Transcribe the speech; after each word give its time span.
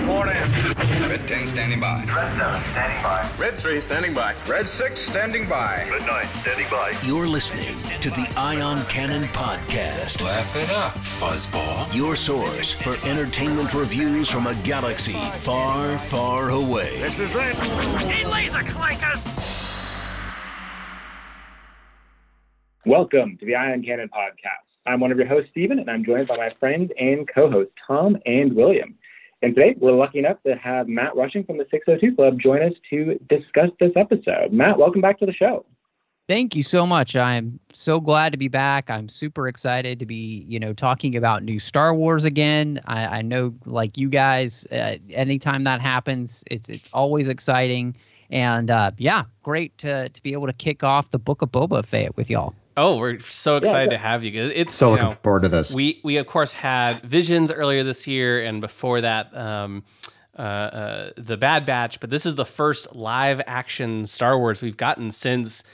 report 0.00 0.28
in. 0.28 0.50
Red 1.08 1.28
10 1.28 1.46
standing 1.46 1.80
by. 1.80 2.04
Red 2.04 2.32
7 2.32 2.62
standing 2.70 3.02
by. 3.02 3.30
Red 3.38 3.58
3 3.58 3.80
standing 3.80 4.14
by. 4.14 4.34
Red 4.46 4.68
6 4.68 5.00
standing 5.00 5.48
by. 5.48 5.86
Red 5.90 6.06
9 6.06 6.24
standing 6.26 6.66
by. 6.70 6.94
You're 7.04 7.26
listening 7.26 7.76
to 8.00 8.10
the 8.10 8.32
Ion 8.36 8.82
Cannon 8.86 9.24
Podcast. 9.24 10.22
Laugh 10.22 10.56
it 10.56 10.70
up, 10.70 10.94
fuzzball. 10.94 11.92
Your 11.94 12.16
source 12.16 12.72
for 12.72 12.96
entertainment 13.06 13.72
reviews 13.74 14.30
from 14.30 14.46
a 14.46 14.54
galaxy 14.62 15.20
far, 15.20 15.96
far 15.98 16.50
away. 16.50 16.98
This 17.00 17.18
is 17.18 17.34
it. 17.36 17.56
He 18.10 18.24
laser 18.24 18.58
clankers! 18.58 19.26
Welcome 22.86 23.36
to 23.38 23.44
the 23.44 23.54
Ion 23.54 23.82
Cannon 23.82 24.08
Podcast. 24.08 24.70
I'm 24.86 25.00
one 25.00 25.12
of 25.12 25.18
your 25.18 25.26
hosts, 25.26 25.50
Stephen, 25.50 25.78
and 25.78 25.90
I'm 25.90 26.04
joined 26.04 26.26
by 26.26 26.36
my 26.38 26.48
friends 26.48 26.90
and 26.98 27.28
co-hosts, 27.28 27.74
Tom 27.86 28.16
and 28.24 28.54
William. 28.54 28.96
And 29.42 29.54
today, 29.54 29.74
we're 29.78 29.92
lucky 29.92 30.18
enough 30.18 30.36
to 30.46 30.54
have 30.56 30.86
Matt 30.86 31.16
Rushing 31.16 31.44
from 31.44 31.56
the 31.56 31.66
602 31.70 32.14
Club 32.14 32.38
join 32.38 32.62
us 32.62 32.74
to 32.90 33.18
discuss 33.30 33.70
this 33.80 33.92
episode. 33.96 34.52
Matt, 34.52 34.78
welcome 34.78 35.00
back 35.00 35.18
to 35.20 35.26
the 35.26 35.32
show. 35.32 35.64
Thank 36.28 36.54
you 36.54 36.62
so 36.62 36.86
much. 36.86 37.16
I'm 37.16 37.58
so 37.72 38.00
glad 38.00 38.32
to 38.32 38.38
be 38.38 38.48
back. 38.48 38.90
I'm 38.90 39.08
super 39.08 39.48
excited 39.48 39.98
to 39.98 40.06
be, 40.06 40.44
you 40.46 40.60
know, 40.60 40.72
talking 40.74 41.16
about 41.16 41.42
new 41.42 41.58
Star 41.58 41.94
Wars 41.94 42.24
again. 42.24 42.80
I, 42.84 43.18
I 43.18 43.22
know, 43.22 43.54
like 43.64 43.96
you 43.96 44.10
guys, 44.10 44.66
uh, 44.66 44.96
anytime 45.10 45.64
that 45.64 45.80
happens, 45.80 46.44
it's 46.48 46.68
it's 46.68 46.90
always 46.92 47.26
exciting. 47.26 47.96
And 48.30 48.70
uh, 48.70 48.92
yeah, 48.98 49.24
great 49.42 49.76
to 49.78 50.08
to 50.10 50.22
be 50.22 50.32
able 50.34 50.46
to 50.46 50.52
kick 50.52 50.84
off 50.84 51.10
the 51.10 51.18
Book 51.18 51.42
of 51.42 51.50
Boba 51.50 51.84
Fett 51.84 52.16
with 52.16 52.30
y'all. 52.30 52.54
Oh, 52.76 52.98
we're 52.98 53.18
so 53.20 53.56
excited 53.56 53.90
yeah. 53.90 53.98
to 53.98 54.02
have 54.02 54.24
you. 54.24 54.42
It's 54.42 54.74
So 54.74 54.86
you 54.86 54.92
looking 54.92 55.08
know, 55.08 55.14
forward 55.22 55.42
to 55.42 55.48
this. 55.48 55.72
We 55.72 56.00
we 56.04 56.16
of 56.18 56.26
course 56.26 56.52
had 56.52 57.02
Visions 57.02 57.50
earlier 57.50 57.82
this 57.82 58.06
year, 58.06 58.44
and 58.44 58.60
before 58.60 59.00
that, 59.00 59.36
um, 59.36 59.84
uh, 60.38 60.42
uh, 60.42 61.10
the 61.16 61.36
Bad 61.36 61.66
Batch. 61.66 62.00
But 62.00 62.10
this 62.10 62.24
is 62.24 62.36
the 62.36 62.44
first 62.44 62.94
live 62.94 63.40
action 63.46 64.06
Star 64.06 64.38
Wars 64.38 64.62
we've 64.62 64.76
gotten 64.76 65.10
since 65.10 65.64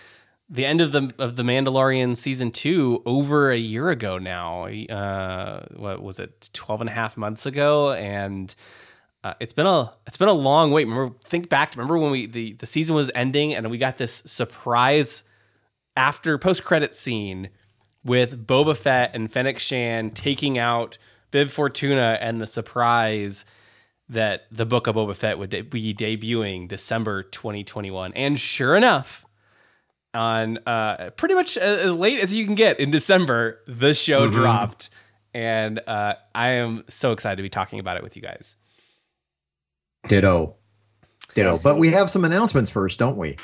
the 0.48 0.64
end 0.64 0.80
of 0.80 0.92
the 0.92 1.12
of 1.18 1.36
the 1.36 1.42
Mandalorian 1.42 2.16
season 2.16 2.50
two 2.50 3.02
over 3.04 3.50
a 3.50 3.58
year 3.58 3.90
ago 3.90 4.18
now. 4.18 4.66
Uh, 4.66 5.66
what 5.76 6.02
was 6.02 6.18
it, 6.18 6.48
12 6.52 6.82
and 6.82 6.90
a 6.90 6.92
half 6.92 7.16
months 7.16 7.46
ago, 7.46 7.92
and. 7.92 8.54
Uh, 9.24 9.34
it's 9.40 9.52
been 9.52 9.66
a 9.66 9.92
it's 10.06 10.16
been 10.16 10.28
a 10.28 10.32
long 10.32 10.70
wait. 10.70 10.86
Remember, 10.86 11.12
think 11.24 11.48
back. 11.48 11.72
To 11.72 11.78
remember 11.78 11.98
when 11.98 12.12
we 12.12 12.26
the, 12.26 12.52
the 12.52 12.66
season 12.66 12.94
was 12.94 13.10
ending 13.12 13.54
and 13.54 13.68
we 13.68 13.76
got 13.76 13.98
this 13.98 14.22
surprise 14.24 15.24
after 15.96 16.38
post 16.38 16.64
credit 16.64 16.94
scene 16.94 17.50
with 18.04 18.46
Boba 18.46 18.76
Fett 18.76 19.10
and 19.14 19.32
Fennec 19.32 19.58
Shand 19.58 20.14
taking 20.14 20.58
out 20.58 20.98
Bib 21.30 21.50
Fortuna 21.50 22.18
and 22.20 22.40
the 22.40 22.46
surprise 22.46 23.44
that 24.08 24.46
the 24.52 24.64
book 24.64 24.86
of 24.86 24.94
Boba 24.94 25.14
Fett 25.14 25.38
would 25.38 25.50
de- 25.50 25.62
be 25.62 25.92
debuting 25.92 26.68
December 26.68 27.24
2021. 27.24 28.12
And 28.14 28.38
sure 28.38 28.76
enough, 28.76 29.26
on 30.14 30.58
uh, 30.66 31.10
pretty 31.16 31.34
much 31.34 31.56
as 31.56 31.94
late 31.94 32.20
as 32.20 32.32
you 32.32 32.46
can 32.46 32.54
get 32.54 32.78
in 32.80 32.90
December, 32.90 33.60
the 33.66 33.94
show 33.94 34.30
dropped. 34.30 34.90
And 35.34 35.80
uh, 35.86 36.14
I 36.34 36.50
am 36.50 36.84
so 36.88 37.12
excited 37.12 37.36
to 37.36 37.42
be 37.42 37.50
talking 37.50 37.80
about 37.80 37.96
it 37.96 38.02
with 38.02 38.16
you 38.16 38.22
guys. 38.22 38.56
Ditto. 40.08 40.54
Ditto. 41.34 41.58
But 41.58 41.78
we 41.78 41.90
have 41.90 42.10
some 42.10 42.24
announcements 42.24 42.70
first, 42.70 42.98
don't 42.98 43.16
we? 43.18 43.36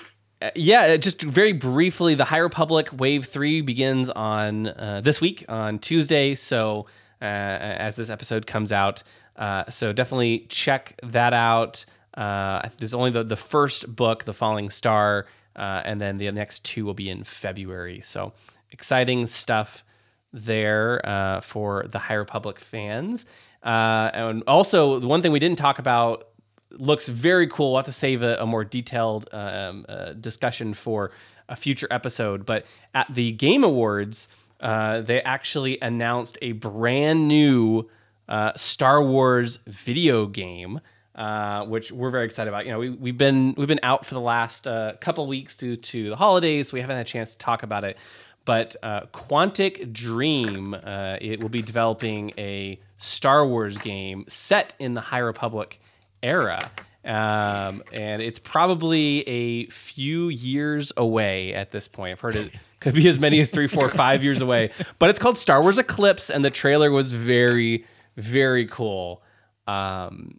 Uh, 0.43 0.51
yeah, 0.57 0.97
just 0.97 1.23
very 1.23 1.53
briefly, 1.53 2.17
the 2.17 2.25
High 2.25 2.39
Republic 2.39 2.89
Wave 2.93 3.27
Three 3.27 3.61
begins 3.61 4.11
on 4.11 4.67
uh, 4.67 5.01
this 5.05 5.21
week 5.21 5.45
on 5.49 5.79
Tuesday. 5.79 6.35
So 6.35 6.87
uh, 7.21 7.25
as 7.25 7.95
this 7.95 8.11
episode 8.11 8.47
comes 8.47 8.73
out, 8.73 9.05
uh, 9.37 9.71
so 9.71 9.93
definitely 9.93 10.47
check 10.49 10.99
that 11.05 11.33
out. 11.33 11.85
Uh, 12.15 12.69
there's 12.79 12.95
only 12.95 13.11
the 13.11 13.23
the 13.23 13.37
first 13.37 13.95
book, 13.95 14.25
The 14.25 14.33
Falling 14.33 14.69
Star, 14.71 15.27
uh, 15.55 15.83
and 15.85 16.01
then 16.01 16.19
the 16.19 16.31
next 16.33 16.65
two 16.65 16.85
will 16.85 16.95
be 16.95 17.09
in 17.09 17.23
February. 17.23 18.01
So 18.03 18.33
exciting 18.73 19.29
stuff 19.29 19.85
there 20.33 21.07
uh, 21.07 21.41
for 21.41 21.85
the 21.89 22.01
High 22.01 22.15
Republic 22.15 22.59
fans. 22.59 23.27
Uh, 23.63 24.11
and 24.13 24.43
also, 24.49 24.99
the 24.99 25.07
one 25.07 25.23
thing 25.23 25.31
we 25.31 25.39
didn't 25.39 25.59
talk 25.59 25.79
about 25.79 26.32
looks 26.79 27.09
very 27.09 27.47
cool. 27.47 27.73
We'll 27.73 27.79
have 27.79 27.87
to 27.87 27.93
save 27.93 28.23
a, 28.23 28.37
a 28.37 28.47
more 28.47 28.65
detailed 28.65 29.29
um, 29.33 29.87
uh, 29.89 30.13
discussion 30.13 30.75
for 30.75 31.13
a 31.49 31.57
future 31.57 31.89
episode. 31.91 32.47
But 32.47 32.67
at 32.95 33.13
the 33.13 33.33
Game 33.33 33.65
Awards, 33.65 34.29
uh, 34.61 35.01
they 35.01 35.21
actually 35.23 35.79
announced 35.81 36.39
a 36.41 36.53
brand 36.53 37.29
new 37.29 37.89
uh, 38.29 38.53
Star 38.57 39.03
Wars 39.03 39.59
video 39.67 40.27
game. 40.27 40.81
Uh, 41.15 41.67
which 41.67 41.93
we're 41.93 42.11
very 42.11 42.25
excited 42.25 42.49
about. 42.49 42.65
You 42.65 42.73
know, 42.73 42.79
we, 42.79 42.89
we've 42.89 43.19
been 43.19 43.53
we've 43.59 43.69
been 43.69 43.81
out 43.83 44.07
for 44.07 44.15
the 44.15 44.21
last 44.21 44.67
uh, 44.67 44.95
couple 44.99 45.27
weeks 45.27 45.59
due 45.59 45.77
to 45.77 46.09
the 46.09 46.17
holidays. 46.17 46.73
We 46.73 46.81
haven't 46.81 46.97
had 46.97 47.05
a 47.05 47.09
chance 47.09 47.33
to 47.33 47.39
talk 47.39 47.63
about 47.63 47.85
it, 47.85 47.99
but 48.47 48.77
uh, 48.83 49.03
Quantic 49.13 49.93
Dream 49.93 50.73
uh, 50.73 51.19
it 51.21 51.43
will 51.43 51.51
be 51.51 51.61
developing 51.61 52.33
a 52.39 52.81
Star 52.97 53.47
Wars 53.47 53.77
game 53.77 54.25
set 54.27 54.75
in 54.79 54.95
the 54.95 55.03
High 55.03 55.19
Republic 55.19 55.83
era. 56.23 56.71
Um, 57.05 57.83
and 57.93 58.23
it's 58.23 58.39
probably 58.39 59.29
a 59.29 59.67
few 59.67 60.29
years 60.29 60.93
away 60.97 61.53
at 61.53 61.73
this 61.73 61.89
point. 61.89 62.13
I've 62.13 62.21
heard 62.21 62.37
it 62.37 62.53
could 62.81 62.95
be 62.95 63.09
as 63.09 63.19
many 63.19 63.41
as 63.41 63.51
three, 63.51 63.67
four, 63.67 63.89
five 63.89 64.23
years 64.23 64.41
away. 64.41 64.71
But 64.99 65.11
it's 65.11 65.19
called 65.19 65.37
Star 65.37 65.63
Wars 65.63 65.79
Eclipse, 65.79 66.31
and 66.31 66.45
the 66.45 66.51
trailer 66.51 66.91
was 66.91 67.11
very, 67.11 67.87
very 68.17 68.67
cool. 68.67 69.23
Um, 69.67 70.39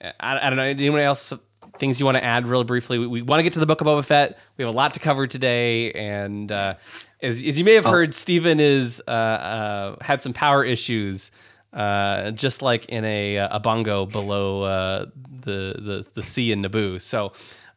I, 0.00 0.46
I 0.46 0.50
don't 0.50 0.56
know. 0.56 0.62
Anyone 0.62 1.00
else 1.00 1.32
things 1.78 2.00
you 2.00 2.06
want 2.06 2.16
to 2.16 2.24
add 2.24 2.46
real 2.46 2.64
briefly? 2.64 2.98
We, 2.98 3.06
we 3.06 3.22
want 3.22 3.40
to 3.40 3.42
get 3.42 3.52
to 3.54 3.60
the 3.60 3.66
Book 3.66 3.80
of 3.80 3.86
Boba 3.86 4.04
Fett. 4.04 4.38
We 4.56 4.64
have 4.64 4.72
a 4.72 4.76
lot 4.76 4.94
to 4.94 5.00
cover 5.00 5.26
today, 5.26 5.92
and 5.92 6.50
uh, 6.50 6.74
as, 7.20 7.44
as 7.44 7.58
you 7.58 7.64
may 7.64 7.74
have 7.74 7.84
heard, 7.84 8.14
Stephen 8.14 8.60
is 8.60 9.02
uh, 9.06 9.10
uh, 9.10 9.96
had 10.00 10.22
some 10.22 10.32
power 10.32 10.64
issues, 10.64 11.30
uh, 11.78 12.32
just 12.32 12.60
like 12.60 12.86
in 12.86 13.04
a 13.04 13.36
a 13.36 13.60
bongo 13.60 14.04
below 14.04 14.62
uh, 14.62 15.06
the 15.42 15.74
the 15.78 16.06
the 16.14 16.22
sea 16.22 16.52
in 16.52 16.62
Naboo. 16.62 17.00
So 17.00 17.32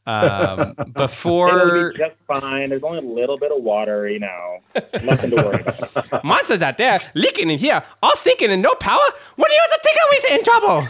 um, 0.07 0.59
It'll 0.79 0.91
before 0.93 1.91
be 1.91 1.97
just 1.99 2.15
fine. 2.27 2.69
There's 2.69 2.83
only 2.83 2.97
a 2.97 3.01
little 3.01 3.37
bit 3.37 3.51
of 3.51 3.61
water, 3.61 4.09
you 4.09 4.19
know, 4.19 4.59
nothing 5.03 5.29
to 5.31 5.35
worry 5.35 5.61
about. 5.61 6.23
monsters 6.23 6.61
out 6.61 6.77
there 6.77 6.99
leaking 7.15 7.49
in 7.49 7.59
here, 7.59 7.83
all 8.01 8.15
sinking 8.15 8.51
and 8.51 8.61
no 8.61 8.73
power, 8.75 8.99
what 9.35 9.49
do 9.49 9.53
you 9.53 9.61
think 9.83 9.97
we're 10.29 10.35
in 10.35 10.43
trouble? 10.43 10.87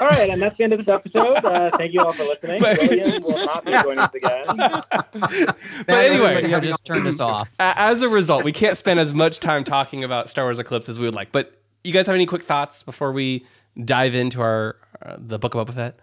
All 0.00 0.08
right, 0.08 0.30
and 0.30 0.40
that's 0.40 0.56
the 0.56 0.64
end 0.64 0.72
of 0.72 0.78
this 0.78 0.88
episode. 0.88 1.44
Uh, 1.44 1.70
thank 1.76 1.92
you 1.92 2.00
all 2.00 2.14
for 2.14 2.24
listening. 2.24 2.58
William 2.62 3.22
will 3.22 3.44
not 3.44 3.64
be 3.66 3.72
joining 3.72 3.98
us 3.98 4.14
again. 4.14 4.46
But 5.86 5.94
anyway, 5.94 6.36
Everybody 6.36 6.48
here 6.48 6.60
just 6.60 6.86
turned 6.86 7.06
us 7.06 7.20
off. 7.20 7.50
As 7.58 8.00
a 8.00 8.08
result, 8.08 8.44
we 8.44 8.52
can't 8.52 8.78
spend 8.78 8.98
as 8.98 9.12
much 9.12 9.40
time 9.40 9.62
talking 9.62 10.02
about 10.02 10.30
Star 10.30 10.46
Wars 10.46 10.58
Eclipse 10.58 10.88
as 10.88 10.98
we 10.98 11.04
would 11.04 11.14
like. 11.14 11.32
But 11.32 11.59
you 11.84 11.92
guys 11.92 12.06
have 12.06 12.14
any 12.14 12.26
quick 12.26 12.42
thoughts 12.42 12.82
before 12.82 13.12
we 13.12 13.46
dive 13.84 14.14
into 14.14 14.40
our 14.40 14.76
uh, 15.04 15.16
the 15.18 15.38
Book 15.38 15.54
of 15.54 15.68
Boba 15.68 15.74
Fett? 15.74 15.98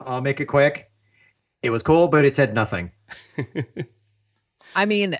I'll 0.00 0.20
make 0.20 0.40
it 0.40 0.46
quick. 0.46 0.90
It 1.62 1.70
was 1.70 1.82
cool, 1.82 2.08
but 2.08 2.24
it 2.24 2.34
said 2.34 2.54
nothing. 2.54 2.92
I 4.76 4.84
mean, 4.84 5.16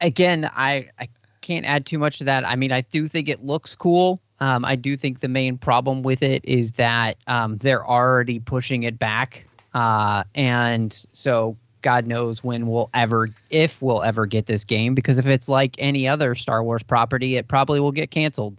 again, 0.00 0.50
I 0.52 0.88
I 0.98 1.08
can't 1.40 1.64
add 1.64 1.86
too 1.86 1.98
much 1.98 2.18
to 2.18 2.24
that. 2.24 2.46
I 2.46 2.56
mean, 2.56 2.72
I 2.72 2.82
do 2.82 3.08
think 3.08 3.28
it 3.28 3.44
looks 3.44 3.74
cool. 3.74 4.20
Um, 4.40 4.64
I 4.64 4.74
do 4.74 4.96
think 4.96 5.20
the 5.20 5.28
main 5.28 5.58
problem 5.58 6.02
with 6.02 6.22
it 6.22 6.44
is 6.44 6.72
that 6.72 7.16
um, 7.26 7.56
they're 7.58 7.86
already 7.86 8.40
pushing 8.40 8.82
it 8.84 8.98
back, 8.98 9.46
uh, 9.74 10.24
and 10.34 10.92
so 11.12 11.56
God 11.82 12.06
knows 12.06 12.42
when 12.44 12.66
we'll 12.66 12.90
ever, 12.94 13.30
if 13.50 13.80
we'll 13.80 14.02
ever 14.02 14.26
get 14.26 14.46
this 14.46 14.64
game. 14.64 14.94
Because 14.94 15.18
if 15.18 15.26
it's 15.26 15.48
like 15.48 15.76
any 15.78 16.06
other 16.06 16.34
Star 16.34 16.62
Wars 16.62 16.82
property, 16.82 17.36
it 17.36 17.48
probably 17.48 17.80
will 17.80 17.92
get 17.92 18.10
canceled. 18.10 18.56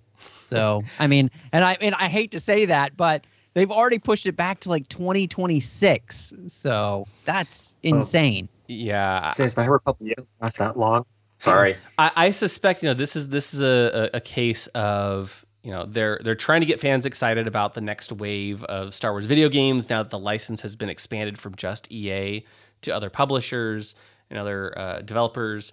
So 0.52 0.84
I 1.00 1.08
mean, 1.08 1.32
and 1.54 1.64
I 1.64 1.78
and 1.80 1.96
I 1.96 2.10
hate 2.10 2.32
to 2.32 2.40
say 2.40 2.66
that, 2.66 2.98
but 2.98 3.24
they've 3.54 3.72
already 3.72 4.00
pushed 4.00 4.26
it 4.26 4.36
back 4.36 4.60
to 4.62 4.70
like 4.70 4.88
2026. 4.90 6.34
So 6.48 7.08
that's 7.24 7.76
oh. 7.78 7.88
insane. 7.88 8.50
Yeah, 8.68 9.30
It 9.30 9.34
says 9.34 9.56
the 9.56 9.64
High 9.64 9.70
Republic 9.70 10.16
didn't 10.16 10.28
last 10.42 10.58
that 10.60 10.78
long. 10.78 11.06
Sorry. 11.38 11.76
I, 11.98 12.12
I 12.16 12.32
suspect 12.32 12.84
you 12.84 12.90
know 12.90 12.94
this 12.94 13.16
is 13.16 13.30
this 13.30 13.54
is 13.54 13.62
a, 13.62 14.10
a, 14.14 14.18
a 14.18 14.22
case 14.22 14.68
of 14.68 15.46
you 15.64 15.72
know 15.72 15.86
they're 15.86 16.20
they're 16.24 16.36
trying 16.36 16.62
to 16.62 16.68
get 16.68 16.80
fans 16.80 17.06
excited 17.06 17.48
about 17.48 17.74
the 17.74 17.82
next 17.82 18.12
wave 18.12 18.64
of 18.66 18.94
Star 18.94 19.12
Wars 19.12 19.26
video 19.26 19.50
games 19.50 19.90
now 19.90 20.04
that 20.04 20.10
the 20.10 20.20
license 20.20 20.62
has 20.62 20.76
been 20.76 20.90
expanded 20.90 21.38
from 21.38 21.56
just 21.56 21.92
EA 21.92 22.46
to 22.82 22.92
other 22.92 23.10
publishers 23.10 23.96
and 24.30 24.40
other 24.40 24.78
uh, 24.78 25.02
developers. 25.02 25.72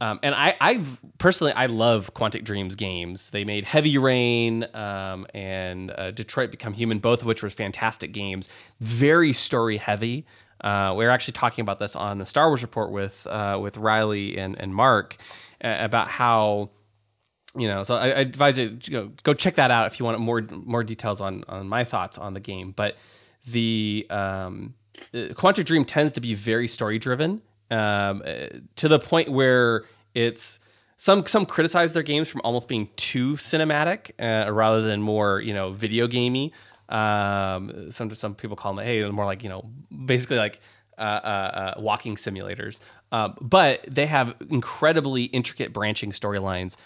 Um, 0.00 0.20
and 0.22 0.34
I, 0.34 0.54
I've 0.60 1.00
personally, 1.18 1.52
I 1.54 1.66
love 1.66 2.12
Quantic 2.12 2.44
Dreams 2.44 2.74
games. 2.74 3.30
They 3.30 3.44
made 3.44 3.64
Heavy 3.64 3.96
Rain 3.96 4.66
um, 4.74 5.26
and 5.32 5.90
uh, 5.90 6.10
Detroit 6.10 6.50
Become 6.50 6.74
Human, 6.74 6.98
both 6.98 7.22
of 7.22 7.26
which 7.26 7.42
were 7.42 7.48
fantastic 7.48 8.12
games. 8.12 8.48
Very 8.80 9.32
story 9.32 9.78
heavy. 9.78 10.26
Uh, 10.60 10.94
we 10.96 11.04
were 11.04 11.10
actually 11.10 11.32
talking 11.32 11.62
about 11.62 11.78
this 11.78 11.96
on 11.96 12.18
the 12.18 12.26
Star 12.26 12.48
Wars 12.48 12.62
report 12.62 12.90
with 12.90 13.26
uh, 13.26 13.58
with 13.60 13.76
Riley 13.76 14.38
and 14.38 14.58
and 14.58 14.74
Mark 14.74 15.16
about 15.60 16.08
how 16.08 16.70
you 17.56 17.68
know, 17.68 17.82
so 17.82 17.94
I, 17.94 18.08
I 18.08 18.20
advise 18.20 18.58
you 18.58 18.76
to 18.76 18.90
go, 18.90 19.10
go 19.22 19.34
check 19.34 19.54
that 19.54 19.70
out 19.70 19.86
if 19.86 19.98
you 19.98 20.04
want 20.04 20.20
more 20.20 20.42
more 20.50 20.84
details 20.84 21.20
on 21.20 21.44
on 21.48 21.68
my 21.68 21.84
thoughts 21.84 22.18
on 22.18 22.34
the 22.34 22.40
game. 22.40 22.72
But 22.76 22.96
the 23.46 24.06
um, 24.10 24.74
uh, 25.14 25.34
Quantic 25.34 25.64
Dream 25.64 25.84
tends 25.84 26.12
to 26.14 26.20
be 26.20 26.34
very 26.34 26.68
story 26.68 26.98
driven 26.98 27.42
um, 27.70 28.22
uh, 28.24 28.46
to 28.76 28.88
the 28.88 28.98
point 28.98 29.28
where 29.28 29.84
it's 30.14 30.58
some 30.96 31.26
some 31.26 31.46
criticize 31.46 31.92
their 31.92 32.02
games 32.02 32.28
from 32.28 32.40
almost 32.42 32.68
being 32.68 32.88
too 32.96 33.34
cinematic 33.34 34.12
uh, 34.18 34.50
rather 34.50 34.82
than 34.82 35.02
more 35.02 35.40
you 35.40 35.54
know 35.54 35.72
video 35.72 36.06
gamey. 36.06 36.52
Um, 36.88 37.90
some 37.90 38.14
some 38.14 38.34
people 38.34 38.56
call 38.56 38.74
them 38.74 38.84
hey 38.84 39.00
they're 39.00 39.12
more 39.12 39.26
like 39.26 39.42
you 39.42 39.48
know 39.48 39.68
basically 40.06 40.36
like 40.36 40.60
uh, 40.98 41.00
uh, 41.02 41.74
uh, 41.76 41.80
walking 41.80 42.16
simulators. 42.16 42.80
Um, 43.12 43.36
but 43.40 43.84
they 43.86 44.06
have 44.06 44.34
incredibly 44.48 45.24
intricate 45.24 45.74
branching 45.74 46.10
storylines, 46.10 46.78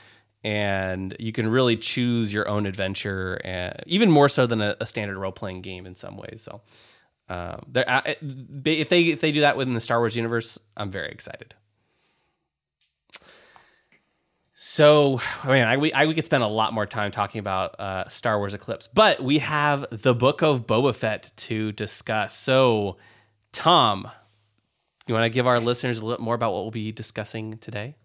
and 0.43 1.17
you 1.21 1.31
can 1.31 1.49
really 1.49 1.77
choose 1.77 2.33
your 2.33 2.49
own 2.49 2.67
adventure, 2.67 3.41
and 3.45 3.81
even 3.87 4.11
more 4.11 4.29
so 4.29 4.47
than 4.47 4.61
a, 4.61 4.77
a 4.81 4.87
standard 4.87 5.17
role 5.17 5.31
playing 5.31 5.63
game 5.63 5.87
in 5.87 5.95
some 5.95 6.17
ways. 6.17 6.43
So, 6.43 6.61
um, 7.31 7.65
uh, 7.77 8.03
if 8.65 8.89
they 8.89 9.03
if 9.05 9.21
they 9.21 9.31
do 9.31 9.43
that 9.43 9.57
within 9.57 9.75
the 9.75 9.81
Star 9.81 10.01
Wars 10.01 10.17
universe, 10.17 10.59
I'm 10.77 10.91
very 10.91 11.11
excited. 11.11 11.55
So, 14.63 15.21
I 15.43 15.49
mean, 15.49 15.63
I, 15.63 15.77
we, 15.79 15.91
I, 15.93 16.05
we 16.05 16.13
could 16.13 16.27
spend 16.27 16.43
a 16.43 16.49
lot 16.49 16.75
more 16.75 16.85
time 16.85 17.13
talking 17.13 17.39
about 17.39 17.81
uh, 17.81 18.09
Star 18.09 18.37
Wars 18.37 18.53
Eclipse, 18.53 18.89
but 18.89 19.23
we 19.23 19.39
have 19.39 19.87
the 19.91 20.15
Book 20.15 20.43
of 20.43 20.67
Boba 20.67 20.95
Fett 20.95 21.33
to 21.37 21.73
discuss. 21.73 22.37
So, 22.37 22.99
Tom, 23.53 24.11
you 25.07 25.15
want 25.15 25.25
to 25.25 25.31
give 25.31 25.47
our 25.47 25.61
listeners 25.61 26.01
a 26.01 26.05
little 26.05 26.23
more 26.23 26.35
about 26.35 26.53
what 26.53 26.63
we'll 26.63 26.73
be 26.73 26.93
discussing 26.93 27.57
today? 27.57 27.97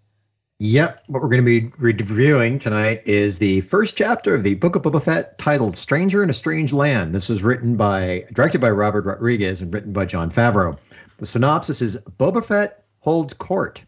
Yep. 0.59 1.03
What 1.07 1.21
we're 1.21 1.29
going 1.29 1.43
to 1.43 1.61
be 1.61 1.71
reviewing 1.77 2.59
tonight 2.59 3.01
is 3.05 3.39
the 3.39 3.61
first 3.61 3.97
chapter 3.97 4.35
of 4.35 4.43
the 4.43 4.55
Book 4.55 4.75
of 4.75 4.83
Boba 4.83 5.03
Fett 5.03 5.37
titled 5.37 5.75
Stranger 5.75 6.23
in 6.23 6.29
a 6.29 6.33
Strange 6.33 6.71
Land. 6.71 7.13
This 7.13 7.27
was 7.27 7.43
written 7.43 7.75
by, 7.75 8.25
directed 8.31 8.61
by 8.61 8.69
Robert 8.69 9.05
Rodriguez 9.05 9.59
and 9.59 9.73
written 9.73 9.91
by 9.91 10.05
Jon 10.05 10.31
Favreau. 10.31 10.79
The 11.17 11.25
synopsis 11.25 11.81
is 11.81 11.97
Boba 12.17 12.45
Fett 12.45 12.85
holds 12.99 13.33
court. 13.33 13.81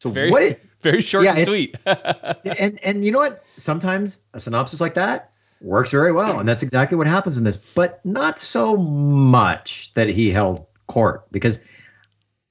So, 0.00 0.10
very, 0.10 0.30
what? 0.30 0.42
It, 0.42 0.62
very 0.80 1.02
short 1.02 1.24
yeah, 1.24 1.34
and 1.34 1.46
sweet. 1.46 1.76
and, 1.86 2.78
and 2.84 3.04
you 3.04 3.10
know 3.10 3.18
what? 3.18 3.44
Sometimes 3.56 4.18
a 4.34 4.40
synopsis 4.40 4.80
like 4.80 4.94
that 4.94 5.32
works 5.60 5.90
very 5.90 6.12
well. 6.12 6.38
And 6.38 6.48
that's 6.48 6.62
exactly 6.62 6.96
what 6.96 7.08
happens 7.08 7.36
in 7.36 7.42
this, 7.42 7.56
but 7.56 8.04
not 8.06 8.38
so 8.38 8.76
much 8.76 9.92
that 9.94 10.08
he 10.08 10.30
held 10.30 10.66
court 10.86 11.30
because 11.32 11.62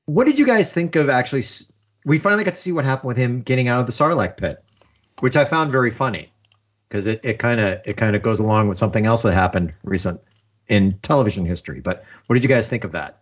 what 0.05 0.27
did 0.27 0.37
you 0.37 0.45
guys 0.45 0.73
think 0.73 0.97
of 0.97 1.09
actually? 1.09 1.43
We 2.07 2.17
finally 2.17 2.45
got 2.45 2.53
to 2.53 2.61
see 2.61 2.71
what 2.71 2.85
happened 2.85 3.09
with 3.09 3.17
him 3.17 3.41
getting 3.41 3.67
out 3.67 3.81
of 3.81 3.85
the 3.85 3.91
Sarlacc 3.91 4.37
pit, 4.37 4.63
which 5.19 5.35
I 5.35 5.43
found 5.43 5.73
very 5.73 5.91
funny 5.91 6.31
because 6.87 7.05
it 7.05 7.19
it 7.21 7.37
kind 7.37 7.59
of 7.59 7.81
it 7.83 7.97
kind 7.97 8.15
of 8.15 8.21
goes 8.21 8.39
along 8.39 8.69
with 8.69 8.77
something 8.77 9.05
else 9.05 9.23
that 9.23 9.33
happened 9.33 9.73
recent 9.83 10.21
in 10.69 10.97
television 10.99 11.45
history. 11.45 11.81
But 11.81 12.05
what 12.27 12.35
did 12.35 12.43
you 12.43 12.49
guys 12.49 12.69
think 12.69 12.85
of 12.85 12.93
that? 12.93 13.19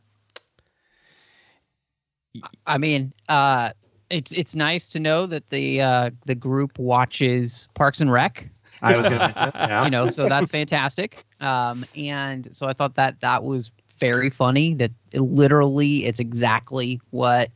I 2.67 2.77
mean, 2.77 3.11
uh, 3.27 3.71
it's 4.11 4.31
it's 4.31 4.55
nice 4.55 4.89
to 4.89 4.99
know 4.99 5.25
that 5.25 5.49
the 5.49 5.81
uh, 5.81 6.11
the 6.27 6.35
group 6.35 6.77
watches 6.77 7.67
Parks 7.73 8.01
and 8.01 8.11
Rec. 8.11 8.47
I 8.83 8.95
was 8.95 9.07
gonna, 9.07 9.33
yeah. 9.55 9.85
you 9.85 9.89
know, 9.89 10.09
so 10.09 10.29
that's 10.29 10.51
fantastic. 10.51 11.25
Um, 11.39 11.85
and 11.95 12.49
so 12.51 12.67
I 12.67 12.73
thought 12.73 12.93
that 12.95 13.19
that 13.21 13.43
was 13.43 13.71
very 13.99 14.29
funny 14.29 14.75
that 14.75 14.91
it 15.11 15.21
literally 15.21 16.05
it's 16.05 16.19
exactly 16.19 17.01
what 17.09 17.49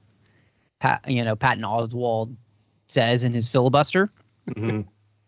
Pat, 0.79 1.03
you 1.07 1.23
know 1.23 1.35
Patton 1.35 1.63
Oswalt 1.63 2.35
says 2.87 3.23
in 3.23 3.33
his 3.33 3.47
filibuster. 3.47 4.11
Mm-hmm. 4.49 4.81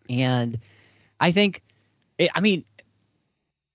and 0.09 0.59
I 1.19 1.31
think, 1.31 1.61
it, 2.17 2.31
I 2.33 2.41
mean, 2.41 2.65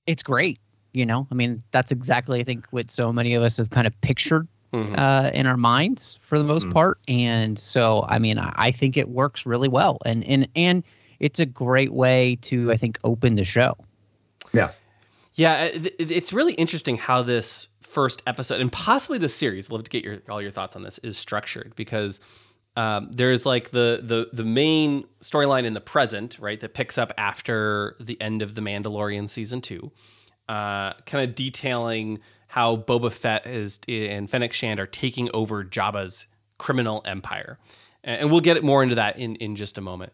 it's 0.06 0.24
great. 0.24 0.58
You 0.92 1.06
know, 1.06 1.26
I 1.30 1.34
mean, 1.34 1.62
that's 1.70 1.92
exactly 1.92 2.40
I 2.40 2.42
think 2.42 2.66
what 2.70 2.90
so 2.90 3.12
many 3.12 3.34
of 3.34 3.42
us 3.42 3.58
have 3.58 3.70
kind 3.70 3.86
of 3.86 4.00
pictured 4.00 4.48
mm-hmm. 4.72 4.94
uh, 4.96 5.30
in 5.34 5.46
our 5.46 5.56
minds 5.56 6.18
for 6.22 6.38
the 6.38 6.44
most 6.44 6.64
mm-hmm. 6.64 6.72
part. 6.72 6.98
And 7.06 7.58
so, 7.58 8.04
I 8.08 8.18
mean, 8.18 8.38
I, 8.38 8.52
I 8.56 8.70
think 8.72 8.96
it 8.96 9.08
works 9.08 9.46
really 9.46 9.68
well, 9.68 9.98
and 10.04 10.24
and 10.24 10.48
and 10.56 10.82
it's 11.20 11.38
a 11.38 11.46
great 11.46 11.92
way 11.92 12.38
to 12.42 12.72
I 12.72 12.76
think 12.76 12.98
open 13.04 13.36
the 13.36 13.44
show. 13.44 13.76
Yeah. 14.52 14.72
Yeah, 15.34 15.68
it's 15.74 16.32
really 16.32 16.54
interesting 16.54 16.96
how 16.96 17.20
this 17.20 17.68
first 17.96 18.22
episode 18.26 18.60
and 18.60 18.70
possibly 18.70 19.16
the 19.16 19.26
series. 19.26 19.68
I'd 19.68 19.72
love 19.72 19.84
to 19.84 19.90
get 19.90 20.04
your 20.04 20.18
all 20.28 20.42
your 20.42 20.50
thoughts 20.50 20.76
on 20.76 20.82
this. 20.82 20.98
Is 20.98 21.16
structured 21.16 21.72
because 21.76 22.20
um, 22.76 23.10
there's 23.10 23.46
like 23.46 23.70
the 23.70 24.02
the 24.02 24.28
the 24.34 24.44
main 24.44 25.06
storyline 25.22 25.64
in 25.64 25.72
the 25.72 25.80
present, 25.80 26.36
right, 26.38 26.60
that 26.60 26.74
picks 26.74 26.98
up 26.98 27.10
after 27.16 27.96
the 27.98 28.20
end 28.20 28.42
of 28.42 28.54
the 28.54 28.60
Mandalorian 28.60 29.30
season 29.30 29.62
two, 29.62 29.92
uh, 30.46 30.92
kind 31.06 31.26
of 31.26 31.34
detailing 31.34 32.20
how 32.48 32.76
Boba 32.76 33.10
Fett 33.10 33.46
is 33.46 33.80
and 33.88 34.28
Fennec 34.28 34.52
Shand 34.52 34.78
are 34.78 34.86
taking 34.86 35.30
over 35.32 35.64
Jabba's 35.64 36.26
criminal 36.58 37.00
empire, 37.06 37.58
and 38.04 38.30
we'll 38.30 38.40
get 38.42 38.62
more 38.62 38.82
into 38.82 38.96
that 38.96 39.18
in 39.18 39.36
in 39.36 39.56
just 39.56 39.78
a 39.78 39.80
moment. 39.80 40.12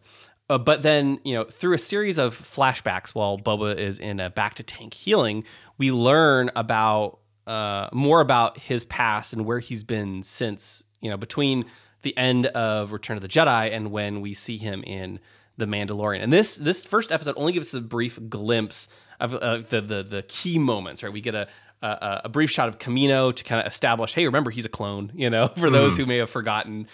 Uh, 0.49 0.57
but 0.57 0.83
then, 0.83 1.19
you 1.25 1.33
know, 1.33 1.43
through 1.43 1.73
a 1.73 1.77
series 1.77 2.17
of 2.17 2.33
flashbacks 2.33 3.09
while 3.09 3.37
Boba 3.37 3.75
is 3.77 3.99
in 3.99 4.21
a 4.21 4.31
bacta 4.31 4.63
tank 4.65 4.93
healing, 4.93 5.43
we 5.77 5.91
learn 5.91 6.49
about 6.55 7.19
uh, 7.47 7.89
more 7.91 8.21
about 8.21 8.57
his 8.57 8.85
past 8.85 9.33
and 9.33 9.45
where 9.45 9.59
he's 9.59 9.83
been 9.83 10.23
since, 10.23 10.83
you 11.01 11.09
know, 11.09 11.17
between 11.17 11.65
the 12.01 12.15
end 12.17 12.47
of 12.47 12.91
Return 12.91 13.17
of 13.17 13.21
the 13.21 13.29
Jedi 13.29 13.71
and 13.71 13.91
when 13.91 14.21
we 14.21 14.33
see 14.33 14.57
him 14.57 14.83
in 14.83 15.19
The 15.57 15.65
Mandalorian. 15.65 16.21
And 16.21 16.31
this 16.31 16.55
this 16.55 16.85
first 16.85 17.11
episode 17.11 17.35
only 17.37 17.53
gives 17.53 17.69
us 17.69 17.73
a 17.75 17.81
brief 17.81 18.19
glimpse 18.29 18.87
of 19.19 19.33
uh, 19.33 19.57
the, 19.57 19.81
the 19.81 20.03
the 20.03 20.23
key 20.27 20.57
moments, 20.57 21.03
right? 21.03 21.11
We 21.11 21.21
get 21.21 21.35
a 21.35 21.47
a, 21.81 22.21
a 22.25 22.29
brief 22.29 22.49
shot 22.49 22.69
of 22.69 22.79
Kamino 22.79 23.35
to 23.35 23.43
kind 23.43 23.59
of 23.59 23.67
establish, 23.67 24.13
hey, 24.13 24.25
remember 24.25 24.51
he's 24.51 24.65
a 24.65 24.69
clone, 24.69 25.11
you 25.13 25.29
know, 25.29 25.47
for 25.57 25.69
those 25.69 25.95
mm. 25.95 25.97
who 25.97 26.05
may 26.05 26.17
have 26.17 26.29
forgotten 26.29 26.87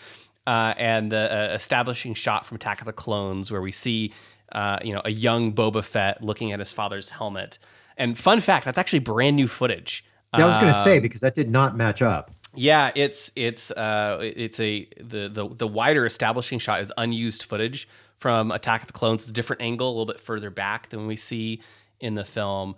uh, 0.48 0.74
and 0.78 1.12
the 1.12 1.32
uh, 1.32 1.54
establishing 1.54 2.16
shot 2.16 2.46
from 2.46 2.56
Attack 2.56 2.82
of 2.82 2.86
the 2.86 2.94
Clones 2.94 3.52
where 3.52 3.62
we 3.62 3.72
see 3.72 4.14
uh, 4.52 4.80
you 4.84 4.94
know 4.94 5.02
a 5.06 5.12
young 5.12 5.54
Boba 5.54 5.84
Fett 5.84 6.24
looking 6.24 6.52
at 6.52 6.60
his 6.60 6.72
father's 6.72 7.12
helmet. 7.12 7.60
And 7.98 8.18
fun 8.18 8.40
fact, 8.40 8.66
that's 8.66 8.78
actually 8.78 9.00
brand 9.00 9.36
new 9.36 9.48
footage. 9.48 10.06
Yeah, 10.38 10.44
I 10.44 10.48
was 10.48 10.58
going 10.58 10.74
to 10.74 10.82
say 10.84 10.98
um, 10.98 11.02
because 11.02 11.22
that 11.22 11.36
did 11.36 11.50
not 11.50 11.76
match 11.76 12.02
up. 12.02 12.32
Yeah, 12.56 12.92
it's 12.96 13.32
it's 13.36 13.72
uh, 13.72 14.20
it's 14.22 14.60
a 14.60 14.88
the, 15.00 15.30
the 15.30 15.48
the 15.48 15.68
wider 15.68 16.06
establishing 16.06 16.60
shot 16.60 16.82
is 16.82 16.92
unused 16.98 17.44
footage 17.44 17.88
from 18.18 18.52
Attack 18.52 18.82
of 18.82 18.88
the 18.88 18.94
Clones. 18.94 19.24
It's 19.24 19.30
a 19.30 19.34
different 19.34 19.62
angle, 19.62 19.88
a 19.88 19.92
little 19.92 20.06
bit 20.06 20.20
further 20.20 20.50
back 20.50 20.90
than 20.90 21.08
we 21.08 21.16
see 21.16 21.62
in 22.00 22.16
the 22.16 22.26
film. 22.26 22.76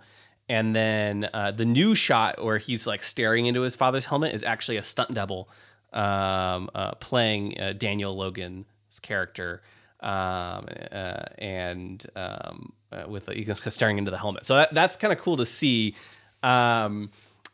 And 0.48 0.74
then 0.74 1.28
uh, 1.32 1.52
the 1.52 1.64
new 1.64 1.94
shot 1.94 2.42
where 2.44 2.58
he's 2.58 2.86
like 2.86 3.02
staring 3.02 3.46
into 3.46 3.62
his 3.62 3.74
father's 3.74 4.04
helmet 4.04 4.34
is 4.34 4.44
actually 4.44 4.76
a 4.76 4.82
stunt 4.82 5.14
double 5.14 5.48
um, 5.92 6.68
uh, 6.74 6.92
playing 6.96 7.58
uh, 7.60 7.72
Daniel 7.72 8.16
Logan's 8.16 8.66
character, 9.02 9.62
um, 10.00 10.66
uh, 10.90 11.24
and 11.38 12.04
um, 12.16 12.72
uh, 12.90 13.04
with 13.08 13.28
he's 13.28 13.74
staring 13.74 13.98
into 13.98 14.10
the 14.10 14.18
helmet. 14.18 14.44
So 14.44 14.56
that, 14.56 14.74
that's 14.74 14.96
kind 14.96 15.12
of 15.12 15.18
cool 15.18 15.36
to 15.38 15.46
see. 15.46 15.94
Um, 16.42 17.10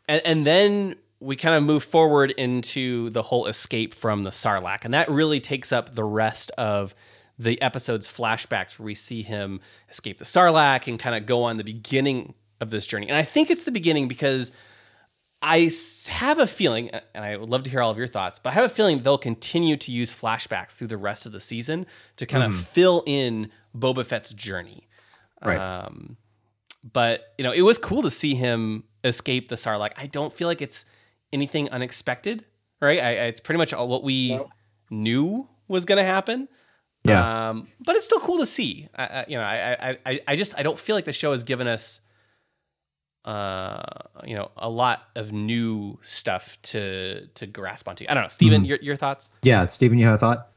and, 0.09 0.21
and 0.25 0.45
then 0.45 0.95
we 1.21 1.35
kind 1.35 1.55
of 1.55 1.63
move 1.63 1.83
forward 1.83 2.31
into 2.31 3.09
the 3.11 3.21
whole 3.21 3.45
escape 3.45 3.93
from 3.93 4.23
the 4.23 4.31
Sarlacc, 4.31 4.83
and 4.83 4.93
that 4.93 5.09
really 5.09 5.39
takes 5.39 5.71
up 5.71 5.95
the 5.95 6.03
rest 6.03 6.51
of 6.57 6.95
the 7.37 7.61
episode's 7.61 8.07
flashbacks 8.07 8.77
where 8.77 8.85
we 8.85 8.95
see 8.95 9.21
him 9.21 9.61
escape 9.89 10.17
the 10.17 10.25
Sarlacc 10.25 10.87
and 10.87 10.99
kind 10.99 11.15
of 11.15 11.25
go 11.25 11.43
on 11.43 11.55
the 11.55 11.63
beginning 11.63 12.33
of 12.59 12.71
this 12.71 12.85
journey. 12.85 13.07
And 13.07 13.15
I 13.15 13.23
think 13.23 13.49
it's 13.49 13.63
the 13.63 13.71
beginning 13.71 14.09
because 14.09 14.51
I 15.41 15.71
have 16.07 16.39
a 16.39 16.47
feeling, 16.47 16.89
and 16.89 17.23
I 17.23 17.37
would 17.37 17.49
love 17.49 17.63
to 17.63 17.69
hear 17.69 17.81
all 17.81 17.91
of 17.91 17.97
your 17.97 18.07
thoughts, 18.07 18.39
but 18.39 18.49
I 18.49 18.53
have 18.53 18.65
a 18.65 18.69
feeling 18.69 19.03
they'll 19.03 19.17
continue 19.17 19.77
to 19.77 19.91
use 19.91 20.11
flashbacks 20.13 20.71
through 20.71 20.87
the 20.87 20.97
rest 20.97 21.25
of 21.25 21.31
the 21.31 21.39
season 21.39 21.85
to 22.17 22.25
kind 22.25 22.43
mm. 22.43 22.47
of 22.47 22.67
fill 22.67 23.03
in 23.05 23.51
Boba 23.77 24.05
Fett's 24.05 24.33
journey. 24.33 24.87
Right. 25.41 25.57
Um, 25.57 26.17
but 26.91 27.33
you 27.37 27.43
know, 27.43 27.51
it 27.51 27.61
was 27.61 27.77
cool 27.77 28.01
to 28.01 28.09
see 28.09 28.35
him 28.35 28.83
escape 29.03 29.49
the 29.49 29.55
Sarlacc. 29.55 29.91
I 29.97 30.07
don't 30.07 30.33
feel 30.33 30.47
like 30.47 30.61
it's 30.61 30.85
anything 31.31 31.69
unexpected, 31.69 32.45
right? 32.81 32.99
I, 32.99 33.11
it's 33.27 33.39
pretty 33.39 33.57
much 33.57 33.73
all 33.73 33.87
what 33.87 34.03
we 34.03 34.29
no. 34.29 34.49
knew 34.89 35.47
was 35.67 35.85
going 35.85 35.97
to 35.97 36.03
happen. 36.03 36.47
Yeah. 37.03 37.49
Um, 37.49 37.67
but 37.85 37.95
it's 37.95 38.05
still 38.05 38.19
cool 38.19 38.39
to 38.39 38.45
see. 38.45 38.89
I, 38.95 39.03
I, 39.03 39.25
you 39.27 39.37
know, 39.37 39.43
I, 39.43 39.97
I, 40.05 40.19
I 40.27 40.35
just 40.35 40.57
I 40.57 40.63
don't 40.63 40.79
feel 40.79 40.95
like 40.95 41.05
the 41.05 41.13
show 41.13 41.31
has 41.31 41.43
given 41.43 41.67
us 41.67 42.01
uh, 43.25 43.83
you 44.23 44.35
know, 44.35 44.49
a 44.57 44.69
lot 44.69 45.03
of 45.15 45.31
new 45.31 45.99
stuff 46.01 46.57
to 46.61 47.27
to 47.35 47.45
grasp 47.45 47.87
onto. 47.87 48.05
I 48.07 48.13
don't 48.13 48.23
know, 48.23 48.29
Stephen, 48.29 48.61
mm-hmm. 48.61 48.69
your 48.69 48.79
your 48.81 48.95
thoughts? 48.95 49.29
Yeah, 49.43 49.67
Stephen, 49.67 49.97
you 49.97 50.05
have 50.05 50.15
a 50.15 50.17
thought? 50.17 50.49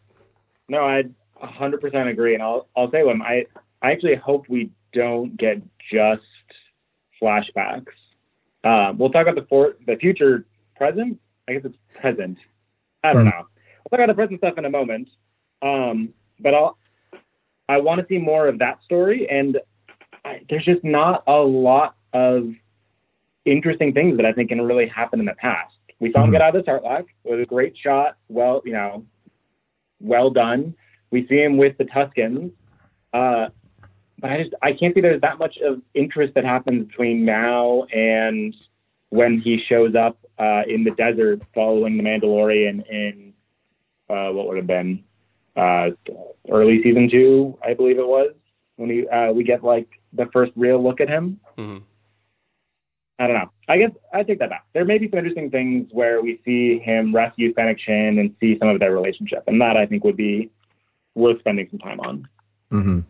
No, 0.68 0.84
I 0.84 1.02
100% 1.42 2.10
agree, 2.10 2.34
and 2.34 2.42
I'll 2.42 2.68
I'll 2.76 2.90
say 2.90 3.02
one. 3.02 3.20
I 3.22 3.46
I 3.82 3.92
actually 3.92 4.14
hope 4.14 4.48
we 4.48 4.70
don't 4.92 5.36
get 5.36 5.60
just 5.92 6.22
flashbacks. 7.20 7.86
Um, 8.64 8.98
we'll 8.98 9.10
talk 9.10 9.26
about 9.26 9.34
the 9.34 9.46
for, 9.48 9.76
the 9.86 9.96
future 9.96 10.46
present. 10.76 11.18
I 11.48 11.54
guess 11.54 11.62
it's 11.64 11.76
present. 12.00 12.38
I 13.02 13.12
don't 13.12 13.24
mm-hmm. 13.24 13.30
know. 13.30 13.46
We'll 13.90 13.98
talk 13.98 14.04
about 14.04 14.08
the 14.08 14.14
present 14.14 14.40
stuff 14.40 14.58
in 14.58 14.64
a 14.64 14.70
moment. 14.70 15.08
Um, 15.62 16.14
but 16.40 16.54
I'll 16.54 16.78
I 17.68 17.78
want 17.78 18.00
to 18.00 18.06
see 18.06 18.18
more 18.18 18.48
of 18.48 18.58
that 18.58 18.78
story, 18.84 19.28
and 19.30 19.58
I, 20.24 20.40
there's 20.50 20.64
just 20.64 20.84
not 20.84 21.22
a 21.26 21.38
lot 21.38 21.96
of 22.12 22.52
interesting 23.44 23.92
things 23.92 24.16
that 24.16 24.26
I 24.26 24.32
think 24.32 24.50
can 24.50 24.60
really 24.60 24.86
happen 24.86 25.20
in 25.20 25.26
the 25.26 25.34
past. 25.34 25.74
We 25.98 26.12
saw 26.12 26.24
him 26.24 26.30
Mhm. 26.30 26.32
get 26.32 26.42
out 26.42 26.56
of 26.56 26.64
the 26.64 26.70
Sarlacc. 26.70 27.06
It 27.24 27.30
was 27.30 27.40
a 27.40 27.46
great 27.46 27.76
shot. 27.76 28.16
Well, 28.28 28.62
you 28.64 28.72
know, 28.72 29.06
well 30.00 30.30
done. 30.30 30.74
We 31.10 31.26
see 31.28 31.42
him 31.42 31.56
with 31.56 31.78
the 31.78 31.84
Tuscans. 31.84 32.52
Uh, 33.12 33.48
but 34.22 34.30
I 34.30 34.42
just 34.42 34.54
I 34.62 34.72
can't 34.72 34.94
see 34.94 35.00
there's 35.00 35.20
that 35.20 35.38
much 35.38 35.58
of 35.58 35.82
interest 35.92 36.34
that 36.34 36.44
happens 36.44 36.86
between 36.86 37.24
now 37.24 37.82
and 37.92 38.54
when 39.10 39.38
he 39.38 39.62
shows 39.68 39.94
up 39.94 40.16
uh, 40.38 40.62
in 40.66 40.84
the 40.84 40.92
desert 40.92 41.42
following 41.54 41.98
the 41.98 42.02
Mandalorian 42.02 42.88
in 42.88 43.34
uh, 44.08 44.30
what 44.30 44.46
would 44.46 44.56
have 44.56 44.66
been 44.66 45.04
uh, 45.56 45.90
early 46.50 46.82
season 46.82 47.10
two, 47.10 47.58
I 47.62 47.74
believe 47.74 47.98
it 47.98 48.06
was 48.06 48.32
when 48.76 48.88
we 48.88 49.08
uh, 49.08 49.32
we 49.32 49.42
get 49.44 49.62
like 49.64 49.88
the 50.12 50.26
first 50.32 50.52
real 50.56 50.82
look 50.82 51.00
at 51.00 51.08
him. 51.08 51.40
Mhm. 51.58 51.82
I 53.18 53.26
don't 53.26 53.36
know. 53.36 53.50
I 53.68 53.78
guess 53.78 53.90
I 54.12 54.22
take 54.22 54.38
that 54.38 54.50
back. 54.50 54.64
There 54.72 54.84
may 54.84 54.98
be 54.98 55.08
some 55.10 55.18
interesting 55.18 55.50
things 55.50 55.88
where 55.92 56.22
we 56.22 56.40
see 56.44 56.78
him 56.78 57.14
rescue 57.14 57.52
Fennec 57.54 57.78
Shand 57.78 58.18
and 58.18 58.34
see 58.40 58.56
some 58.58 58.68
of 58.68 58.80
their 58.80 58.92
relationship, 58.92 59.44
and 59.46 59.60
that 59.60 59.76
I 59.76 59.84
think 59.86 60.04
would 60.04 60.16
be 60.16 60.50
worth 61.14 61.38
spending 61.40 61.68
some 61.70 61.80
time 61.80 62.00
on. 62.00 62.28
hmm 62.70 63.00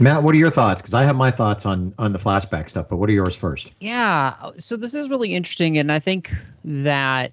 Matt, 0.00 0.22
what 0.22 0.34
are 0.34 0.38
your 0.38 0.50
thoughts? 0.50 0.80
Because 0.82 0.94
I 0.94 1.04
have 1.04 1.16
my 1.16 1.30
thoughts 1.30 1.66
on 1.66 1.94
on 1.98 2.12
the 2.12 2.18
flashback 2.18 2.68
stuff, 2.68 2.88
but 2.88 2.96
what 2.96 3.08
are 3.08 3.12
yours 3.12 3.36
first? 3.36 3.70
Yeah, 3.80 4.34
so 4.58 4.76
this 4.76 4.94
is 4.94 5.08
really 5.08 5.34
interesting, 5.34 5.78
and 5.78 5.92
I 5.92 5.98
think 5.98 6.34
that 6.64 7.32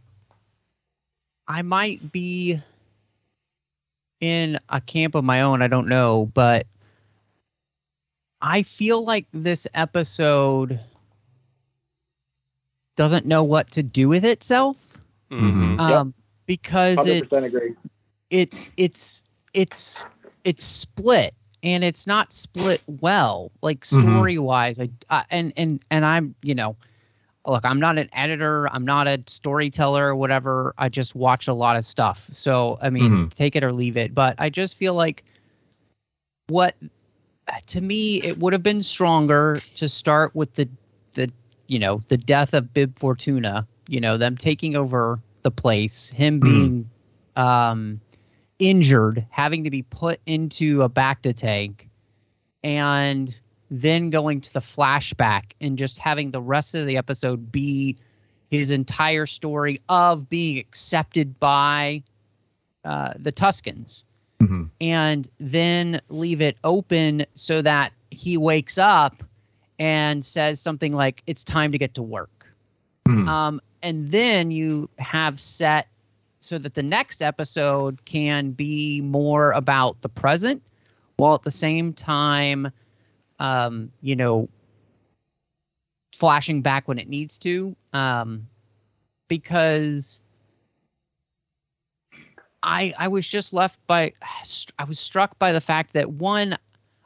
I 1.48 1.62
might 1.64 2.12
be 2.12 2.62
in 4.20 4.60
a 4.70 4.82
camp 4.82 5.16
of 5.16 5.24
my 5.24 5.42
own. 5.42 5.62
I 5.62 5.68
don't 5.68 5.88
know, 5.88 6.30
but 6.34 6.68
I 8.42 8.64
feel 8.64 9.04
like 9.04 9.26
this 9.32 9.68
episode 9.74 10.80
doesn't 12.96 13.26
know 13.26 13.44
what 13.44 13.72
to 13.72 13.84
do 13.84 14.10
with 14.10 14.26
itself 14.26 14.98
Mhm. 15.32 15.80
um, 15.80 16.14
because 16.46 16.98
Hundred 16.98 17.30
percent 17.30 17.54
it's 18.30 18.54
it 18.54 18.60
it's 18.78 19.24
it's 19.54 20.06
it's 20.44 20.64
split 20.64 21.34
and 21.64 21.84
it's 21.84 22.08
not 22.08 22.32
split 22.34 22.82
well 22.88 23.52
like 23.62 23.84
story 23.86 24.38
wise 24.38 24.80
I, 24.80 24.90
I 25.10 25.26
and 25.30 25.54
and 25.58 25.84
and 25.92 26.06
i'm 26.06 26.36
you 26.42 26.56
know 26.56 26.76
look 27.46 27.66
i'm 27.66 27.80
not 27.80 27.98
an 27.98 28.10
editor 28.14 28.68
i'm 28.74 28.86
not 28.86 29.08
a 29.08 29.22
storyteller 29.28 30.08
or 30.08 30.16
whatever 30.16 30.74
i 30.78 30.90
just 30.90 31.16
watch 31.16 31.48
a 31.48 31.54
lot 31.54 31.76
of 31.76 31.86
stuff 31.86 32.28
so 32.32 32.78
i 32.82 32.90
mean 32.90 33.12
Mhm. 33.28 33.34
take 33.34 33.56
it 33.56 33.64
or 33.64 33.72
leave 33.74 33.98
it 33.98 34.14
but 34.14 34.36
i 34.40 34.50
just 34.50 34.78
feel 34.78 34.94
like 34.94 35.24
what 36.48 36.76
to 37.68 37.82
me 37.82 38.22
it 38.24 38.38
would 38.40 38.54
have 38.54 38.64
been 38.64 38.84
stronger 38.84 39.56
to 39.76 39.88
start 39.88 40.36
with 40.36 40.54
the 40.56 40.68
the 41.14 41.30
you 41.68 41.80
know 41.80 42.02
the 42.08 42.18
death 42.18 42.54
of 42.54 42.74
bib 42.74 42.98
fortuna 42.98 43.68
you 43.88 44.00
know 44.00 44.18
them 44.18 44.38
taking 44.38 44.76
over 44.76 45.20
the 45.42 45.52
place 45.52 46.10
him 46.10 46.40
Mhm. 46.40 46.44
being 46.44 46.90
um 47.36 48.02
injured 48.60 49.26
having 49.30 49.64
to 49.64 49.70
be 49.70 49.82
put 49.82 50.20
into 50.26 50.82
a 50.82 50.90
bacta 50.90 51.34
tank 51.36 51.90
and 52.64 53.40
then 53.72 54.10
going 54.10 54.42
to 54.42 54.54
the 54.54 54.60
flashback 54.60 55.54
and 55.62 55.78
just 55.78 55.98
having 55.98 56.32
the 56.32 56.42
rest 56.42 56.76
of 56.76 56.86
the 56.86 56.98
episode 56.98 57.52
be 57.52 57.96
his 58.52 58.72
entire 58.72 59.26
story 59.26 59.80
of 59.90 60.28
being 60.28 60.58
accepted 60.58 61.40
by 61.40 62.04
uh, 62.84 63.14
the 63.18 63.32
Tuscans. 63.32 64.04
Hmm 64.40 64.66
and 64.82 65.28
then 65.40 66.00
leave 66.10 66.42
it 66.42 66.58
open 66.64 67.26
so 67.36 67.62
that 67.62 67.92
he 68.10 68.38
wakes 68.38 68.78
up 68.78 69.24
and 69.78 70.26
says 70.26 70.60
something 70.60 70.94
like 70.94 71.22
it's 71.28 71.44
time 71.44 71.72
to 71.72 71.78
get 71.78 71.94
to 71.96 72.02
work. 72.02 72.48
Mhm. 73.08 73.28
um, 73.28 73.62
and 73.82 74.12
then 74.12 74.52
you 74.52 74.90
have 74.98 75.40
set 75.40 75.88
so 76.42 76.58
that 76.58 76.74
the 76.74 76.84
next 76.84 77.22
episode 77.22 78.04
can 78.06 78.52
be 78.52 79.02
more 79.02 79.52
about 79.52 80.02
the 80.02 80.10
present 80.10 80.62
while 81.18 81.36
at 81.36 81.44
the 81.44 81.52
same 81.52 81.94
time 81.94 82.72
um, 83.40 83.92
you 84.02 84.16
know 84.16 84.48
flashing 86.14 86.62
back 86.62 86.88
when 86.88 86.98
it 87.00 87.08
needs 87.08 87.38
to 87.40 87.76
um, 87.94 88.48
because 89.28 90.20
I 92.64 92.94
I 92.98 93.08
was 93.08 93.28
just 93.28 93.54
left 93.54 93.80
by 93.88 94.14
I 94.78 94.84
was 94.84 95.00
struck 95.00 95.38
by 95.40 95.52
the 95.52 95.62
fact 95.62 95.94
that 95.94 96.12
one 96.12 96.58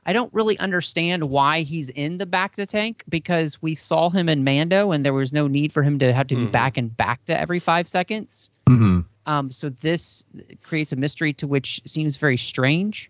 I 0.06 0.14
don't 0.14 0.34
really 0.34 0.58
understand 0.60 1.30
why 1.30 1.62
he's 1.62 1.90
in 1.90 2.18
the 2.18 2.26
bacta 2.26 2.68
tank 2.68 3.04
because 3.08 3.62
we 3.62 3.76
saw 3.76 4.10
him 4.10 4.28
in 4.28 4.44
Mando 4.44 4.92
and 4.92 5.06
there 5.06 5.14
was 5.14 5.32
no 5.32 5.48
need 5.48 5.72
for 5.72 5.82
him 5.82 5.98
to 6.00 6.12
have 6.12 6.28
to 6.28 6.36
be 6.36 6.46
Mhm. 6.48 6.52
back 6.52 6.78
and 6.78 6.92
bacta 6.92 7.30
every 7.36 7.60
five 7.60 7.88
seconds. 7.88 8.50
hmm 8.68 9.02
Um, 9.26 9.52
so 9.52 9.70
this 9.70 10.26
creates 10.64 10.92
a 10.92 10.96
mystery 10.96 11.34
to 11.34 11.48
which 11.48 11.82
seems 11.86 12.18
very 12.18 12.38
strange. 12.38 13.10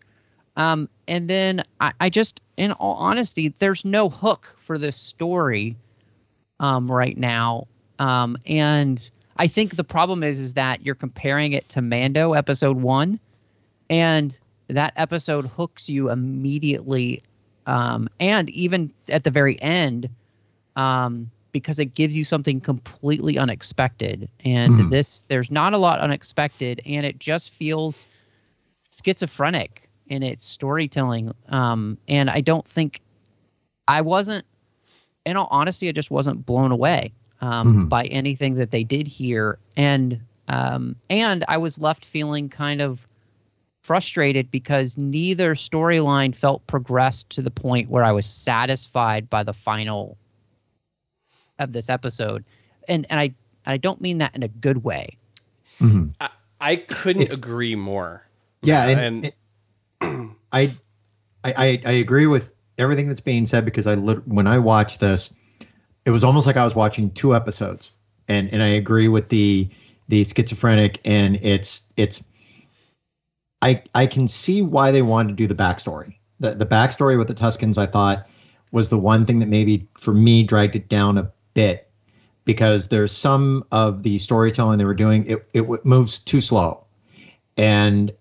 Um, 0.55 0.89
and 1.07 1.29
then 1.29 1.63
I, 1.79 1.93
I 1.99 2.09
just, 2.09 2.41
in 2.57 2.71
all 2.73 2.95
honesty, 2.95 3.53
there's 3.57 3.83
no 3.83 4.09
hook 4.09 4.55
for 4.65 4.77
this 4.77 4.97
story 4.97 5.75
um, 6.59 6.91
right 6.91 7.17
now. 7.17 7.67
Um, 7.99 8.37
and 8.45 9.09
I 9.37 9.47
think 9.47 9.75
the 9.75 9.83
problem 9.83 10.23
is 10.23 10.39
is 10.39 10.53
that 10.53 10.85
you're 10.85 10.95
comparing 10.95 11.53
it 11.53 11.69
to 11.69 11.81
Mando 11.81 12.33
episode 12.33 12.77
one, 12.77 13.19
and 13.89 14.37
that 14.67 14.93
episode 14.95 15.45
hooks 15.45 15.89
you 15.89 16.09
immediately, 16.09 17.23
um, 17.65 18.09
and 18.19 18.49
even 18.51 18.93
at 19.09 19.23
the 19.23 19.31
very 19.31 19.59
end, 19.61 20.09
um, 20.75 21.31
because 21.53 21.79
it 21.79 21.93
gives 21.93 22.13
you 22.13 22.25
something 22.25 22.59
completely 22.59 23.37
unexpected. 23.37 24.27
And 24.43 24.75
Mhm. 24.75 24.89
this, 24.89 25.23
there's 25.29 25.49
not 25.49 25.73
a 25.73 25.77
lot 25.77 25.99
unexpected, 25.99 26.81
and 26.85 27.05
it 27.05 27.19
just 27.19 27.53
feels 27.53 28.05
schizophrenic 28.91 29.89
in 30.07 30.21
its 30.23 30.45
storytelling. 30.45 31.33
Um, 31.47 31.97
and 32.09 32.29
I 32.29 32.41
don't 32.41 32.67
think 32.67 32.99
I 33.87 34.01
wasn't, 34.01 34.45
in 35.25 35.37
all 35.37 35.47
honesty, 35.51 35.87
I 35.87 35.93
just 35.93 36.11
wasn't 36.11 36.45
blown 36.45 36.71
away 36.71 37.13
um, 37.41 37.85
Mhm. 37.85 37.89
by 37.89 38.03
anything 38.05 38.55
that 38.55 38.71
they 38.71 38.83
did 38.83 39.07
here, 39.07 39.59
and 39.77 40.19
um, 40.49 40.97
and 41.09 41.45
I 41.47 41.57
was 41.57 41.79
left 41.79 42.03
feeling 42.05 42.49
kind 42.49 42.81
of 42.81 43.07
frustrated 43.81 44.51
because 44.51 44.97
neither 44.97 45.55
storyline 45.55 46.35
felt 46.35 46.65
progressed 46.67 47.29
to 47.31 47.41
the 47.41 47.51
point 47.51 47.89
where 47.89 48.03
I 48.03 48.11
was 48.11 48.25
satisfied 48.25 49.29
by 49.29 49.43
the 49.43 49.53
final 49.53 50.17
of 51.59 51.73
this 51.73 51.89
episode, 51.89 52.43
and 52.87 53.05
and 53.09 53.19
I 53.19 53.33
I 53.65 53.77
don't 53.77 54.01
mean 54.01 54.17
that 54.19 54.35
in 54.35 54.43
a 54.43 54.47
good 54.47 54.83
way. 54.83 55.17
hmm 55.79 56.07
I, 56.19 56.29
I 56.59 56.75
couldn't 56.77 57.23
It's- 57.23 57.37
agree 57.37 57.75
more. 57.75 58.25
Yeah, 58.61 58.85
and, 58.87 58.99
And- 58.99 59.25
it- 59.25 59.35
I, 60.51 60.71
I 61.43 61.53
I 61.53 61.81
I 61.85 61.91
agree 61.93 62.27
with 62.27 62.49
everything 62.77 63.07
that's 63.07 63.21
being 63.21 63.45
said 63.47 63.65
because 63.65 63.87
I 63.87 63.95
when 63.95 64.47
I 64.47 64.57
watched 64.59 64.99
this, 64.99 65.33
it 66.05 66.11
was 66.11 66.23
almost 66.23 66.45
like 66.47 66.57
I 66.57 66.63
was 66.63 66.75
watching 66.75 67.11
two 67.11 67.35
episodes, 67.35 67.91
and 68.27 68.51
and 68.53 68.61
I 68.63 68.67
agree 68.67 69.07
with 69.07 69.29
the 69.29 69.69
the 70.09 70.23
schizophrenic 70.23 70.99
and 71.05 71.35
it's 71.37 71.85
it's. 71.97 72.23
I 73.61 73.81
I 73.95 74.07
can 74.07 74.27
see 74.27 74.61
why 74.61 74.91
they 74.91 75.01
wanted 75.01 75.29
to 75.29 75.35
do 75.35 75.47
the 75.47 75.55
backstory. 75.55 76.15
The 76.39 76.51
the 76.55 76.65
backstory 76.65 77.17
with 77.17 77.27
the 77.29 77.33
Tuscans, 77.33 77.77
I 77.77 77.85
thought, 77.85 78.27
was 78.73 78.89
the 78.89 78.97
one 78.97 79.25
thing 79.25 79.39
that 79.39 79.47
maybe 79.47 79.87
for 79.99 80.13
me 80.13 80.43
dragged 80.43 80.75
it 80.75 80.89
down 80.89 81.17
a 81.17 81.31
bit 81.53 81.89
because 82.45 82.89
there's 82.89 83.15
some 83.15 83.63
of 83.71 84.03
the 84.03 84.19
storytelling 84.19 84.77
they 84.77 84.85
were 84.85 84.93
doing 84.93 85.25
it 85.25 85.47
it 85.53 85.85
moves 85.85 86.19
too 86.19 86.41
slow, 86.41 86.85
and 87.57 88.11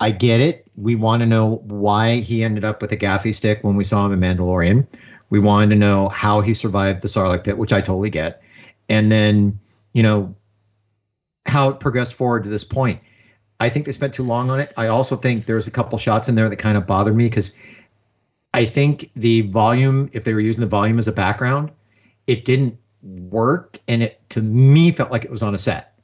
I 0.00 0.10
get 0.10 0.40
it. 0.40 0.66
We 0.76 0.94
want 0.96 1.20
to 1.20 1.26
know 1.26 1.62
why 1.64 2.16
he 2.16 2.42
ended 2.42 2.64
up 2.64 2.82
with 2.82 2.92
a 2.92 2.96
gaffi 2.96 3.34
stick 3.34 3.62
when 3.62 3.76
we 3.76 3.84
saw 3.84 4.04
him 4.06 4.12
in 4.12 4.20
Mandalorian. 4.20 4.86
We 5.30 5.38
wanted 5.38 5.70
to 5.70 5.76
know 5.76 6.08
how 6.08 6.40
he 6.40 6.54
survived 6.54 7.02
the 7.02 7.08
Sarlacc 7.08 7.44
pit, 7.44 7.56
which 7.56 7.72
I 7.72 7.80
totally 7.80 8.10
get. 8.10 8.42
And 8.88 9.10
then, 9.10 9.58
you 9.92 10.02
know, 10.02 10.34
how 11.46 11.68
it 11.70 11.80
progressed 11.80 12.14
forward 12.14 12.44
to 12.44 12.50
this 12.50 12.64
point. 12.64 13.00
I 13.60 13.68
think 13.68 13.86
they 13.86 13.92
spent 13.92 14.12
too 14.12 14.24
long 14.24 14.50
on 14.50 14.58
it. 14.58 14.72
I 14.76 14.88
also 14.88 15.14
think 15.14 15.46
there's 15.46 15.68
a 15.68 15.70
couple 15.70 15.96
shots 15.98 16.28
in 16.28 16.34
there 16.34 16.48
that 16.48 16.56
kind 16.56 16.76
of 16.76 16.86
bothered 16.86 17.14
me 17.14 17.28
because 17.28 17.54
I 18.52 18.66
think 18.66 19.10
the 19.14 19.42
volume, 19.42 20.10
if 20.12 20.24
they 20.24 20.34
were 20.34 20.40
using 20.40 20.62
the 20.62 20.66
volume 20.66 20.98
as 20.98 21.06
a 21.06 21.12
background, 21.12 21.70
it 22.26 22.44
didn't 22.44 22.78
work. 23.02 23.78
And 23.88 24.02
it, 24.02 24.20
to 24.30 24.42
me, 24.42 24.92
felt 24.92 25.10
like 25.10 25.24
it 25.24 25.30
was 25.30 25.42
on 25.42 25.54
a 25.54 25.58
set. 25.58 25.98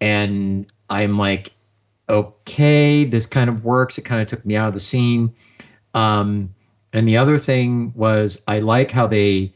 And 0.00 0.66
I'm 0.90 1.18
like, 1.18 1.52
okay, 2.08 3.04
this 3.04 3.26
kind 3.26 3.48
of 3.48 3.64
works. 3.64 3.98
It 3.98 4.02
kind 4.02 4.20
of 4.20 4.28
took 4.28 4.44
me 4.44 4.56
out 4.56 4.68
of 4.68 4.74
the 4.74 4.80
scene. 4.80 5.34
Um, 5.94 6.54
and 6.92 7.08
the 7.08 7.16
other 7.16 7.38
thing 7.38 7.92
was, 7.94 8.42
I 8.46 8.60
like 8.60 8.90
how 8.90 9.06
they, 9.06 9.54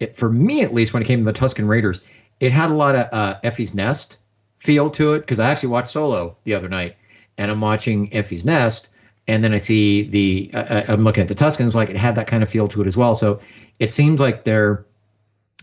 it, 0.00 0.16
for 0.16 0.30
me 0.30 0.62
at 0.62 0.74
least, 0.74 0.92
when 0.92 1.02
it 1.02 1.06
came 1.06 1.20
to 1.20 1.24
the 1.24 1.38
Tuscan 1.38 1.68
Raiders, 1.68 2.00
it 2.40 2.52
had 2.52 2.70
a 2.70 2.74
lot 2.74 2.96
of 2.96 3.08
uh, 3.12 3.40
Enfys 3.44 3.74
Nest 3.74 4.16
feel 4.58 4.90
to 4.90 5.12
it 5.12 5.20
because 5.20 5.38
I 5.38 5.50
actually 5.50 5.68
watched 5.68 5.88
Solo 5.88 6.36
the 6.44 6.54
other 6.54 6.68
night, 6.68 6.96
and 7.38 7.50
I'm 7.50 7.60
watching 7.60 8.10
Enfys 8.10 8.44
Nest, 8.44 8.88
and 9.28 9.44
then 9.44 9.52
I 9.52 9.58
see 9.58 10.08
the 10.08 10.50
uh, 10.54 10.58
uh, 10.58 10.84
I'm 10.88 11.04
looking 11.04 11.22
at 11.22 11.28
the 11.28 11.34
Tuscans 11.34 11.74
like 11.74 11.88
it 11.88 11.96
had 11.96 12.16
that 12.16 12.26
kind 12.26 12.42
of 12.42 12.50
feel 12.50 12.66
to 12.68 12.82
it 12.82 12.86
as 12.86 12.96
well. 12.96 13.14
So 13.14 13.40
it 13.78 13.92
seems 13.92 14.20
like 14.20 14.44
they're 14.44 14.84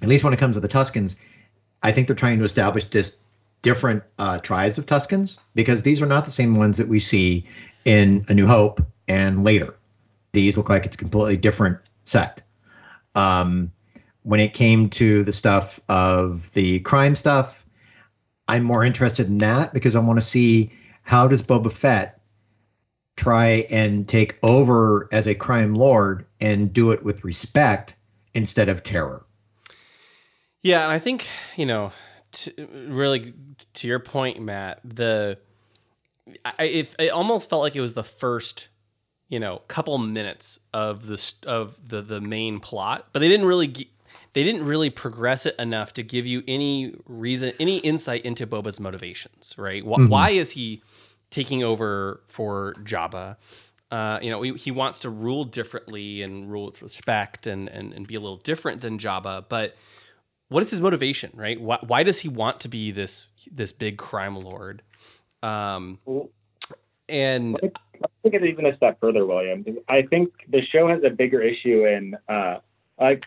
at 0.01 0.07
least 0.07 0.23
when 0.23 0.33
it 0.33 0.39
comes 0.39 0.55
to 0.55 0.59
the 0.59 0.67
Tuscans, 0.67 1.15
I 1.83 1.91
think 1.91 2.07
they're 2.07 2.15
trying 2.15 2.39
to 2.39 2.45
establish 2.45 2.85
just 2.85 3.19
different 3.61 4.03
uh, 4.17 4.39
tribes 4.39 4.77
of 4.77 4.85
Tuscans 4.85 5.39
because 5.55 5.83
these 5.83 6.01
are 6.01 6.05
not 6.05 6.25
the 6.25 6.31
same 6.31 6.55
ones 6.55 6.77
that 6.77 6.87
we 6.87 6.99
see 6.99 7.45
in 7.85 8.25
A 8.29 8.33
New 8.33 8.47
Hope 8.47 8.81
and 9.07 9.43
later. 9.43 9.75
These 10.31 10.57
look 10.57 10.69
like 10.69 10.85
it's 10.85 10.95
a 10.95 10.99
completely 10.99 11.37
different 11.37 11.77
sect. 12.03 12.43
Um, 13.15 13.71
when 14.23 14.39
it 14.39 14.53
came 14.53 14.89
to 14.91 15.23
the 15.23 15.33
stuff 15.33 15.79
of 15.89 16.51
the 16.53 16.79
crime 16.81 17.15
stuff, 17.15 17.65
I'm 18.47 18.63
more 18.63 18.83
interested 18.83 19.27
in 19.27 19.39
that 19.39 19.73
because 19.73 19.95
I 19.95 19.99
want 19.99 20.19
to 20.19 20.25
see 20.25 20.71
how 21.03 21.27
does 21.27 21.41
Boba 21.41 21.71
Fett 21.71 22.21
try 23.15 23.65
and 23.69 24.07
take 24.07 24.37
over 24.43 25.09
as 25.11 25.27
a 25.27 25.35
crime 25.35 25.75
lord 25.75 26.25
and 26.39 26.71
do 26.71 26.91
it 26.91 27.03
with 27.03 27.23
respect 27.23 27.95
instead 28.33 28.69
of 28.69 28.83
terror. 28.83 29.25
Yeah, 30.61 30.83
and 30.83 30.91
I 30.91 30.99
think 30.99 31.27
you 31.55 31.65
know, 31.65 31.91
to, 32.31 32.67
really 32.87 33.33
to 33.75 33.87
your 33.87 33.99
point, 33.99 34.41
Matt. 34.41 34.81
The 34.83 35.37
I, 36.45 36.63
it, 36.63 36.95
it 36.99 37.09
almost 37.09 37.49
felt 37.49 37.61
like 37.61 37.75
it 37.75 37.81
was 37.81 37.93
the 37.93 38.03
first, 38.03 38.67
you 39.29 39.39
know, 39.39 39.61
couple 39.67 39.97
minutes 39.97 40.59
of 40.73 41.07
the 41.07 41.33
of 41.45 41.89
the 41.89 42.01
the 42.01 42.21
main 42.21 42.59
plot, 42.59 43.07
but 43.13 43.19
they 43.19 43.29
didn't 43.29 43.45
really 43.45 43.89
they 44.33 44.43
didn't 44.43 44.65
really 44.65 44.89
progress 44.89 45.45
it 45.45 45.55
enough 45.57 45.93
to 45.93 46.03
give 46.03 46.25
you 46.25 46.43
any 46.47 46.95
reason, 47.05 47.51
any 47.59 47.77
insight 47.77 48.23
into 48.23 48.45
Boba's 48.45 48.79
motivations. 48.79 49.55
Right? 49.57 49.85
Why, 49.85 49.97
mm-hmm. 49.97 50.09
why 50.09 50.29
is 50.31 50.51
he 50.51 50.83
taking 51.29 51.63
over 51.63 52.21
for 52.27 52.75
Jabba? 52.83 53.37
Uh, 53.91 54.19
you 54.21 54.29
know, 54.29 54.41
he, 54.43 54.53
he, 54.53 54.69
wants 54.69 54.99
to 54.99 55.09
rule 55.09 55.43
differently 55.43 56.21
and 56.21 56.51
rule 56.51 56.67
with 56.67 56.79
respect 56.79 57.47
and, 57.47 57.67
and 57.69 57.91
and 57.91 58.05
be 58.05 58.13
a 58.13 58.19
little 58.19 58.37
different 58.37 58.81
than 58.81 58.99
Jabba, 58.99 59.45
but 59.49 59.75
what 60.49 60.63
is 60.63 60.71
his 60.71 60.81
motivation, 60.81 61.31
right? 61.33 61.59
Why, 61.59 61.79
why 61.85 62.03
does 62.03 62.19
he 62.19 62.29
want 62.29 62.59
to 62.61 62.67
be 62.67 62.91
this 62.91 63.27
this 63.51 63.71
big 63.71 63.97
crime 63.97 64.35
lord? 64.35 64.81
Um, 65.41 65.99
and 67.07 67.57
let's 67.61 68.13
take 68.23 68.33
it 68.33 68.43
even 68.43 68.65
a 68.65 68.75
step 68.75 68.99
further, 68.99 69.25
William. 69.25 69.63
I 69.87 70.01
think 70.01 70.33
the 70.49 70.61
show 70.65 70.87
has 70.87 71.03
a 71.03 71.09
bigger 71.09 71.41
issue 71.41 71.85
in 71.85 72.17
uh, 72.27 72.57
like 72.99 73.25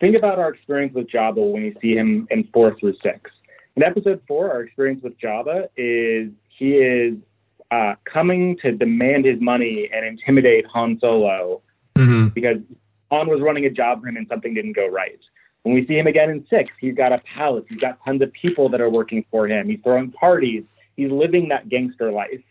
think 0.00 0.16
about 0.16 0.38
our 0.38 0.50
experience 0.50 0.94
with 0.94 1.08
Jabba 1.08 1.52
when 1.52 1.62
we 1.62 1.76
see 1.80 1.94
him 1.94 2.28
in 2.30 2.44
four 2.52 2.76
through 2.78 2.96
six. 3.02 3.30
In 3.76 3.82
episode 3.82 4.20
four, 4.26 4.50
our 4.50 4.62
experience 4.62 5.02
with 5.02 5.18
Jabba 5.18 5.68
is 5.76 6.30
he 6.48 6.74
is 6.74 7.14
uh, 7.70 7.94
coming 8.04 8.56
to 8.58 8.72
demand 8.72 9.24
his 9.24 9.40
money 9.40 9.88
and 9.92 10.04
intimidate 10.04 10.66
Han 10.66 10.98
Solo 11.00 11.62
mm-hmm. 11.94 12.28
because 12.28 12.58
Han 13.10 13.28
was 13.28 13.40
running 13.40 13.66
a 13.66 13.70
job 13.70 14.00
for 14.00 14.08
him 14.08 14.16
and 14.16 14.26
something 14.28 14.52
didn't 14.54 14.72
go 14.72 14.86
right. 14.86 15.20
When 15.62 15.74
we 15.74 15.86
see 15.86 15.98
him 15.98 16.06
again 16.06 16.30
in 16.30 16.46
six, 16.48 16.72
he's 16.80 16.94
got 16.94 17.12
a 17.12 17.18
palace. 17.18 17.64
He's 17.68 17.80
got 17.80 17.98
tons 18.06 18.22
of 18.22 18.32
people 18.32 18.68
that 18.70 18.80
are 18.80 18.90
working 18.90 19.24
for 19.30 19.46
him. 19.46 19.68
He's 19.68 19.80
throwing 19.82 20.12
parties. 20.12 20.64
He's 20.96 21.10
living 21.10 21.48
that 21.48 21.68
gangster 21.68 22.10
life. 22.10 22.42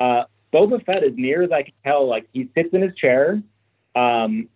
Uh, 0.00 0.24
Boba 0.52 0.84
Fett, 0.84 1.02
as 1.02 1.14
near 1.16 1.42
as 1.42 1.50
I 1.50 1.62
can 1.62 1.74
tell, 1.84 2.06
like 2.06 2.26
he 2.32 2.48
sits 2.54 2.70
in 2.72 2.82
his 2.82 2.94
chair. 2.94 3.42
Um, 3.94 4.48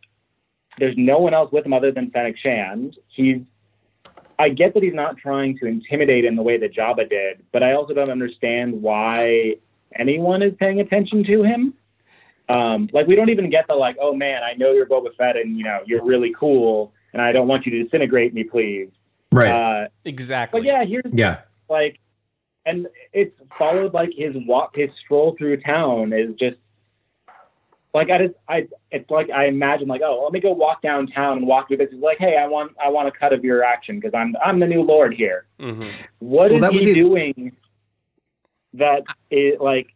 there's 0.78 0.97
no 0.97 1.19
one 1.19 1.35
else 1.35 1.50
with 1.52 1.67
him 1.67 1.73
other 1.73 1.90
than 1.90 2.11
Fennec 2.11 2.38
Shand. 2.38 2.97
He's 3.09 3.43
I 4.38 4.50
get 4.50 4.75
that 4.75 4.85
he's 4.85 4.95
not 4.95 5.19
trying 5.19 5.59
to 5.59 5.67
intimidate 5.67 6.25
in 6.25 6.37
the 6.37 6.43
way 6.43 6.57
that 6.59 6.73
Jabba 6.73 7.09
did, 7.09 7.45
but 7.50 7.64
I 7.64 7.73
also 7.73 7.93
don't 7.93 8.11
understand 8.11 8.81
why 8.81 9.57
anyone 9.97 10.43
is 10.43 10.55
paying 10.55 10.78
attention 10.78 11.25
to 11.25 11.43
him. 11.43 11.75
Um, 12.49 12.88
like 12.93 13.09
we 13.09 13.17
don't 13.17 13.31
even 13.31 13.50
get 13.50 13.67
the 13.67 13.75
like, 13.75 13.97
oh 14.00 14.14
man, 14.14 14.43
I 14.43 14.55
know 14.55 14.73
you're 14.73 14.87
Boba 14.87 15.14
Fett 15.17 15.37
and 15.37 15.59
you 15.59 15.64
know 15.64 15.81
you're 15.85 16.05
really 16.05 16.33
cool 16.33 16.93
and 17.12 17.23
I 17.23 17.33
don't 17.33 17.49
want 17.49 17.67
you 17.67 17.73
to 17.73 17.85
disintegrate 17.85 18.35
me, 18.35 18.45
please. 18.45 18.91
Right. 19.33 19.85
Uh, 19.85 19.88
exactly. 20.05 20.61
But 20.61 20.67
yeah, 20.67 20.85
here's 20.85 21.12
yeah, 21.12 21.40
like, 21.68 21.99
and 22.64 22.88
it's 23.12 23.35
followed 23.57 23.94
like 23.94 24.11
his 24.16 24.35
walk, 24.47 24.77
his 24.77 24.90
stroll 25.05 25.35
through 25.37 25.61
town 25.61 26.12
is 26.12 26.35
just 26.38 26.57
like 27.94 28.11
I 28.11 28.18
just 28.18 28.35
I 28.49 28.68
it's 28.90 29.11
like 29.11 29.31
I 29.31 29.47
imagine 29.47 29.88
like 29.88 30.03
oh 30.05 30.23
let 30.23 30.33
me 30.33 30.40
go 30.40 30.53
walk 30.53 30.83
downtown 30.83 31.38
and 31.38 31.47
walk 31.47 31.68
through 31.68 31.79
this. 31.79 31.88
It's 31.92 32.03
like 32.03 32.18
hey 32.18 32.37
I 32.37 32.47
want 32.47 32.73
I 32.83 32.88
want 32.88 33.09
a 33.09 33.11
cut 33.11 33.33
of 33.33 33.44
your 33.44 33.64
action 33.64 33.99
because 33.99 34.14
I'm 34.14 34.35
I'm 34.44 34.61
the 34.61 34.66
new 34.66 34.83
lord 34.83 35.14
here. 35.14 35.47
Mm-hmm. 35.59 35.88
What 36.18 36.53
well, 36.53 36.64
is 36.75 36.83
he 36.83 36.94
doing? 36.94 37.57
That 38.75 39.03
it 39.31 39.61
like 39.61 39.88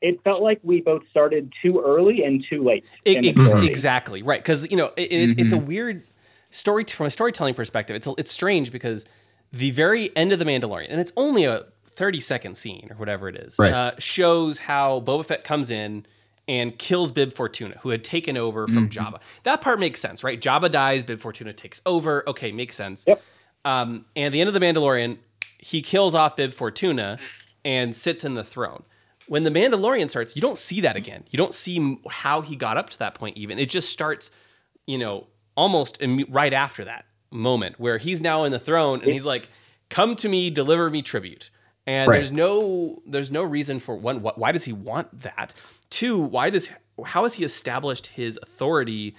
it 0.00 0.22
felt 0.22 0.42
like 0.42 0.60
we 0.62 0.80
both 0.80 1.02
started 1.10 1.52
too 1.62 1.82
early 1.84 2.22
and 2.22 2.44
too 2.48 2.62
late. 2.62 2.84
Ex- 3.04 3.52
exactly 3.62 4.22
right, 4.22 4.42
because 4.42 4.70
you 4.70 4.76
know 4.76 4.92
it, 4.96 5.12
it, 5.12 5.30
mm-hmm. 5.30 5.40
it's 5.40 5.52
a 5.52 5.56
mm-hmm. 5.56 5.66
weird 5.66 6.02
story 6.50 6.84
from 6.84 7.06
a 7.06 7.10
storytelling 7.10 7.54
perspective. 7.54 7.96
It's 7.96 8.06
it's 8.18 8.30
strange 8.30 8.72
because 8.72 9.04
the 9.52 9.70
very 9.70 10.14
end 10.16 10.32
of 10.32 10.38
the 10.38 10.44
Mandalorian, 10.44 10.86
and 10.90 11.00
it's 11.00 11.12
only 11.16 11.44
a 11.44 11.64
thirty 11.90 12.20
second 12.20 12.56
scene 12.56 12.88
or 12.90 12.96
whatever 12.96 13.28
it 13.28 13.36
is, 13.36 13.58
right. 13.58 13.72
uh, 13.72 13.92
shows 13.98 14.58
how 14.58 15.00
Boba 15.00 15.24
Fett 15.24 15.44
comes 15.44 15.70
in 15.70 16.06
and 16.48 16.78
kills 16.78 17.10
Bib 17.10 17.34
Fortuna, 17.34 17.78
who 17.80 17.88
had 17.88 18.04
taken 18.04 18.36
over 18.36 18.66
from 18.66 18.88
mm-hmm. 18.88 19.14
Jabba. 19.14 19.20
That 19.42 19.60
part 19.60 19.80
makes 19.80 20.00
sense, 20.00 20.22
right? 20.22 20.40
Jabba 20.40 20.70
dies, 20.70 21.02
Bib 21.02 21.18
Fortuna 21.18 21.52
takes 21.52 21.80
over. 21.84 22.28
Okay, 22.28 22.52
makes 22.52 22.76
sense. 22.76 23.04
Yep. 23.06 23.22
Um, 23.64 24.04
and 24.14 24.26
at 24.26 24.32
the 24.32 24.40
end 24.40 24.46
of 24.48 24.54
the 24.54 24.60
Mandalorian, 24.60 25.18
he 25.58 25.82
kills 25.82 26.14
off 26.14 26.36
Bib 26.36 26.52
Fortuna 26.52 27.18
and 27.64 27.92
sits 27.96 28.24
in 28.24 28.34
the 28.34 28.44
throne 28.44 28.84
when 29.28 29.44
the 29.44 29.50
Mandalorian 29.50 30.08
starts, 30.08 30.36
you 30.36 30.42
don't 30.42 30.58
see 30.58 30.80
that 30.82 30.96
again. 30.96 31.24
You 31.30 31.36
don't 31.36 31.54
see 31.54 31.98
how 32.08 32.40
he 32.40 32.56
got 32.56 32.76
up 32.76 32.90
to 32.90 32.98
that 33.00 33.14
point. 33.14 33.36
Even 33.36 33.58
it 33.58 33.70
just 33.70 33.90
starts, 33.90 34.30
you 34.86 34.98
know, 34.98 35.26
almost 35.56 36.02
right 36.28 36.52
after 36.52 36.84
that 36.84 37.06
moment 37.30 37.78
where 37.78 37.98
he's 37.98 38.20
now 38.20 38.44
in 38.44 38.52
the 38.52 38.58
throne 38.58 39.02
and 39.02 39.12
he's 39.12 39.24
like, 39.24 39.48
"Come 39.88 40.16
to 40.16 40.28
me, 40.28 40.50
deliver 40.50 40.90
me 40.90 41.02
tribute." 41.02 41.50
And 41.86 42.08
right. 42.08 42.16
there's 42.16 42.32
no 42.32 43.00
there's 43.06 43.30
no 43.30 43.42
reason 43.42 43.80
for 43.80 43.96
one. 43.96 44.20
Why 44.20 44.52
does 44.52 44.64
he 44.64 44.72
want 44.72 45.22
that? 45.22 45.54
Two, 45.90 46.18
why 46.18 46.50
does 46.50 46.70
how 47.04 47.24
has 47.24 47.34
he 47.34 47.44
established 47.44 48.08
his 48.08 48.38
authority 48.42 49.16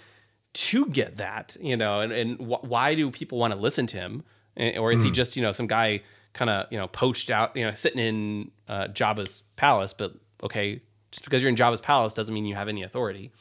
to 0.53 0.85
get 0.87 1.17
that? 1.17 1.57
You 1.59 1.77
know, 1.77 1.99
and 2.01 2.11
and 2.11 2.39
why 2.39 2.95
do 2.95 3.11
people 3.11 3.37
want 3.37 3.53
to 3.53 3.59
listen 3.59 3.87
to 3.87 3.97
him? 3.97 4.23
Or 4.55 4.91
is 4.91 5.01
mm. 5.01 5.05
he 5.05 5.11
just 5.11 5.35
you 5.35 5.41
know 5.41 5.51
some 5.51 5.67
guy? 5.67 6.01
kind 6.37 6.51
of 6.51 6.67
you 6.71 6.77
know 6.77 6.87
poached 6.87 7.31
out, 7.31 7.55
you 7.55 7.65
know, 7.65 7.73
sitting 7.73 7.99
in 7.99 8.51
uh, 8.67 8.87
Jabba's 8.87 9.43
palace. 9.57 9.93
But 9.93 10.13
okay, 10.41 10.81
just 11.11 11.25
because 11.25 11.43
you're 11.43 11.49
in 11.49 11.55
Jabba's 11.55 11.81
palace 11.81 12.13
doesn't 12.13 12.33
mean 12.33 12.45
you 12.45 12.55
have 12.55 12.69
any 12.69 12.83
authority. 12.83 13.31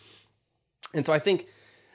And 0.93 1.07
so 1.07 1.13
I 1.13 1.21
think 1.21 1.47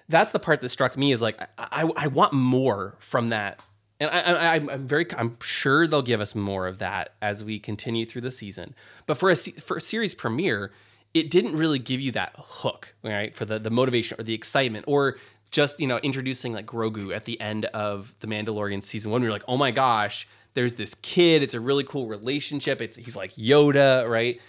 that's 0.08 0.32
the 0.32 0.40
part 0.40 0.62
that 0.62 0.70
struck 0.70 0.96
me 0.98 1.12
is 1.12 1.22
like 1.22 1.42
I, 1.58 1.84
I, 1.84 1.92
I 1.98 2.08
want 2.08 2.34
more 2.34 2.96
from 3.00 3.30
that, 3.30 3.60
and 4.00 4.10
I, 4.10 4.56
am 4.58 4.88
very 4.88 5.06
I'm 5.18 5.38
sure 5.42 5.88
they'll 5.88 6.02
give 6.02 6.22
us 6.22 6.36
more 6.36 6.68
of 6.68 6.80
that 6.80 7.14
as 7.22 7.44
we 7.44 7.60
continue 7.60 8.06
through 8.06 8.22
the 8.22 8.32
season. 8.32 8.76
But 9.06 9.18
for 9.18 9.30
a 9.30 9.36
for 9.36 9.78
a 9.78 9.82
series 9.82 10.14
premiere, 10.14 10.72
it 11.14 11.30
didn't 11.30 11.56
really 11.56 11.80
give 11.80 12.00
you 12.00 12.12
that 12.14 12.34
hook, 12.38 12.96
right? 13.04 13.36
For 13.36 13.46
the 13.46 13.60
the 13.60 13.70
motivation 13.70 14.20
or 14.20 14.24
the 14.24 14.34
excitement 14.34 14.86
or 14.88 15.18
just 15.52 15.80
you 15.80 15.88
know 15.88 15.98
introducing 16.00 16.54
like 16.54 16.66
Grogu 16.66 17.16
at 17.16 17.26
the 17.26 17.40
end 17.40 17.66
of 17.66 18.16
the 18.20 18.28
Mandalorian 18.28 18.84
season 18.84 19.12
one. 19.12 19.22
We 19.22 19.28
are 19.28 19.32
like, 19.32 19.44
oh 19.48 19.58
my 19.58 19.72
gosh, 19.72 20.28
there's 20.54 20.76
this 20.76 20.94
kid. 20.96 21.44
It's 21.44 21.54
a 21.54 21.60
really 21.60 21.84
cool 21.84 22.08
relationship. 22.08 22.82
It's 22.82 22.98
he's 22.98 23.16
like 23.16 23.34
Yoda, 23.36 24.10
right? 24.10 24.40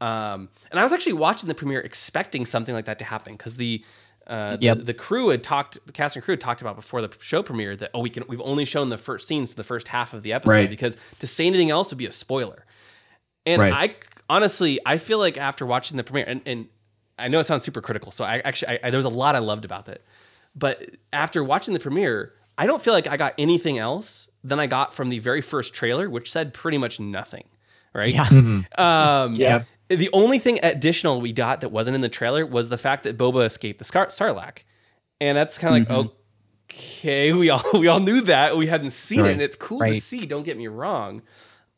Um, 0.00 0.48
and 0.70 0.80
I 0.80 0.82
was 0.82 0.92
actually 0.92 1.12
watching 1.14 1.48
the 1.48 1.54
premiere 1.54 1.80
expecting 1.80 2.46
something 2.46 2.74
like 2.74 2.86
that 2.86 2.98
to 3.00 3.04
happen 3.04 3.34
because 3.34 3.56
the 3.56 3.84
uh, 4.26 4.56
yep. 4.60 4.78
the, 4.78 4.84
the, 4.84 4.94
crew 4.94 5.28
had 5.28 5.42
talked, 5.42 5.78
the 5.86 5.92
cast 5.92 6.14
and 6.14 6.24
crew 6.24 6.32
had 6.32 6.40
talked 6.40 6.60
about 6.60 6.76
before 6.76 7.02
the 7.02 7.10
show 7.18 7.42
premiere 7.42 7.74
that 7.76 7.90
oh 7.94 8.00
we 8.00 8.08
can 8.08 8.24
we've 8.28 8.40
only 8.42 8.64
shown 8.64 8.88
the 8.88 8.98
first 8.98 9.26
scenes 9.26 9.50
to 9.50 9.56
the 9.56 9.64
first 9.64 9.88
half 9.88 10.14
of 10.14 10.22
the 10.22 10.32
episode 10.32 10.54
right. 10.54 10.70
because 10.70 10.96
to 11.18 11.26
say 11.26 11.46
anything 11.46 11.70
else 11.70 11.90
would 11.90 11.98
be 11.98 12.06
a 12.06 12.12
spoiler. 12.12 12.64
And 13.44 13.60
right. 13.60 13.72
I 13.72 13.96
honestly 14.32 14.78
I 14.86 14.98
feel 14.98 15.18
like 15.18 15.36
after 15.36 15.66
watching 15.66 15.96
the 15.96 16.04
premiere 16.04 16.26
and, 16.26 16.40
and 16.46 16.68
I 17.18 17.28
know 17.28 17.40
it 17.40 17.44
sounds 17.44 17.62
super 17.62 17.82
critical, 17.82 18.12
so 18.12 18.24
I 18.24 18.38
actually 18.38 18.78
I, 18.78 18.80
I, 18.84 18.90
there 18.90 18.98
was 18.98 19.04
a 19.04 19.10
lot 19.10 19.34
I 19.34 19.40
loved 19.40 19.64
about 19.64 19.88
it, 19.88 20.04
but 20.54 20.82
after 21.12 21.44
watching 21.44 21.74
the 21.74 21.80
premiere, 21.80 22.32
I 22.60 22.66
don't 22.66 22.82
feel 22.82 22.92
like 22.92 23.06
I 23.06 23.16
got 23.16 23.32
anything 23.38 23.78
else 23.78 24.30
than 24.44 24.60
I 24.60 24.66
got 24.66 24.92
from 24.92 25.08
the 25.08 25.18
very 25.18 25.40
first 25.40 25.72
trailer, 25.72 26.10
which 26.10 26.30
said 26.30 26.52
pretty 26.52 26.76
much 26.76 27.00
nothing. 27.00 27.44
Right. 27.94 28.12
Yeah. 28.12 28.26
Mm-hmm. 28.26 28.80
Um, 28.80 29.34
yeah. 29.36 29.62
The 29.88 30.10
only 30.12 30.38
thing 30.38 30.60
additional 30.62 31.22
we 31.22 31.32
got 31.32 31.62
that 31.62 31.70
wasn't 31.70 31.94
in 31.94 32.02
the 32.02 32.10
trailer 32.10 32.44
was 32.44 32.68
the 32.68 32.76
fact 32.76 33.04
that 33.04 33.16
Boba 33.16 33.46
escaped 33.46 33.78
the 33.78 33.84
Scar- 33.86 34.08
Sarlacc, 34.08 34.58
and 35.22 35.38
that's 35.38 35.56
kind 35.56 35.82
of 35.82 35.88
mm-hmm. 35.88 36.00
like 36.02 36.10
okay, 36.70 37.32
we 37.32 37.48
all 37.48 37.64
we 37.72 37.88
all 37.88 37.98
knew 37.98 38.20
that 38.20 38.58
we 38.58 38.66
hadn't 38.66 38.90
seen 38.90 39.22
right. 39.22 39.30
it, 39.30 39.32
and 39.32 39.42
it's 39.42 39.56
cool 39.56 39.78
right. 39.78 39.94
to 39.94 40.00
see. 40.00 40.26
Don't 40.26 40.44
get 40.44 40.58
me 40.58 40.68
wrong. 40.68 41.22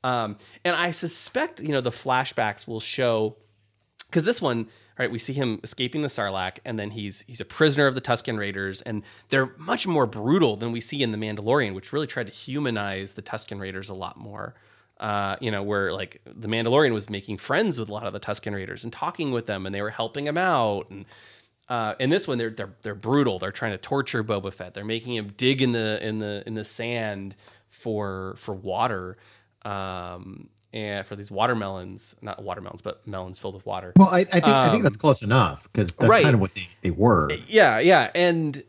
Um, 0.02 0.36
and 0.64 0.74
I 0.74 0.90
suspect 0.90 1.62
you 1.62 1.68
know 1.68 1.80
the 1.80 1.92
flashbacks 1.92 2.66
will 2.66 2.80
show 2.80 3.36
because 4.06 4.24
this 4.24 4.42
one 4.42 4.66
right? 5.02 5.10
We 5.10 5.18
see 5.18 5.32
him 5.32 5.58
escaping 5.64 6.02
the 6.02 6.08
Sarlacc, 6.08 6.58
and 6.64 6.78
then 6.78 6.92
he's 6.92 7.22
he's 7.22 7.40
a 7.40 7.44
prisoner 7.44 7.88
of 7.88 7.96
the 7.96 8.00
Tusken 8.00 8.38
Raiders, 8.38 8.82
and 8.82 9.02
they're 9.30 9.52
much 9.58 9.84
more 9.84 10.06
brutal 10.06 10.56
than 10.56 10.70
we 10.70 10.80
see 10.80 11.02
in 11.02 11.10
the 11.10 11.18
Mandalorian, 11.18 11.74
which 11.74 11.92
really 11.92 12.06
tried 12.06 12.28
to 12.28 12.32
humanize 12.32 13.14
the 13.14 13.22
Tusken 13.22 13.60
Raiders 13.60 13.88
a 13.88 13.94
lot 13.94 14.16
more. 14.16 14.54
Uh, 15.00 15.34
you 15.40 15.50
know, 15.50 15.64
where 15.64 15.92
like 15.92 16.20
the 16.24 16.46
Mandalorian 16.46 16.94
was 16.94 17.10
making 17.10 17.38
friends 17.38 17.80
with 17.80 17.88
a 17.88 17.92
lot 17.92 18.06
of 18.06 18.12
the 18.12 18.20
Tusken 18.20 18.54
Raiders 18.54 18.84
and 18.84 18.92
talking 18.92 19.32
with 19.32 19.46
them, 19.46 19.66
and 19.66 19.74
they 19.74 19.82
were 19.82 19.90
helping 19.90 20.28
him 20.28 20.38
out. 20.38 20.88
And 20.90 21.04
uh, 21.68 21.94
in 21.98 22.08
this 22.08 22.28
one, 22.28 22.38
they're 22.38 22.50
they're 22.50 22.74
they're 22.82 22.94
brutal. 22.94 23.40
They're 23.40 23.50
trying 23.50 23.72
to 23.72 23.78
torture 23.78 24.22
Boba 24.22 24.54
Fett. 24.54 24.74
They're 24.74 24.84
making 24.84 25.16
him 25.16 25.32
dig 25.36 25.60
in 25.60 25.72
the 25.72 25.98
in 26.06 26.20
the 26.20 26.44
in 26.46 26.54
the 26.54 26.64
sand 26.64 27.34
for 27.70 28.36
for 28.38 28.54
water. 28.54 29.16
Um, 29.64 30.48
and 30.72 31.06
for 31.06 31.16
these 31.16 31.30
watermelons, 31.30 32.16
not 32.22 32.42
watermelons, 32.42 32.80
but 32.82 33.06
melons 33.06 33.38
filled 33.38 33.54
with 33.54 33.66
water. 33.66 33.92
Well, 33.96 34.08
I, 34.08 34.20
I 34.20 34.24
think 34.24 34.46
I 34.46 34.70
think 34.70 34.82
that's 34.82 34.96
Um, 34.96 35.00
close 35.00 35.22
enough 35.22 35.62
because 35.64 35.94
that's 35.94 36.08
right. 36.08 36.22
kind 36.22 36.34
of 36.34 36.40
what 36.40 36.54
they, 36.54 36.68
they 36.82 36.90
were. 36.90 37.28
Yeah, 37.46 37.78
yeah, 37.78 38.10
and 38.14 38.62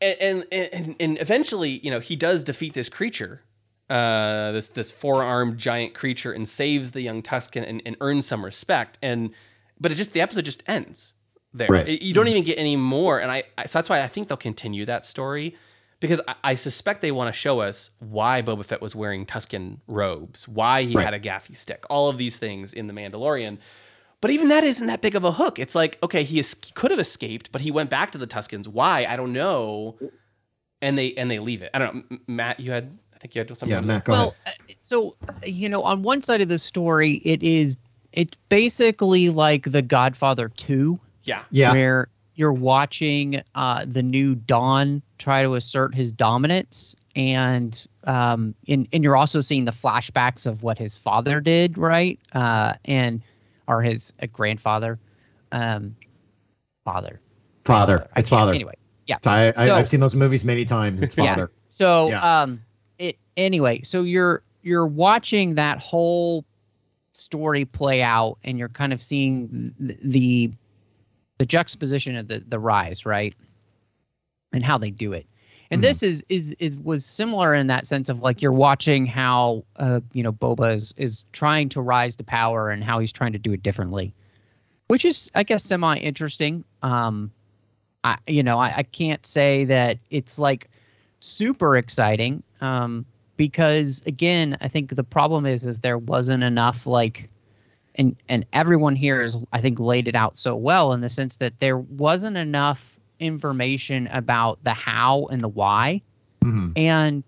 and 0.00 0.44
and 0.50 0.96
and 0.98 1.20
eventually, 1.20 1.70
you 1.82 1.90
know, 1.90 2.00
he 2.00 2.16
does 2.16 2.42
defeat 2.44 2.74
this 2.74 2.88
creature, 2.88 3.42
uh, 3.90 4.52
this 4.52 4.70
this 4.70 4.90
four 4.90 5.22
armed 5.22 5.58
giant 5.58 5.94
creature, 5.94 6.32
and 6.32 6.48
saves 6.48 6.92
the 6.92 7.02
young 7.02 7.22
Tuscan 7.22 7.64
and, 7.64 7.82
and 7.84 7.96
earns 8.00 8.26
some 8.26 8.44
respect. 8.44 8.98
And 9.02 9.30
but 9.80 9.92
it 9.92 9.96
just 9.96 10.12
the 10.12 10.20
episode 10.20 10.44
just 10.44 10.62
ends 10.66 11.14
there. 11.52 11.68
Right. 11.68 11.88
It- 11.88 12.02
you 12.02 12.14
don't 12.14 12.28
even 12.28 12.44
get 12.44 12.58
any 12.58 12.76
more. 12.76 13.20
And 13.20 13.30
I, 13.30 13.44
I 13.58 13.66
so 13.66 13.78
that's 13.78 13.90
why 13.90 14.02
I 14.02 14.08
think 14.08 14.28
they'll 14.28 14.36
continue 14.36 14.86
that 14.86 15.04
story 15.04 15.56
because 16.02 16.20
I, 16.28 16.34
I 16.44 16.54
suspect 16.56 17.00
they 17.00 17.12
want 17.12 17.32
to 17.34 17.38
show 17.38 17.60
us 17.60 17.90
why 18.00 18.42
Boba 18.42 18.64
Fett 18.64 18.82
was 18.82 18.94
wearing 18.94 19.24
Tuscan 19.24 19.80
robes, 19.86 20.46
why 20.46 20.82
he 20.82 20.94
Right. 20.94 21.04
had 21.04 21.14
a 21.14 21.20
gaffi 21.20 21.56
stick, 21.56 21.84
all 21.88 22.08
of 22.10 22.18
these 22.18 22.36
things 22.36 22.74
in 22.74 22.86
the 22.88 22.92
Mandalorian. 22.92 23.56
But 24.20 24.30
even 24.30 24.48
that 24.48 24.62
isn't 24.62 24.86
that 24.86 25.00
big 25.00 25.14
of 25.16 25.24
a 25.24 25.32
hook. 25.32 25.58
It's 25.58 25.74
like, 25.74 25.98
okay, 26.02 26.22
he, 26.22 26.38
es- 26.38 26.54
could 26.54 26.90
have 26.92 27.00
escaped, 27.00 27.50
but 27.50 27.62
he 27.62 27.70
went 27.72 27.90
back 27.90 28.12
to 28.12 28.18
the 28.18 28.26
Tuscans. 28.26 28.68
Why? 28.68 29.04
I 29.04 29.16
don't 29.16 29.32
know. 29.32 29.96
And 30.80 30.96
they 30.98 31.12
and 31.14 31.30
they 31.30 31.38
leave 31.38 31.62
it. 31.62 31.70
I 31.74 31.78
don't 31.78 31.94
know. 31.96 32.02
M- 32.10 32.20
Matt, 32.26 32.60
you 32.60 32.70
had 32.72 32.96
I 33.14 33.18
think 33.18 33.34
you 33.34 33.40
had 33.40 33.48
something. 33.48 33.68
Yeah, 33.70 33.80
to. 33.80 33.86
Matt, 33.86 34.04
go 34.04 34.12
well, 34.12 34.34
ahead. 34.46 34.56
uh, 34.68 34.72
so 34.82 35.16
you 35.44 35.68
know, 35.68 35.82
on 35.82 36.02
one 36.02 36.22
side 36.22 36.40
of 36.40 36.48
the 36.48 36.58
story, 36.58 37.20
it 37.24 37.42
is 37.42 37.76
it's 38.12 38.36
basically 38.48 39.30
like 39.30 39.70
The 39.70 39.82
Godfather 39.82 40.48
Two, 40.50 40.98
Yeah. 41.24 41.42
Yeah, 41.50 41.72
where 41.72 42.08
you're 42.34 42.52
watching 42.52 43.42
uh, 43.54 43.84
the 43.86 44.02
new 44.02 44.34
Don 44.34 45.02
try 45.22 45.42
to 45.42 45.54
assert 45.54 45.94
his 45.94 46.10
dominance, 46.12 46.96
and 47.14 47.86
um, 48.04 48.54
and 48.68 48.88
and 48.92 49.04
you're 49.04 49.16
also 49.16 49.40
seeing 49.40 49.64
the 49.64 49.72
flashbacks 49.72 50.46
of 50.46 50.62
what 50.62 50.78
his 50.78 50.96
father 50.96 51.40
did, 51.40 51.78
right? 51.78 52.18
Uh, 52.32 52.72
and 52.84 53.22
or 53.68 53.80
his 53.82 54.12
uh, 54.22 54.26
grandfather, 54.32 54.98
um, 55.52 55.94
father. 56.84 57.20
father. 57.64 58.08
I 58.16 58.20
It's 58.20 58.28
father. 58.28 58.52
Anyway, 58.52 58.74
yeah. 59.06 59.18
I, 59.24 59.52
I, 59.56 59.66
So- 59.68 59.74
I've 59.76 59.88
seen 59.88 60.00
those 60.00 60.14
movies 60.14 60.44
many 60.44 60.64
times. 60.64 61.00
It's 61.02 61.16
Yeah. 61.16 61.34
father. 61.34 61.50
So 61.70 62.08
Yeah. 62.08 62.42
um 62.42 62.60
it 62.98 63.16
anyway, 63.36 63.82
so 63.82 64.02
you're 64.02 64.42
you're 64.62 64.86
watching 64.86 65.54
that 65.54 65.78
whole 65.78 66.44
story 67.12 67.64
play 67.64 68.02
out 68.02 68.38
and 68.44 68.58
you're 68.58 68.68
kind 68.68 68.92
of 68.92 69.00
seeing 69.02 69.74
the 69.78 69.96
the, 70.02 70.52
the 71.38 71.46
juxtaposition 71.46 72.16
of 72.16 72.26
the 72.28 72.40
the 72.46 72.58
rise, 72.58 73.06
right? 73.06 73.34
And 74.52 74.64
how 74.64 74.78
they 74.78 74.90
do 74.90 75.12
it. 75.12 75.26
And 75.70 75.80
Mhm. 75.80 75.84
this 75.84 76.02
is 76.02 76.24
is 76.28 76.52
is 76.58 76.76
was 76.78 77.04
similar 77.06 77.54
in 77.54 77.66
that 77.68 77.86
sense 77.86 78.08
of 78.08 78.20
like 78.20 78.42
you're 78.42 78.52
watching 78.52 79.06
how 79.06 79.64
uh 79.76 80.00
you 80.12 80.22
know 80.22 80.32
Boba 80.32 80.74
is 80.74 80.94
is 80.96 81.24
trying 81.32 81.68
to 81.70 81.80
rise 81.80 82.16
to 82.16 82.24
power 82.24 82.70
and 82.70 82.84
how 82.84 82.98
he's 82.98 83.12
trying 83.12 83.32
to 83.32 83.38
do 83.38 83.52
it 83.52 83.62
differently. 83.62 84.12
Which 84.88 85.04
is 85.04 85.30
I 85.34 85.42
guess 85.44 85.64
semi 85.64 85.96
interesting. 85.96 86.64
Um 86.82 87.30
I 88.04 88.18
you 88.26 88.42
know, 88.42 88.58
I, 88.58 88.74
I 88.78 88.82
can't 88.82 89.24
say 89.24 89.64
that 89.64 89.98
it's 90.10 90.38
like 90.38 90.68
super 91.20 91.76
exciting 91.76 92.42
um, 92.60 93.06
because 93.36 94.02
again 94.06 94.58
i 94.60 94.66
think 94.66 94.94
the 94.96 95.04
problem 95.04 95.46
is 95.46 95.64
is 95.64 95.78
there 95.78 95.96
wasn't 95.96 96.42
enough 96.42 96.84
like 96.84 97.30
and 97.94 98.16
and 98.28 98.44
everyone 98.52 98.96
here 98.96 99.22
is 99.22 99.36
i 99.52 99.60
think 99.60 99.78
laid 99.78 100.08
it 100.08 100.16
out 100.16 100.36
so 100.36 100.56
well 100.56 100.92
in 100.92 101.00
the 101.00 101.08
sense 101.08 101.36
that 101.36 101.56
there 101.60 101.78
wasn't 101.78 102.36
enough 102.36 102.91
information 103.22 104.08
about 104.08 104.62
the 104.64 104.72
how 104.74 105.26
and 105.30 105.42
the 105.42 105.48
why 105.48 106.02
Mhm. 106.44 106.72
and 106.76 107.22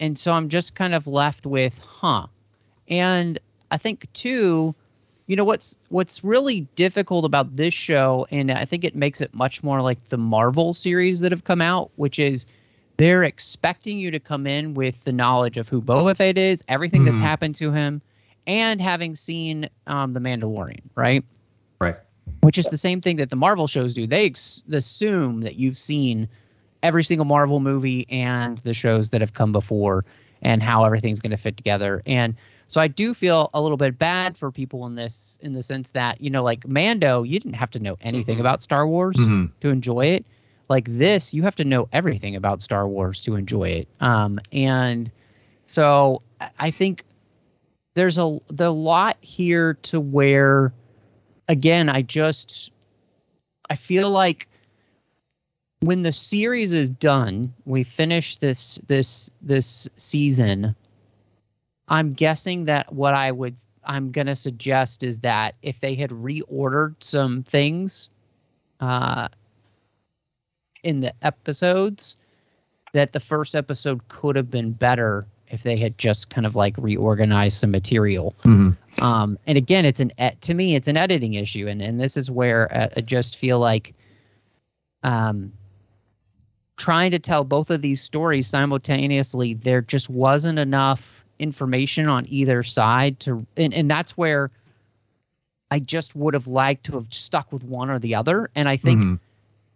and 0.00 0.18
so 0.18 0.32
i'm 0.32 0.48
just 0.48 0.74
kind 0.74 0.94
of 0.94 1.06
left 1.06 1.46
with 1.46 1.78
huh 1.78 2.26
and 2.88 3.38
i 3.70 3.76
think 3.76 4.12
too 4.12 4.74
you 5.26 5.36
know 5.36 5.44
what's 5.44 5.76
what's 5.90 6.24
really 6.24 6.62
difficult 6.74 7.24
about 7.24 7.54
this 7.56 7.74
show 7.74 8.26
and 8.30 8.50
i 8.50 8.64
think 8.64 8.84
it 8.84 8.96
makes 8.96 9.20
it 9.20 9.32
much 9.34 9.62
more 9.62 9.80
like 9.80 10.02
the 10.08 10.18
marvel 10.18 10.74
series 10.74 11.20
that 11.20 11.30
have 11.32 11.44
come 11.44 11.60
out 11.60 11.90
which 11.96 12.18
is 12.18 12.44
they're 12.96 13.22
expecting 13.22 13.96
you 13.98 14.10
to 14.10 14.18
come 14.18 14.44
in 14.46 14.74
with 14.74 15.04
the 15.04 15.12
knowledge 15.12 15.56
of 15.56 15.68
who 15.68 15.80
Boba 15.80 16.16
Fett 16.16 16.36
is, 16.36 16.64
everything 16.66 17.04
that's 17.04 17.20
Mhm. 17.20 17.24
happened 17.24 17.54
to 17.54 17.70
him, 17.70 18.02
and 18.48 18.80
having 18.82 19.14
seen 19.14 19.68
um, 19.86 20.14
the 20.14 20.18
Mandalorian, 20.18 20.80
right? 20.96 21.24
Which 22.42 22.58
is 22.58 22.66
the 22.66 22.78
same 22.78 23.00
thing 23.00 23.16
that 23.16 23.30
the 23.30 23.36
Marvel 23.36 23.66
shows 23.66 23.94
do. 23.94 24.06
They 24.06 24.26
ex- 24.26 24.64
assume 24.70 25.40
that 25.42 25.56
you've 25.56 25.78
seen 25.78 26.28
every 26.82 27.02
single 27.04 27.24
Marvel 27.24 27.60
movie 27.60 28.06
and 28.08 28.58
the 28.58 28.74
shows 28.74 29.10
that 29.10 29.20
have 29.20 29.34
come 29.34 29.52
before, 29.52 30.04
and 30.42 30.62
how 30.62 30.84
everything's 30.84 31.20
going 31.20 31.32
to 31.32 31.36
fit 31.36 31.56
together. 31.56 32.02
And 32.06 32.36
so 32.68 32.80
I 32.80 32.86
do 32.88 33.12
feel 33.14 33.50
a 33.54 33.60
little 33.60 33.76
bit 33.76 33.98
bad 33.98 34.36
for 34.38 34.50
people 34.52 34.86
in 34.86 34.94
this, 34.94 35.38
in 35.42 35.52
the 35.54 35.62
sense 35.62 35.90
that 35.92 36.20
you 36.20 36.30
know, 36.30 36.42
like 36.42 36.66
Mando, 36.68 37.22
you 37.22 37.40
didn't 37.40 37.54
have 37.56 37.70
to 37.72 37.80
know 37.80 37.96
anything 38.00 38.36
Mhm. 38.36 38.40
about 38.40 38.62
Star 38.62 38.86
Wars 38.86 39.16
Mhm. 39.16 39.50
to 39.60 39.68
enjoy 39.70 40.06
it. 40.06 40.24
Like 40.68 40.84
this, 40.86 41.32
you 41.34 41.42
have 41.42 41.56
to 41.56 41.64
know 41.64 41.88
everything 41.92 42.36
about 42.36 42.60
Star 42.62 42.86
Wars 42.86 43.22
to 43.22 43.34
enjoy 43.36 43.68
it. 43.70 43.88
Um, 44.00 44.38
and 44.52 45.10
so 45.66 46.22
I- 46.40 46.50
I 46.60 46.70
think 46.70 47.04
there's 47.94 48.18
a 48.18 48.38
the 48.48 48.72
lot 48.72 49.16
here 49.22 49.74
to 49.82 49.98
where, 49.98 50.72
again, 51.48 51.88
I 51.88 52.02
just 52.02 52.70
I 53.70 53.74
feel 53.74 54.10
like 54.10 54.48
when 55.80 56.02
the 56.02 56.12
series 56.12 56.72
is 56.72 56.90
done, 56.90 57.54
we 57.64 57.82
finish 57.84 58.36
this 58.36 58.78
this 58.86 59.30
this 59.42 59.88
season. 59.96 60.74
I'm 61.88 62.12
guessing 62.12 62.66
that 62.66 62.92
what 62.92 63.14
I 63.14 63.32
would 63.32 63.56
I'm 63.84 64.10
gonna 64.12 64.36
suggest 64.36 65.02
is 65.02 65.20
that 65.20 65.54
if 65.62 65.80
they 65.80 65.94
had 65.94 66.10
reordered 66.10 66.96
some 67.00 67.42
things, 67.42 68.10
uh, 68.80 69.28
in 70.82 71.00
the 71.00 71.12
episodes 71.22 72.16
that 72.92 73.12
the 73.12 73.20
first 73.20 73.54
episode 73.54 74.06
could 74.08 74.36
have 74.36 74.50
been 74.50 74.72
better 74.72 75.26
if 75.48 75.62
they 75.62 75.78
had 75.78 75.96
just 75.98 76.30
kind 76.30 76.46
of 76.46 76.54
like 76.54 76.74
reorganized 76.78 77.58
some 77.58 77.70
material. 77.70 78.34
Mhm. 78.42 78.76
Um, 79.00 79.38
and 79.46 79.56
again, 79.58 79.84
it's 79.84 80.00
an 80.00 80.12
ed- 80.18 80.40
to 80.42 80.54
me, 80.54 80.74
it's 80.74 80.88
an 80.88 80.96
editing 80.96 81.34
issue, 81.34 81.66
and 81.68 81.80
and 81.80 82.00
this 82.00 82.16
is 82.16 82.30
where 82.30 82.72
uh, 82.74 82.88
I 82.96 83.00
just 83.00 83.36
feel 83.36 83.58
like, 83.58 83.94
um, 85.02 85.52
trying 86.76 87.10
to 87.12 87.18
tell 87.18 87.44
both 87.44 87.70
of 87.70 87.80
these 87.82 88.02
stories 88.02 88.46
simultaneously, 88.48 89.54
there 89.54 89.80
just 89.82 90.08
wasn't 90.10 90.58
enough 90.58 91.24
information 91.38 92.08
on 92.08 92.26
either 92.28 92.62
side 92.62 93.20
to, 93.20 93.46
and 93.56 93.72
and 93.74 93.90
that's 93.90 94.16
where. 94.16 94.50
I 95.70 95.80
just 95.80 96.16
would 96.16 96.32
have 96.32 96.46
liked 96.46 96.86
to 96.86 96.92
have 96.92 97.08
stuck 97.12 97.52
with 97.52 97.62
one 97.62 97.90
or 97.90 97.98
the 97.98 98.14
other, 98.14 98.48
and 98.54 98.66
I 98.66 98.78
think 98.78 99.02
Mhm. 99.04 99.18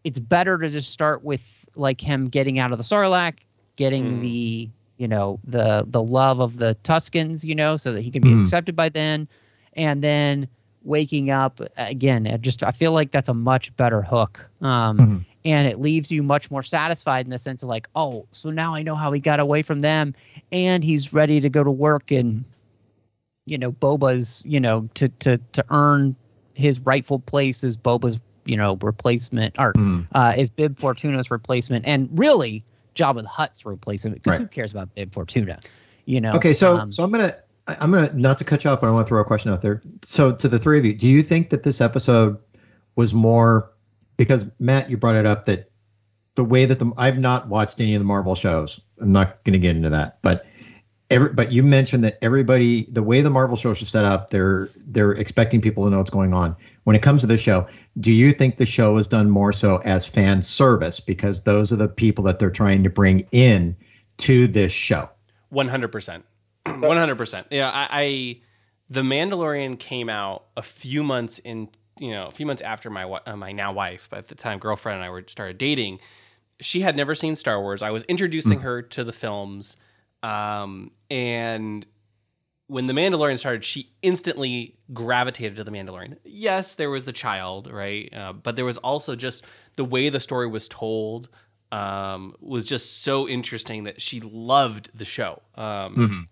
it's 0.05 0.19
better 0.19 0.57
to 0.57 0.71
just 0.71 0.91
start 0.91 1.23
with 1.23 1.43
like 1.77 2.01
him 2.01 2.29
getting 2.29 2.59
out 2.59 2.73
of 2.73 2.79
the 2.79 2.83
Sarlacc, 2.85 3.41
getting 3.77 4.07
Mm. 4.07 4.21
the 4.23 4.71
you 5.03 5.09
know 5.09 5.41
the 5.43 5.85
the 5.89 6.01
love 6.01 6.39
of 6.39 6.57
the 6.59 6.75
Tuscans, 6.85 7.45
you 7.45 7.57
know, 7.57 7.77
so 7.77 7.93
that 7.93 8.03
he 8.03 8.11
can 8.13 8.23
be 8.23 8.31
Mhm. 8.31 8.43
accepted 8.43 8.77
by 8.77 8.89
then, 8.89 9.27
and 9.73 10.01
then 10.01 10.47
waking 10.85 11.29
up 11.31 11.61
again. 11.77 12.25
I 12.29 12.37
just 12.37 12.63
I 12.63 12.71
feel 12.71 12.93
like 12.93 13.11
that's 13.11 13.29
a 13.29 13.35
much 13.35 13.77
better 13.77 14.01
hook, 14.01 14.49
um, 14.61 14.99
Mhm. 14.99 15.25
and 15.45 15.67
it 15.67 15.81
leaves 15.81 16.13
you 16.13 16.23
much 16.23 16.53
more 16.53 16.63
satisfied 16.63 17.27
in 17.27 17.31
the 17.31 17.39
sense 17.41 17.65
of 17.65 17.69
like, 17.69 17.89
oh, 17.97 18.27
so 18.31 18.51
now 18.51 18.77
I 18.77 18.83
know 18.85 18.95
how 18.95 19.11
he 19.11 19.19
got 19.19 19.41
away 19.41 19.63
from 19.63 19.81
them, 19.81 20.15
and 20.53 20.85
he's 20.85 21.13
ready 21.13 21.41
to 21.41 21.49
go 21.51 21.65
to 21.65 21.71
work 21.71 22.13
and 22.13 22.45
you 23.45 23.59
know 23.59 23.73
Boba's 23.73 24.45
you 24.47 24.61
know 24.61 24.89
to 24.95 25.09
to 25.09 25.39
to 25.51 25.65
earn 25.71 26.15
his 26.55 26.79
rightful 26.79 27.19
place 27.19 27.65
as 27.65 27.77
Boba's 27.77 28.21
you 28.45 28.57
know 28.57 28.79
replacement 28.81 29.59
or 29.59 29.73
Mhm. 29.73 30.07
uh, 30.13 30.35
is 30.39 30.49
Bib 30.49 30.79
Fortuna's 30.79 31.29
replacement, 31.29 31.87
and 31.89 32.09
really 32.17 32.63
Jabba 32.95 33.23
the 33.23 33.29
Hutt's 33.29 33.65
replacement. 33.65 34.17
Because 34.17 34.39
Right. 34.39 34.41
who 34.43 34.49
cares 34.49 34.73
about 34.73 34.95
Bib 34.95 35.13
Fortuna? 35.13 35.59
You 36.05 36.21
know. 36.21 36.33
Okay, 36.33 36.53
so 36.53 36.77
um, 36.77 36.93
so 36.93 37.05
I'm 37.05 37.11
gonna 37.11 37.37
I'm 37.67 37.91
gonna 37.91 38.13
not 38.15 38.39
to 38.39 38.45
cut 38.45 38.65
you 38.65 38.71
off, 38.71 38.81
but 38.81 38.89
I 38.89 38.91
want 38.91 39.07
to 39.07 39.09
throw 39.09 39.21
a 39.21 39.25
question 39.25 39.53
out 39.53 39.63
there. 39.63 39.83
So 40.05 40.33
to 40.33 40.49
the 40.49 40.59
three 40.59 40.79
of 40.79 40.85
you, 40.85 40.95
do 40.95 41.09
you 41.09 41.23
think 41.23 41.51
that 41.51 41.63
this 41.63 41.81
episode 41.81 42.39
was 42.97 43.15
more 43.15 43.71
because 44.17 44.47
Matt, 44.59 44.91
you 44.91 44.97
brought 44.97 45.17
it 45.17 45.27
up 45.27 45.47
that 45.47 45.71
the 46.35 46.45
way 46.45 46.65
that 46.65 46.79
the 46.79 46.91
I've 46.97 47.19
not 47.19 47.49
watched 47.49 47.81
any 47.81 47.95
of 47.95 48.01
the 48.01 48.05
Marvel 48.05 48.35
shows. 48.35 48.81
I'm 49.01 49.13
not 49.13 49.43
going 49.45 49.53
to 49.53 49.59
get 49.59 49.77
into 49.77 49.91
that, 49.91 50.19
but 50.23 50.47
every 51.11 51.29
but 51.31 51.53
you 51.53 51.63
mentioned 51.63 52.05
that 52.05 52.19
everybody 52.23 52.87
the 52.91 53.03
way 53.03 53.21
the 53.21 53.31
Marvel 53.31 53.57
shows 53.57 53.83
are 53.83 53.87
set 53.87 54.05
up, 54.05 54.31
they're 54.31 54.69
they're 54.77 55.13
expecting 55.13 55.61
people 55.61 55.85
to 55.85 55.91
know 55.91 55.99
what's 55.99 56.11
going 56.11 56.33
on. 56.33 56.57
When 56.85 56.97
it 56.97 57.03
comes 57.03 57.21
to 57.23 57.27
this 57.27 57.41
show, 57.41 57.67
do 58.01 58.13
you 58.13 58.33
think 58.33 58.57
the 58.57 58.67
show 58.67 58.97
is 58.97 59.07
done 59.07 59.29
more 59.29 59.53
so 59.53 59.77
as 59.79 60.07
fan 60.07 60.43
service 60.43 61.01
because 61.01 61.43
those 61.43 61.73
are 61.73 61.77
the 61.77 61.89
people 61.89 62.25
that 62.25 62.39
they're 62.39 62.51
trying 62.51 62.83
to 62.83 62.91
bring 62.91 63.27
in 63.33 63.77
to 64.19 64.47
this 64.47 64.73
show? 64.73 65.09
One 65.51 65.69
hundred 65.69 65.93
percent. 65.93 66.25
One 66.65 66.97
hundred 66.97 67.17
percent. 67.17 67.49
Yeah, 67.51 67.71
I, 67.71 67.89
I 67.91 68.41
the 68.89 69.03
Mandalorian 69.03 69.79
came 69.79 70.09
out 70.09 70.45
a 70.57 70.63
few 70.63 71.03
months 71.03 71.39
in, 71.41 71.69
you 71.99 72.13
know, 72.13 72.27
a 72.27 72.31
few 72.31 72.47
months 72.47 72.63
after 72.63 72.89
my 72.89 73.05
uh, 73.05 73.37
my 73.37 73.53
now 73.53 73.73
wife, 73.73 74.09
but 74.11 74.21
at 74.21 74.29
the 74.29 74.35
time 74.35 74.59
girlfriend 74.59 74.97
and 74.97 75.05
I 75.05 75.11
were 75.11 75.25
started 75.27 75.59
dating. 75.59 75.99
She 76.61 76.81
had 76.81 76.97
never 76.97 77.15
seen 77.15 77.35
Star 77.37 77.61
Wars. 77.61 77.83
I 77.83 77.91
was 77.91 78.05
introducing 78.05 78.61
her 78.61 78.83
to 78.83 79.03
the 79.03 79.13
films, 79.13 79.77
um, 80.23 80.93
and 81.11 81.85
when 82.73 82.87
the 82.87 82.95
Mandalorian 82.95 83.39
started, 83.39 83.65
she 83.65 83.93
instantly 84.01 84.77
gravitated 84.95 85.57
to 85.57 85.65
the 85.65 85.71
Mandalorian. 85.71 86.17
Yes, 86.25 86.75
there 86.75 86.89
was 86.89 87.05
the 87.05 87.13
child, 87.13 87.71
right? 87.71 88.13
Uh, 88.15 88.33
but 88.33 88.57
there 88.57 88.65
was 88.65 88.79
also 88.79 89.15
just 89.15 89.45
the 89.77 89.85
way 89.85 90.09
the 90.09 90.21
story 90.21 90.49
was 90.49 90.69
told 90.69 91.29
um, 91.71 92.35
was 92.41 92.65
just 92.65 93.03
so 93.03 93.29
interesting 93.29 93.85
that 93.85 94.01
she 94.01 94.21
loved 94.21 94.91
the 94.95 95.05
show. 95.05 95.43
Um, 95.55 96.29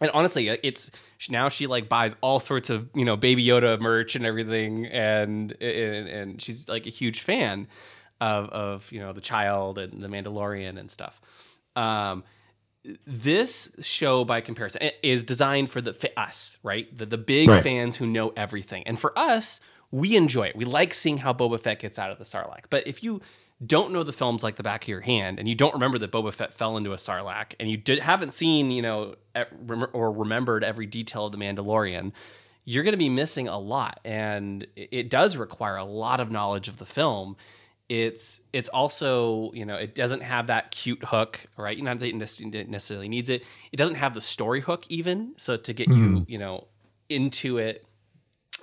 And 0.00 0.10
honestly, 0.10 0.50
uh, 0.50 0.56
it's 0.64 0.90
now 1.30 1.48
she 1.48 1.68
like 1.68 1.88
buys 1.88 2.16
all 2.20 2.40
sorts 2.40 2.68
of 2.70 2.90
you 2.94 3.04
know 3.04 3.16
Baby 3.16 3.46
Yoda 3.46 3.80
merch 3.80 4.16
and 4.16 4.26
everything, 4.26 4.86
and 4.86 5.52
and, 5.62 6.08
and 6.08 6.42
she's 6.42 6.68
like 6.68 6.86
a 6.86 6.90
huge 6.90 7.20
fan 7.20 7.68
of 8.20 8.48
of 8.50 8.90
you 8.90 8.98
know 8.98 9.12
the 9.12 9.20
child 9.20 9.78
and 9.78 10.02
the 10.02 10.08
Mandalorian 10.08 10.78
and 10.78 10.90
stuff. 10.90 11.20
Um, 11.76 12.24
this 13.06 13.72
show 13.80 14.24
by 14.24 14.40
comparison 14.40 14.90
is 15.02 15.24
designed 15.24 15.70
for 15.70 15.80
the 15.80 15.92
for 15.94 16.08
us 16.16 16.58
right? 16.62 16.96
The, 16.96 17.06
the 17.06 17.18
big 17.18 17.48
Right. 17.48 17.62
fans 17.62 17.96
who 17.96 18.06
know 18.06 18.32
everything. 18.36 18.82
And 18.86 18.98
for 18.98 19.18
us 19.18 19.60
we 19.90 20.16
enjoy 20.16 20.48
it. 20.48 20.56
We 20.56 20.64
like 20.64 20.92
seeing 20.92 21.18
how 21.18 21.32
boba 21.32 21.60
fett 21.60 21.78
gets 21.78 21.98
out 21.98 22.10
of 22.10 22.18
the 22.18 22.24
sarlacc. 22.24 22.64
But 22.68 22.86
if 22.86 23.02
you 23.02 23.20
don't 23.64 23.92
know 23.92 24.02
the 24.02 24.12
films 24.12 24.42
like 24.42 24.56
the 24.56 24.62
back 24.64 24.82
of 24.84 24.88
your 24.88 25.00
hand 25.00 25.38
and 25.38 25.48
you 25.48 25.54
don't 25.54 25.72
remember 25.72 25.96
that 25.98 26.10
boba 26.10 26.32
fett 26.32 26.52
fell 26.52 26.76
into 26.76 26.92
a 26.92 26.96
sarlacc 26.96 27.54
and 27.60 27.68
you 27.68 27.76
did, 27.76 28.00
haven't 28.00 28.32
seen 28.32 28.70
you 28.70 28.82
know 28.82 29.14
or 29.92 30.12
remembered 30.12 30.62
every 30.64 30.86
detail 30.86 31.26
of 31.26 31.32
the 31.32 31.38
mandalorian 31.38 32.12
you're 32.66 32.82
going 32.82 32.92
to 32.94 32.98
be 32.98 33.10
missing 33.10 33.46
a 33.46 33.58
lot. 33.58 34.00
And 34.06 34.66
it 34.74 35.10
does 35.10 35.36
require 35.36 35.76
a 35.76 35.84
lot 35.84 36.18
of 36.18 36.30
knowledge 36.30 36.66
of 36.66 36.78
the 36.78 36.86
film 36.86 37.36
it's 37.88 38.40
it's 38.52 38.68
also 38.70 39.50
you 39.52 39.66
know 39.66 39.76
it 39.76 39.94
doesn't 39.94 40.22
have 40.22 40.46
that 40.46 40.70
cute 40.70 41.04
hook 41.04 41.46
right? 41.56 41.80
Not 41.82 41.98
that 42.00 42.06
it 42.06 42.68
necessarily 42.68 43.08
needs 43.08 43.30
it. 43.30 43.44
It 43.72 43.76
doesn't 43.76 43.96
have 43.96 44.14
the 44.14 44.20
story 44.20 44.60
hook 44.60 44.84
even 44.88 45.34
so 45.36 45.56
to 45.56 45.72
get 45.72 45.88
you 45.88 46.24
you 46.28 46.38
know 46.38 46.66
into 47.08 47.58
it. 47.58 47.84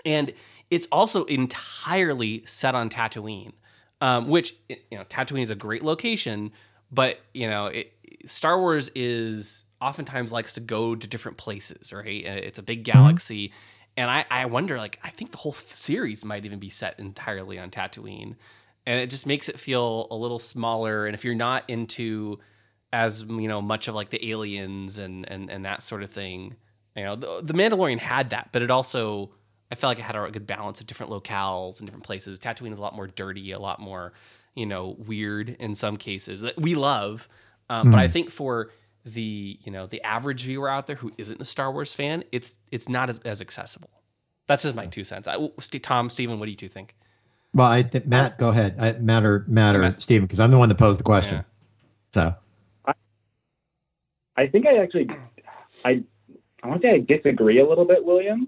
And 0.05 0.33
it's 0.69 0.87
also 0.91 1.25
entirely 1.25 2.43
set 2.45 2.73
on 2.73 2.89
Tatooine 2.89 3.53
um, 3.99 4.27
which 4.27 4.55
you 4.69 4.77
know 4.97 5.03
Tatooine 5.03 5.43
is 5.43 5.51
a 5.51 5.55
great 5.55 5.83
location 5.83 6.51
but 6.91 7.19
you 7.33 7.47
know 7.47 7.67
it, 7.67 7.93
Star 8.25 8.59
Wars 8.59 8.89
is 8.95 9.65
oftentimes 9.79 10.31
likes 10.31 10.53
to 10.55 10.59
go 10.59 10.95
to 10.95 11.07
different 11.07 11.37
places 11.37 11.93
right? 11.93 12.25
Uh, 12.25 12.31
it's 12.31 12.59
a 12.59 12.63
big 12.63 12.83
galaxy. 12.83 13.51
And 13.97 14.09
I, 14.09 14.25
I 14.31 14.45
wonder 14.45 14.77
like 14.77 14.99
I 15.03 15.09
think 15.09 15.31
the 15.31 15.37
whole 15.37 15.53
series 15.53 16.25
might 16.25 16.45
even 16.45 16.59
be 16.59 16.69
set 16.69 16.99
entirely 16.99 17.59
on 17.59 17.69
Tatooine 17.69 18.35
and 18.85 18.99
it 18.99 19.09
just 19.09 19.25
makes 19.25 19.49
it 19.49 19.59
feel 19.59 20.07
a 20.11 20.15
little 20.15 20.39
smaller. 20.39 21.05
And 21.05 21.13
if 21.13 21.23
you're 21.23 21.35
not 21.35 21.69
into 21.69 22.39
as 22.93 23.23
you 23.23 23.47
know 23.47 23.61
much 23.61 23.87
of 23.87 23.95
like 23.95 24.09
the 24.09 24.31
aliens 24.31 24.99
and 24.99 25.29
and 25.29 25.49
and 25.49 25.65
that 25.65 25.81
sort 25.81 26.03
of 26.03 26.09
thing 26.09 26.55
you 26.95 27.03
know 27.03 27.15
the, 27.15 27.41
the 27.41 27.53
mandalorian 27.53 27.97
had 27.97 28.31
that 28.31 28.49
but 28.51 28.61
it 28.61 28.69
also 28.69 29.31
i 29.71 29.75
felt 29.75 29.91
like 29.91 29.99
it 29.99 30.03
had 30.03 30.15
a 30.15 30.29
good 30.31 30.47
balance 30.47 30.81
of 30.81 30.87
different 30.87 31.11
locales 31.11 31.79
and 31.79 31.87
different 31.87 32.03
places. 32.03 32.39
Tatooine 32.39 32.73
is 32.73 32.79
a 32.79 32.81
lot 32.81 32.95
more 32.95 33.07
dirty 33.07 33.51
a 33.51 33.59
lot 33.59 33.79
more 33.79 34.13
you 34.55 34.65
know 34.65 34.95
weird 34.99 35.49
in 35.59 35.75
some 35.75 35.97
cases 35.97 36.41
that 36.41 36.59
we 36.59 36.75
love. 36.75 37.27
Um, 37.69 37.89
but 37.89 37.99
i 37.99 38.07
think 38.09 38.29
for 38.29 38.71
the 39.05 39.57
you 39.63 39.71
know 39.71 39.87
the 39.87 40.01
average 40.03 40.43
viewer 40.43 40.69
out 40.69 40.87
there 40.87 40.97
who 40.97 41.11
isn't 41.17 41.39
a 41.39 41.45
star 41.45 41.71
wars 41.71 41.93
fan 41.93 42.23
it's 42.31 42.57
it's 42.71 42.89
not 42.89 43.09
as, 43.09 43.19
as 43.19 43.41
accessible. 43.41 43.89
That's 44.47 44.63
just 44.63 44.75
my 44.75 44.87
two 44.87 45.05
cents. 45.05 45.29
I, 45.29 45.37
tom 45.81 46.09
Stephen, 46.09 46.37
what 46.37 46.45
do 46.45 46.51
you 46.51 46.57
two 46.57 46.67
think 46.67 46.95
Well, 47.53 47.67
I 47.67 47.83
think 47.83 48.07
Matt, 48.07 48.37
go 48.37 48.49
ahead. 48.49 48.75
I, 48.79 48.93
Matt 48.93 49.25
or 49.25 49.45
Matt 49.47 49.75
or 49.75 49.79
Matt. 49.79 50.01
Steven, 50.01 50.25
because 50.25 50.39
I'm 50.39 50.51
the 50.51 50.57
one 50.57 50.69
that 50.69 50.77
posed 50.77 50.99
the 50.99 51.03
question. 51.03 51.43
Yeah. 52.15 52.33
So 52.85 52.93
I 54.37 54.47
think 54.47 54.65
I 54.65 54.77
actually, 54.77 55.09
I, 55.83 56.03
I 56.63 56.67
want 56.67 56.81
to 56.81 56.87
say 56.87 56.93
I 56.93 56.99
disagree 56.99 57.59
a 57.59 57.67
little 57.67 57.85
bit, 57.85 58.03
William, 58.03 58.47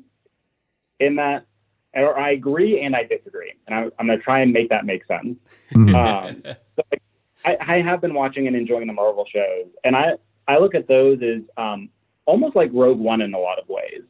in 0.99 1.17
that, 1.17 1.45
or 1.93 2.17
I 2.17 2.31
agree 2.31 2.81
and 2.81 2.95
I 2.95 3.03
disagree, 3.03 3.53
and 3.67 3.75
I, 3.75 3.89
I'm 3.99 4.07
going 4.07 4.17
to 4.17 4.23
try 4.23 4.39
and 4.39 4.53
make 4.53 4.69
that 4.69 4.85
make 4.85 5.05
sense. 5.05 5.37
Um, 5.75 6.41
so 6.45 6.83
like, 6.91 7.01
I, 7.45 7.57
I 7.59 7.81
have 7.81 7.99
been 8.01 8.13
watching 8.13 8.47
and 8.47 8.55
enjoying 8.55 8.87
the 8.87 8.93
Marvel 8.93 9.25
shows, 9.31 9.67
and 9.83 9.95
I, 9.95 10.13
I 10.47 10.57
look 10.57 10.73
at 10.73 10.87
those 10.87 11.21
as 11.21 11.41
um, 11.57 11.89
almost 12.25 12.55
like 12.55 12.71
Rogue 12.73 12.99
One 12.99 13.21
in 13.21 13.33
a 13.33 13.39
lot 13.39 13.59
of 13.59 13.67
ways. 13.67 14.01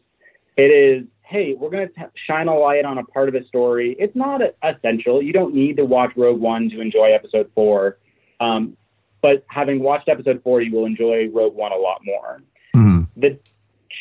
It 0.55 0.71
is, 0.71 1.05
hey, 1.23 1.55
we're 1.57 1.69
going 1.69 1.87
to 1.87 2.11
shine 2.27 2.47
a 2.47 2.55
light 2.55 2.85
on 2.85 2.97
a 2.97 3.03
part 3.03 3.29
of 3.29 3.35
a 3.35 3.45
story. 3.45 3.95
It's 3.97 4.15
not 4.15 4.41
essential. 4.61 5.21
You 5.21 5.33
don't 5.33 5.53
need 5.53 5.77
to 5.77 5.85
watch 5.85 6.11
Rogue 6.15 6.39
One 6.39 6.69
to 6.69 6.81
enjoy 6.81 7.11
Episode 7.11 7.49
Four. 7.55 7.97
Um, 8.39 8.77
but 9.21 9.45
having 9.47 9.79
watched 9.79 10.09
Episode 10.09 10.41
Four, 10.43 10.61
you 10.61 10.71
will 10.75 10.85
enjoy 10.85 11.29
Rogue 11.29 11.55
One 11.55 11.71
a 11.71 11.77
lot 11.77 12.01
more. 12.03 12.43
Mhm. 12.75 13.07
The 13.15 13.39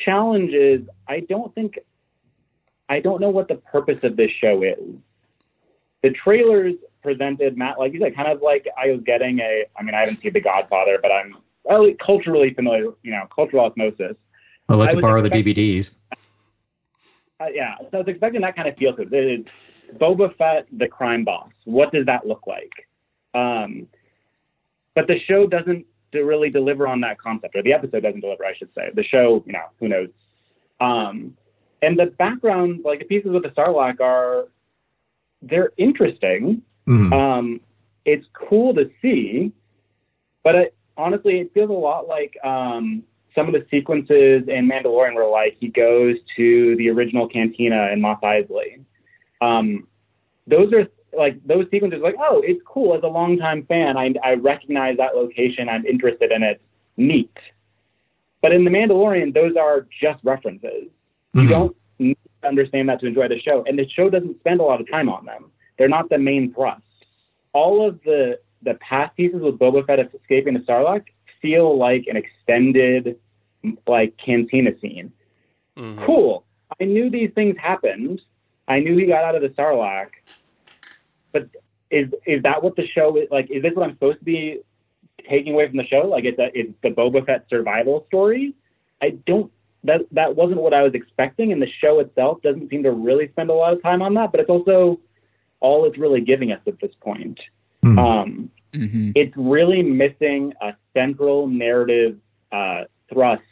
challenge 0.05 0.53
is, 0.53 0.83
I 1.07 1.21
don't 1.21 1.55
think, 1.55 1.79
I 2.89 3.01
don't 3.01 3.21
know 3.21 3.31
what 3.31 3.49
the 3.49 3.57
purpose 3.57 4.03
of 4.03 4.17
this 4.17 4.31
show 4.31 4.63
is. 4.63 4.97
The 6.03 6.11
trailers 6.11 6.75
presented 7.03 7.57
Matt, 7.57 7.79
like 7.79 7.93
you 7.93 8.01
said, 8.01 8.17
kind 8.17 8.29
of 8.29 8.43
like 8.43 8.67
I 8.77 8.91
was 8.91 9.01
getting 9.05 9.39
a. 9.39 9.65
I 9.77 9.83
mean, 9.83 9.95
I 9.95 10.01
haven't 10.01 10.17
seen 10.17 10.33
The 10.33 10.41
Godfather, 10.41 10.99
but 11.01 11.13
I'm 11.13 11.37
well, 11.65 11.89
culturally 12.05 12.53
familiar. 12.53 12.91
You 13.03 13.13
know, 13.13 13.29
cultural 13.33 13.65
osmosis. 13.65 14.17
I'll 14.69 14.77
let 14.77 14.95
you 14.95 15.01
borrow 15.01 15.23
the 15.23 15.31
DVDs. 15.31 15.95
Uh, 17.43 17.47
yeah, 17.53 17.77
so 17.79 17.89
I 17.95 17.97
was 17.99 18.09
expecting 18.09 18.41
that 18.43 18.55
kind 18.55 18.69
of 18.69 18.77
feel 18.77 18.95
to 18.95 19.03
it. 19.03 19.47
Boba 19.99 20.37
Fett, 20.37 20.67
the 20.73 20.87
crime 20.87 21.25
boss. 21.25 21.51
What 21.65 21.93
does 21.93 22.07
that 22.07 22.27
look 22.27 22.47
like? 22.47 22.73
Um, 23.35 23.89
but 24.95 25.07
the 25.09 25.19
show 25.27 25.47
doesn't 25.47 25.85
really 26.13 26.51
deliver 26.51 26.87
on 26.87 27.01
that 27.01 27.19
concept, 27.19 27.57
or 27.57 27.63
the 27.63 27.73
episode 27.73 28.03
doesn't 28.03 28.21
deliver, 28.21 28.45
I 28.45 28.55
should 28.55 28.73
say. 28.75 28.91
The 28.95 29.03
show, 29.03 29.43
you 29.47 29.53
know, 29.55 29.65
who 29.81 29.89
knows? 29.89 30.09
Um, 30.81 31.37
and 31.81 31.99
the 31.99 32.07
background, 32.07 32.83
like 32.85 33.01
the 33.01 33.07
pieces 33.07 33.33
with 33.33 33.43
the 33.43 33.49
Sarlacc, 33.51 34.01
are 34.01 34.49
they're 35.41 35.73
interesting. 35.79 36.63
Mhm. 36.87 37.13
Um, 37.13 37.61
it's 38.05 38.27
cool 38.35 38.75
to 38.75 38.89
see, 39.01 39.53
but 40.45 40.55
it, 40.55 40.75
honestly, 40.97 41.41
it 41.41 41.53
feels 41.55 41.71
a 41.71 41.73
lot 41.73 42.07
like 42.07 42.37
um, 42.45 43.03
some 43.35 43.47
of 43.47 43.53
the 43.53 43.67
sequences 43.71 44.47
in 44.49 44.69
Mandalorian 44.69 45.15
where 45.15 45.29
like 45.29 45.57
he 45.59 45.69
goes 45.69 46.17
to 46.37 46.77
the 46.77 46.89
original 46.91 47.29
cantina 47.29 47.89
in 47.93 48.01
Mos 48.01 48.19
Eisley. 48.23 48.81
Um, 49.41 49.87
those 50.47 50.73
are 50.73 50.87
like 51.17 51.45
those 51.47 51.67
sequences. 51.71 52.01
Like, 52.03 52.17
oh, 52.19 52.43
it's 52.45 52.61
cool. 52.67 52.95
As 52.95 53.03
a 53.03 53.09
longtime 53.09 53.65
fan, 53.67 53.97
I, 53.97 54.15
I 54.25 54.35
recognize 54.35 54.97
that 54.99 55.15
location. 55.15 55.69
I'm 55.69 55.85
interested 55.87 56.33
in 56.33 56.43
it. 56.43 56.61
Neat. 56.97 57.37
But 58.41 58.53
in 58.53 58.65
the 58.65 58.71
Mandalorian, 58.71 59.33
those 59.33 59.57
are 59.57 59.87
just 60.01 60.23
references. 60.25 60.89
You 61.35 61.43
Mhm. 61.43 61.49
don't 61.49 61.77
need 61.99 62.19
to 62.43 62.49
understand 62.49 62.89
that 62.89 63.01
to 63.01 63.07
enjoy 63.07 63.29
the 63.29 63.39
show, 63.41 63.63
and 63.67 63.79
the 63.79 63.89
show 63.89 64.11
doesn't 64.11 64.39
spend 64.41 64.61
a 64.61 64.65
lot 64.65 64.81
of 64.81 64.91
time 64.91 65.09
on 65.09 65.25
them. 65.25 65.51
They're 65.79 65.89
not 65.89 66.09
the 66.09 66.19
main 66.19 66.53
thrust. 66.53 66.83
All 67.53 67.87
of 67.87 68.03
the 68.03 68.39
the 68.63 68.75
past 68.75 69.17
pieces 69.17 69.43
with 69.43 69.59
Boba 69.59 69.85
Fett 69.85 69.99
escaping 70.15 70.55
the 70.55 70.61
Sarlacc 70.61 71.07
feel 71.43 71.77
like 71.77 72.07
an 72.07 72.17
extended, 72.17 73.19
like 73.87 74.17
cantina 74.17 74.71
scene. 74.81 75.13
Mhm. 75.77 76.07
Cool. 76.07 76.45
I 76.81 76.85
knew 76.85 77.11
these 77.11 77.31
things 77.35 77.57
happened. 77.59 78.23
I 78.69 78.81
knew 78.81 78.97
he 78.97 79.07
got 79.07 79.25
out 79.25 79.35
of 79.35 79.43
the 79.43 79.51
Sarlacc. 79.51 80.11
But 81.33 81.49
is 81.91 82.09
is 82.27 82.43
that 82.43 82.63
what 82.63 82.77
the 82.77 82.87
show 82.87 83.17
is 83.17 83.29
like? 83.31 83.51
Is 83.51 83.63
this 83.63 83.75
what 83.75 83.85
I'm 83.85 83.95
supposed 83.95 84.21
to 84.21 84.25
be 84.25 84.61
taking 85.29 85.53
away 85.53 85.69
from 85.69 85.77
the 85.77 85.87
show? 85.87 86.07
Like 86.07 86.25
it's 86.25 86.39
a, 86.39 86.51
it's 86.59 86.73
the 86.83 86.91
Boba 86.91 87.25
Fett 87.27 87.47
survival 87.51 88.05
story. 88.09 88.55
I 89.03 89.11
don't. 89.27 89.51
That 89.85 90.03
that 90.13 90.37
wasn't 90.37 90.63
what 90.63 90.73
I 90.73 90.83
was 90.83 90.95
expecting, 90.95 91.53
and 91.53 91.61
the 91.61 91.71
show 91.81 91.99
itself 92.01 92.41
doesn't 92.43 92.71
seem 92.71 92.83
to 92.85 92.93
really 92.93 93.29
spend 93.29 93.51
a 93.51 93.55
lot 93.55 93.73
of 93.73 93.83
time 93.83 94.01
on 94.01 94.15
that. 94.15 94.31
But 94.31 94.41
it's 94.41 94.51
also 94.51 95.01
all 95.61 95.85
it's 95.85 95.99
really 95.99 96.21
giving 96.21 96.53
us 96.53 96.61
at 96.67 96.79
this 96.81 96.95
point. 97.01 97.41
Mhm. 97.85 97.99
Um, 97.99 98.51
Mm-hmm. 98.75 99.11
it's 99.15 99.35
really 99.37 99.83
missing 99.83 100.55
a 100.63 100.73
central 100.95 101.47
narrative 101.47 102.17
uh, 102.53 102.85
thrust 103.13 103.43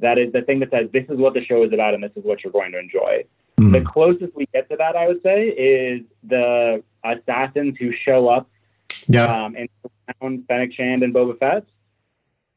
that 0.00 0.16
is 0.18 0.32
the 0.32 0.40
thing 0.42 0.60
that 0.60 0.70
says 0.70 0.88
this 0.92 1.04
is 1.10 1.18
what 1.18 1.34
the 1.34 1.44
show 1.44 1.62
is 1.62 1.72
about 1.72 1.92
and 1.94 2.02
this 2.02 2.10
is 2.16 2.24
what 2.24 2.42
you're 2.42 2.52
going 2.52 2.72
to 2.72 2.78
enjoy. 2.78 3.24
The 3.58 3.62
Mhm. 3.80 3.84
closest 3.84 4.34
we 4.34 4.46
get 4.52 4.68
to 4.70 4.76
that, 4.76 4.96
I 4.96 5.06
would 5.06 5.22
say, 5.22 5.48
is 5.50 6.02
the 6.24 6.82
assassins 7.04 7.76
who 7.78 7.92
show 7.92 8.28
up 8.28 8.48
Yeah. 9.08 9.26
um, 9.44 9.54
and 9.56 9.68
surround 10.20 10.44
Fennec 10.48 10.72
Shand 10.72 11.02
and 11.02 11.14
Boba 11.14 11.38
Fett. 11.38 11.64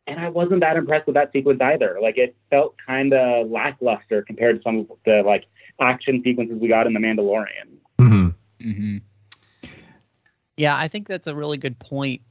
And 0.07 0.19
I 0.19 0.29
wasn't 0.29 0.61
that 0.61 0.77
impressed 0.77 1.05
with 1.07 1.15
that 1.15 1.31
sequence 1.33 1.59
either. 1.61 1.97
Like 2.01 2.17
it 2.17 2.35
felt 2.49 2.75
kind 2.77 3.13
of 3.13 3.51
lackluster 3.51 4.21
compared 4.21 4.57
to 4.57 4.61
some 4.63 4.79
of 4.79 4.87
the 5.05 5.21
like 5.23 5.45
action 5.81 6.21
sequences 6.23 6.57
we 6.59 6.67
got 6.69 6.87
in 6.87 6.93
The 6.93 6.99
Mandalorian. 6.99 7.67
Mhm. 7.99 8.33
hmm 8.61 8.97
Yeah, 10.57 10.77
I 10.77 10.87
think 10.87 11.07
that's 11.07 11.27
a 11.27 11.35
really 11.35 11.57
good 11.57 11.77
point 11.79 12.21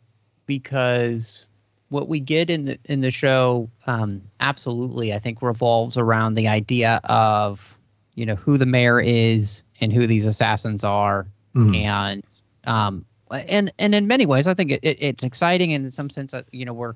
because 0.46 1.46
what 1.88 2.08
we 2.08 2.20
get 2.20 2.50
in 2.50 2.64
the 2.64 2.78
in 2.86 3.00
the 3.00 3.10
show 3.10 3.68
um, 3.86 4.22
absolutely 4.40 5.12
I 5.12 5.18
think 5.18 5.42
revolves 5.42 5.96
around 5.96 6.34
the 6.34 6.48
idea 6.48 7.00
of 7.04 7.78
you 8.14 8.26
know 8.26 8.34
who 8.34 8.56
the 8.58 8.66
mayor 8.66 9.00
is 9.00 9.62
and 9.80 9.92
who 9.92 10.06
these 10.06 10.26
assassins 10.26 10.84
are 10.84 11.26
Mhm. 11.54 11.76
and 11.84 12.24
um 12.64 13.04
and 13.30 13.72
and 13.78 13.94
in 13.94 14.06
many 14.08 14.26
ways 14.26 14.48
I 14.48 14.54
think 14.54 14.72
it, 14.72 14.80
it, 14.82 14.98
it's 15.00 15.24
exciting 15.24 15.72
and 15.72 15.84
in 15.84 15.90
some 15.90 16.10
sense 16.10 16.34
you 16.50 16.64
know 16.64 16.72
we're 16.72 16.94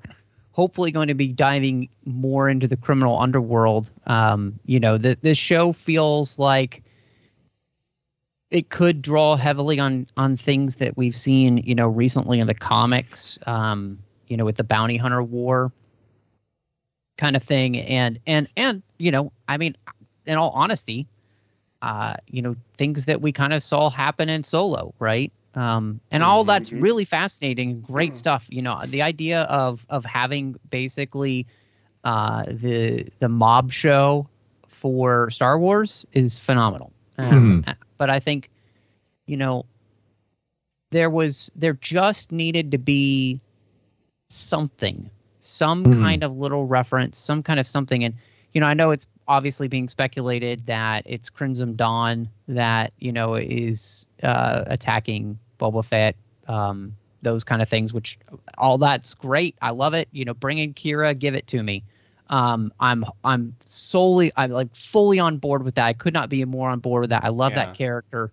hopefully 0.51 0.91
going 0.91 1.07
to 1.07 1.13
be 1.13 1.29
diving 1.29 1.87
more 2.05 2.49
into 2.49 2.67
the 2.67 2.75
criminal 2.75 3.17
underworld 3.17 3.89
um 4.07 4.59
you 4.65 4.79
know 4.79 4.97
the, 4.97 5.17
this 5.21 5.37
show 5.37 5.71
feels 5.71 6.37
like 6.39 6.83
it 8.51 8.69
could 8.69 9.01
draw 9.01 9.35
heavily 9.35 9.79
on 9.79 10.07
on 10.17 10.37
things 10.37 10.77
that 10.77 10.97
we've 10.97 11.15
seen 11.15 11.57
you 11.57 11.75
know 11.75 11.87
recently 11.87 12.39
in 12.39 12.47
the 12.47 12.53
comics 12.53 13.37
um 13.45 13.99
you 14.27 14.37
know 14.37 14.45
with 14.45 14.57
the 14.57 14.63
bounty 14.63 14.97
hunter 14.97 15.21
war 15.21 15.71
kind 17.17 17.35
of 17.35 17.43
thing. 17.43 17.77
And 17.77 18.19
and 18.25 18.47
and 18.55 18.81
you 18.97 19.11
know 19.11 19.31
i 19.47 19.57
mean 19.57 19.75
in 20.25 20.37
all 20.37 20.51
honesty 20.51 21.07
uh 21.81 22.15
you 22.27 22.41
know 22.41 22.55
things 22.77 23.05
that 23.05 23.21
we 23.21 23.31
kind 23.31 23.53
of 23.53 23.63
saw 23.63 23.89
happen 23.89 24.29
in 24.29 24.43
solo 24.43 24.93
right? 24.99 25.31
Um 25.55 25.99
and 26.11 26.23
all 26.23 26.43
that's 26.43 26.71
Mhm. 26.71 26.81
really 26.81 27.05
fascinating 27.05 27.81
great 27.81 28.15
stuff. 28.15 28.47
You 28.49 28.61
know 28.61 28.81
the 28.85 29.01
idea 29.01 29.43
of 29.43 29.85
of 29.89 30.05
having 30.05 30.55
basically 30.69 31.47
uh 32.03 32.43
the 32.47 33.07
the 33.19 33.29
mob 33.29 33.71
show 33.71 34.27
for 34.67 35.29
star 35.29 35.57
wars 35.59 36.05
is 36.13 36.37
phenomenal. 36.37 36.91
Um, 37.17 37.65
but 37.99 38.09
i 38.09 38.19
think 38.19 38.49
you 39.27 39.37
know 39.37 39.65
there 40.91 41.09
was 41.09 41.51
there 41.55 41.73
just 41.73 42.31
needed 42.31 42.71
to 42.71 42.79
be 42.79 43.41
something 44.29 45.11
some 45.41 45.83
Mhm. 45.85 46.01
kind 46.01 46.23
of 46.23 46.37
little 46.37 46.65
reference 46.65 47.17
some 47.17 47.43
kind 47.43 47.59
of 47.59 47.67
something. 47.67 48.03
And 48.03 48.15
you 48.53 48.61
know 48.61 48.67
i 48.67 48.73
know 48.73 48.91
it's 48.91 49.07
obviously 49.27 49.67
being 49.67 49.89
speculated 49.89 50.65
that 50.67 51.03
it's 51.05 51.29
crimson 51.29 51.75
dawn 51.75 52.29
that 52.47 52.93
you 52.99 53.11
know 53.11 53.35
is 53.35 54.07
uh 54.23 54.63
attacking 54.67 55.37
boba 55.59 55.85
fett 55.85 56.15
um 56.47 56.95
those 57.21 57.43
kind 57.43 57.61
of 57.61 57.69
things 57.69 57.93
which 57.93 58.17
all 58.57 58.77
that's 58.77 59.13
great. 59.13 59.55
I 59.61 59.71
love 59.71 59.93
it. 59.93 60.07
You 60.11 60.25
know 60.25 60.33
bring 60.33 60.57
in 60.57 60.73
Qi'ra 60.73 61.17
give 61.17 61.35
it 61.35 61.47
to 61.47 61.61
me 61.61 61.83
um 62.29 62.71
i'm 62.79 63.03
i'm 63.23 63.55
solely 63.65 64.31
i'm 64.37 64.51
like 64.51 64.73
fully 64.75 65.19
on 65.19 65.37
board 65.37 65.63
with 65.63 65.75
that 65.75 65.85
i 65.85 65.93
could 65.93 66.13
not 66.13 66.29
be 66.29 66.43
more 66.45 66.69
on 66.69 66.79
board 66.79 67.01
with 67.01 67.09
that 67.09 67.23
i 67.23 67.29
love 67.29 67.53
Yeah. 67.53 67.65
that 67.65 67.73
character 67.73 68.31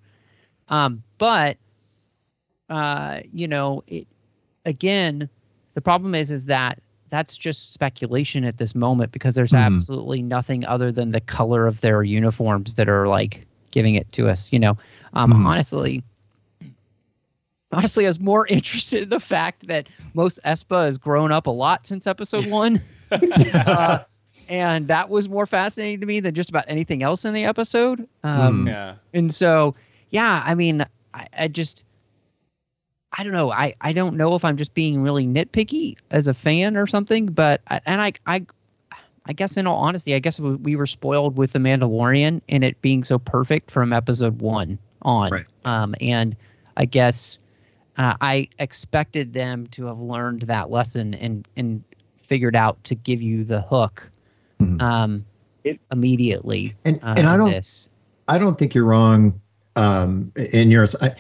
um 0.69 1.03
but 1.19 1.57
uh 2.69 3.21
you 3.33 3.47
know 3.49 3.83
it 3.87 4.07
again 4.65 5.29
the 5.75 5.81
problem 5.81 6.15
is 6.15 6.31
is 6.31 6.47
that 6.47 6.81
that's 7.09 7.37
just 7.37 7.73
speculation 7.73 8.45
at 8.45 8.59
this 8.59 8.75
moment 8.75 9.13
because 9.13 9.35
there's 9.35 9.53
Mhm. 9.53 9.57
absolutely 9.57 10.23
nothing 10.23 10.67
other 10.67 10.91
than 10.91 11.11
the 11.11 11.21
color 11.21 11.67
of 11.67 11.81
their 11.81 12.03
uniforms 12.03 12.75
that 12.75 12.89
are 12.89 13.07
like 13.07 13.47
giving 13.71 13.95
it 13.95 14.11
to 14.13 14.29
us 14.29 14.53
you 14.53 14.59
know 14.59 14.77
um 15.15 15.33
Mhm. 15.33 15.47
honestly 15.47 16.03
honestly 17.73 18.05
i 18.05 18.09
was 18.09 18.19
more 18.21 18.47
interested 18.51 19.03
in 19.05 19.09
the 19.09 19.21
fact 19.21 19.67
that 19.69 19.89
Mos 20.15 20.39
Espa 20.45 20.85
has 20.85 20.99
grown 20.99 21.31
up 21.33 21.47
a 21.47 21.51
lot 21.51 21.87
since 21.87 22.07
episode 22.07 22.47
one 22.51 22.81
uh, 23.55 23.99
and 24.49 24.89
that 24.89 25.09
was 25.09 25.29
more 25.29 25.47
fascinating 25.47 26.01
to 26.01 26.07
me 26.07 26.21
than 26.21 26.35
just 26.35 26.51
about 26.51 26.65
anything 26.69 27.03
else 27.03 27.25
in 27.25 27.35
the 27.35 27.45
episode 27.45 28.09
um 28.23 28.67
yeah. 28.67 28.95
and 29.13 29.35
so 29.35 29.75
yeah 30.11 30.43
i 30.45 30.55
mean 30.55 30.87
i, 31.15 31.27
I 31.37 31.49
just 31.49 31.83
i 33.13 33.23
don't 33.25 33.33
know 33.33 33.51
I, 33.51 33.75
I 33.81 33.93
don't 33.93 34.17
know 34.17 34.35
if 34.35 34.45
i'm 34.45 34.57
just 34.57 34.75
being 34.75 35.03
really 35.03 35.27
nitpicky 35.27 35.97
as 36.11 36.29
a 36.29 36.35
fan 36.35 36.77
or 36.77 36.87
something 36.87 37.27
but 37.27 37.61
I, 37.69 37.81
and 37.87 38.01
i 38.01 38.13
i 38.27 38.47
i 39.27 39.33
guess 39.33 39.57
in 39.57 39.67
all 39.67 39.79
honesty 39.79 40.15
i 40.15 40.19
guess 40.21 40.39
we, 40.39 40.55
we 40.57 40.77
were 40.77 40.87
spoiled 40.87 41.37
with 41.37 41.53
the 41.53 41.59
mandalorian 41.59 42.41
and 42.49 42.63
it 42.63 42.81
being 42.83 43.03
so 43.05 43.19
perfect 43.19 43.71
from 43.71 43.93
episode 43.93 44.41
one 44.41 44.79
on 45.03 45.33
Right. 45.33 45.47
um 45.65 45.95
and 46.01 46.37
i 46.77 46.85
guess 46.85 47.39
uh, 47.97 48.15
i 48.21 48.49
expected 48.59 49.33
them 49.33 49.67
to 49.69 49.87
have 49.87 49.99
learned 49.99 50.43
that 50.43 50.71
lesson 50.71 51.15
and 51.15 51.49
and 51.57 51.83
figured 52.27 52.57
out 52.57 52.83
to 52.85 52.95
give 52.95 53.23
you 53.23 53.45
the 53.45 53.61
hook 53.63 54.11
Mhm. 54.61 54.81
um 54.83 55.25
It- 55.65 55.81
immediately 55.93 56.75
And 56.85 56.99
uh, 57.03 57.15
and 57.17 57.27
I 57.27 57.37
don't 57.37 57.51
this. 57.51 57.89
I 58.29 58.39
don't 58.39 58.59
think 58.59 58.75
you're 58.75 58.85
wrong 58.85 59.41
um, 59.77 60.33
in 60.37 60.71
yours. 60.71 60.97
I, 61.01 61.15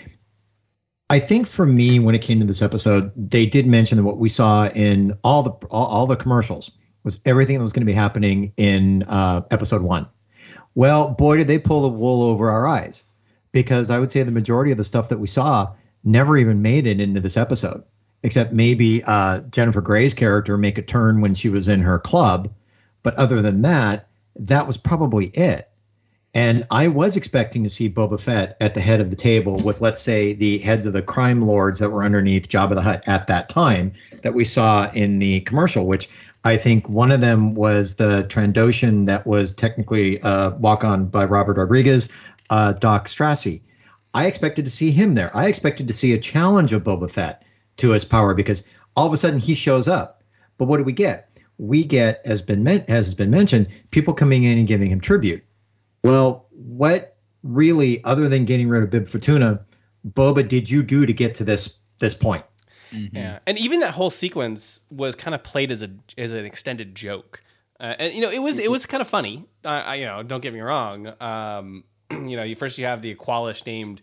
I 1.08 1.20
think 1.20 1.46
for 1.46 1.66
me, 1.66 1.98
when 2.00 2.14
it 2.14 2.22
came 2.22 2.40
to 2.40 2.46
this 2.46 2.62
episode, 2.62 3.12
they 3.16 3.46
did 3.46 3.66
mention 3.66 3.96
that 3.98 4.02
what 4.04 4.18
we 4.18 4.28
saw 4.28 4.66
in 4.68 5.16
all 5.22 5.42
the 5.42 5.50
all, 5.68 5.86
all 5.86 6.06
the 6.06 6.16
commercials 6.16 6.70
was 7.04 7.20
everything 7.24 7.56
that 7.58 7.62
was 7.62 7.72
going 7.72 7.82
to 7.82 7.86
be 7.86 7.92
happening 7.92 8.52
in 8.56 9.04
uh, 9.04 9.42
episode 9.52 9.82
one. 9.82 10.06
Well, 10.74 11.10
boy, 11.10 11.36
did 11.36 11.46
they 11.46 11.58
pull 11.58 11.82
the 11.82 11.88
wool 11.88 12.22
over 12.22 12.50
our 12.50 12.66
eyes, 12.66 13.04
because 13.52 13.88
I 13.90 13.98
would 14.00 14.10
say 14.10 14.22
the 14.24 14.32
majority 14.32 14.72
of 14.72 14.78
the 14.78 14.84
stuff 14.84 15.08
that 15.10 15.18
we 15.20 15.26
saw 15.28 15.72
never 16.02 16.36
even 16.36 16.60
made 16.62 16.86
it 16.86 16.98
into 17.00 17.20
this 17.20 17.36
episode, 17.36 17.84
except 18.22 18.52
maybe 18.52 19.02
uh, 19.04 19.40
Jennifer 19.50 19.80
Gray's 19.80 20.14
character 20.14 20.56
make 20.56 20.78
a 20.78 20.82
turn 20.82 21.20
when 21.20 21.34
she 21.34 21.48
was 21.48 21.68
in 21.68 21.80
her 21.82 21.98
club, 21.98 22.50
but 23.02 23.14
other 23.14 23.42
than 23.42 23.62
that, 23.62 24.08
that 24.36 24.66
was 24.66 24.76
probably 24.76 25.26
it. 25.26 25.68
And 26.34 26.66
I 26.70 26.88
was 26.88 27.16
expecting 27.16 27.64
to 27.64 27.70
see 27.70 27.88
Boba 27.88 28.20
Fett 28.20 28.58
at 28.60 28.74
the 28.74 28.80
head 28.80 29.00
of 29.00 29.08
the 29.08 29.16
table 29.16 29.56
with, 29.56 29.80
let's 29.80 30.02
say, 30.02 30.34
the 30.34 30.58
heads 30.58 30.84
of 30.84 30.92
the 30.92 31.00
crime 31.00 31.40
lords 31.40 31.80
that 31.80 31.88
were 31.88 32.04
underneath 32.04 32.48
Jabba 32.48 32.74
the 32.74 32.82
Hutt 32.82 33.08
at 33.08 33.26
that 33.28 33.48
time 33.48 33.92
that 34.20 34.34
we 34.34 34.44
saw 34.44 34.90
in 34.90 35.18
the 35.18 35.40
commercial, 35.40 35.86
which 35.86 36.10
I 36.44 36.58
think 36.58 36.90
one 36.90 37.10
of 37.10 37.22
them 37.22 37.54
was 37.54 37.94
the 37.94 38.24
Trandoshan 38.28 39.06
that 39.06 39.26
was 39.26 39.54
technically 39.54 40.20
uh, 40.20 40.50
walk 40.50 40.84
on 40.84 41.06
by 41.06 41.24
Robert 41.24 41.56
Rodriguez, 41.56 42.12
uh, 42.50 42.74
Dokk 42.74 43.06
Strassi. 43.06 43.62
I 44.12 44.26
expected 44.26 44.64
to 44.66 44.70
see 44.70 44.90
him 44.90 45.14
there. 45.14 45.34
I 45.34 45.46
expected 45.46 45.88
to 45.88 45.94
see 45.94 46.12
a 46.12 46.18
challenge 46.18 46.72
of 46.72 46.84
Boba 46.84 47.10
Fett 47.10 47.42
to 47.78 47.90
his 47.90 48.04
power 48.04 48.34
because 48.34 48.64
all 48.96 49.06
of 49.06 49.12
a 49.12 49.16
sudden 49.16 49.38
he 49.38 49.54
shows 49.54 49.88
up. 49.88 50.22
But 50.58 50.66
what 50.66 50.78
do 50.78 50.84
we 50.84 50.92
get? 50.92 51.38
We 51.58 51.84
get, 51.84 52.20
as 52.24 52.42
been 52.42 52.62
men- 52.62 52.84
as 52.88 53.06
has 53.06 53.14
been 53.14 53.30
mentioned, 53.30 53.68
people 53.90 54.14
coming 54.14 54.44
in 54.44 54.58
and 54.58 54.66
giving 54.66 54.90
him 54.90 55.00
tribute. 55.00 55.42
Well, 56.02 56.46
what 56.50 57.16
really, 57.42 58.02
other 58.04 58.28
than 58.28 58.44
getting 58.44 58.68
rid 58.68 58.82
of 58.82 58.90
Bib 58.90 59.08
Fortuna, 59.08 59.64
Boba, 60.08 60.46
did 60.46 60.70
you 60.70 60.82
do 60.82 61.06
to 61.06 61.12
get 61.12 61.34
to 61.36 61.44
this 61.44 61.78
this 61.98 62.14
point? 62.14 62.44
Yeah, 62.92 63.40
and 63.46 63.58
even 63.58 63.80
that 63.80 63.94
whole 63.94 64.10
sequence 64.10 64.80
was 64.90 65.14
kind 65.14 65.34
of 65.34 65.42
played 65.42 65.72
as 65.72 65.82
a 65.82 65.90
as 66.16 66.32
an 66.32 66.44
extended 66.44 66.94
joke, 66.94 67.42
uh, 67.80 67.94
and 67.98 68.14
you 68.14 68.20
know 68.20 68.30
it 68.30 68.40
was 68.40 68.58
it 68.58 68.70
was 68.70 68.86
kind 68.86 69.00
of 69.00 69.08
funny. 69.08 69.44
Uh, 69.64 69.68
I, 69.68 69.94
you 69.96 70.06
know, 70.06 70.22
don't 70.22 70.40
get 70.40 70.54
me 70.54 70.60
wrong. 70.60 71.12
Um, 71.20 71.84
you 72.10 72.36
know, 72.36 72.42
you 72.42 72.54
first 72.54 72.78
you 72.78 72.86
have 72.86 73.02
the 73.02 73.14
Aqualish 73.14 73.66
named 73.66 74.00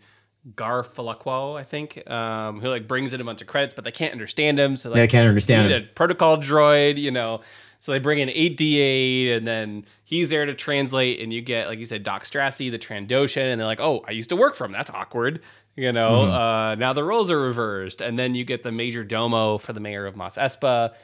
Garfalakwo, 0.54 1.58
I 1.58 1.64
think, 1.64 2.08
um, 2.10 2.60
who 2.60 2.68
like 2.68 2.86
brings 2.88 3.12
in 3.14 3.20
a 3.20 3.24
bunch 3.24 3.40
of 3.40 3.46
credits, 3.46 3.74
but 3.74 3.84
they 3.84 3.90
can't 3.92 4.12
understand 4.12 4.58
him. 4.58 4.76
So 4.76 4.90
like, 4.90 5.00
I 5.00 5.06
can't 5.06 5.26
understand 5.28 5.70
it. 5.70 5.78
need 5.78 5.84
a 5.84 5.92
protocol 5.92 6.36
droid, 6.38 6.98
you 6.98 7.10
know. 7.10 7.40
So 7.78 7.92
they 7.92 7.98
bring 7.98 8.18
in 8.18 8.28
8D8, 8.30 9.36
and 9.36 9.46
then 9.46 9.84
he's 10.04 10.30
there 10.30 10.46
to 10.46 10.54
translate, 10.54 11.20
and 11.20 11.32
you 11.32 11.42
get, 11.42 11.66
like 11.68 11.78
you 11.78 11.84
said, 11.84 12.02
Dokk 12.02 12.22
Strassi, 12.22 12.70
the 12.70 12.78
Trandoshan, 12.78 13.52
and 13.52 13.60
they're 13.60 13.66
like, 13.66 13.80
oh, 13.80 14.02
I 14.08 14.12
used 14.12 14.30
to 14.30 14.36
work 14.36 14.54
for 14.54 14.64
him. 14.64 14.72
That's 14.72 14.90
awkward. 14.90 15.42
You 15.76 15.92
know, 15.92 16.10
Mm-hmm. 16.22 16.32
uh, 16.32 16.74
now 16.76 16.92
the 16.94 17.04
roles 17.04 17.30
are 17.30 17.38
reversed. 17.38 18.00
And 18.00 18.18
then 18.18 18.34
you 18.34 18.44
get 18.44 18.62
the 18.62 18.72
Major 18.72 19.04
Domo 19.04 19.58
for 19.58 19.72
the 19.74 19.80
mayor 19.80 20.06
of 20.06 20.16
Mos 20.16 20.36
Espa. 20.38 20.94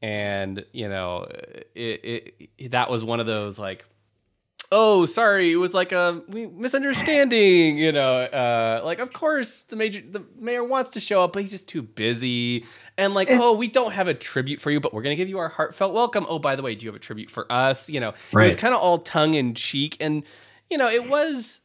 And, 0.00 0.64
you 0.72 0.88
know, 0.88 1.26
it, 1.74 2.40
it, 2.58 2.70
that 2.70 2.88
was 2.90 3.04
one 3.04 3.20
of 3.20 3.26
those, 3.26 3.58
like, 3.58 3.84
oh 4.72 5.04
sorry 5.04 5.52
it 5.52 5.56
was 5.56 5.74
like 5.74 5.92
a 5.92 6.22
misunderstanding 6.28 7.76
you 7.78 7.92
know 7.92 8.16
uh 8.22 8.80
like 8.84 8.98
of 8.98 9.12
course 9.12 9.62
the 9.64 9.76
major 9.76 10.00
the 10.10 10.24
mayor 10.38 10.64
wants 10.64 10.90
to 10.90 11.00
show 11.00 11.22
up 11.22 11.32
but 11.34 11.42
he's 11.42 11.50
just 11.52 11.68
too 11.68 11.82
busy. 11.82 12.64
And 12.98 13.14
like 13.14 13.28
It's- 13.28 13.40
oh 13.42 13.52
we 13.52 13.68
don't 13.68 13.92
have 13.92 14.08
a 14.08 14.14
tribute 14.14 14.60
for 14.60 14.70
you 14.70 14.80
but 14.80 14.92
we're 14.92 15.02
gonna 15.02 15.16
give 15.16 15.28
you 15.28 15.38
our 15.38 15.48
heartfelt 15.48 15.92
welcome. 15.94 16.26
Oh 16.28 16.38
by 16.38 16.56
the 16.56 16.62
way 16.62 16.74
do 16.74 16.84
you 16.84 16.90
have 16.90 16.96
a 16.96 17.04
tribute 17.04 17.30
for 17.30 17.50
us? 17.52 17.88
You 17.88 18.00
know 18.00 18.08
it 18.10 18.46
was 18.48 18.56
kind 18.56 18.74
of 18.74 18.80
all 18.80 18.98
tongue 18.98 19.34
in 19.34 19.54
cheek 19.54 19.96
and 20.00 20.24
you 20.70 20.78
know 20.78 20.88
it 20.88 21.08
was 21.08 21.60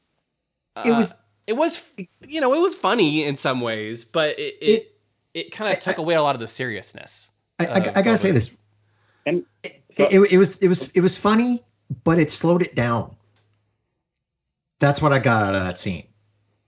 uh, 0.76 0.84
It 0.86 0.92
was- 0.92 1.16
it 1.48 1.54
was 1.56 1.82
you 2.28 2.42
know 2.42 2.54
it 2.54 2.60
was 2.60 2.74
funny 2.74 3.24
in 3.24 3.38
some 3.38 3.62
ways 3.62 4.04
but 4.04 4.38
it 4.38 4.56
it, 4.62 4.92
it, 5.34 5.52
kind 5.52 5.74
of 5.74 5.80
took 5.80 5.98
away 5.98 6.14
a 6.16 6.22
lot 6.22 6.36
of 6.36 6.42
the 6.42 6.48
seriousness 6.48 7.32
I, 7.60 7.66
I, 7.68 7.76
I 7.96 8.02
gotta 8.02 8.18
say 8.18 8.32
this. 8.32 8.52
And 9.26 9.46
It, 9.64 9.82
it, 9.98 10.32
it 10.34 10.38
was 10.38 10.58
it 10.58 10.68
was 10.68 10.90
it 10.92 11.00
was 11.02 11.18
funny, 11.18 11.64
but 12.04 12.20
it 12.20 12.32
slowed 12.32 12.62
it 12.62 12.76
down. 12.76 13.16
That's 14.80 15.02
what 15.02 15.14
I 15.14 15.20
got 15.20 15.44
out 15.44 15.56
of 15.56 15.64
that 15.64 15.78
scene, 15.78 16.08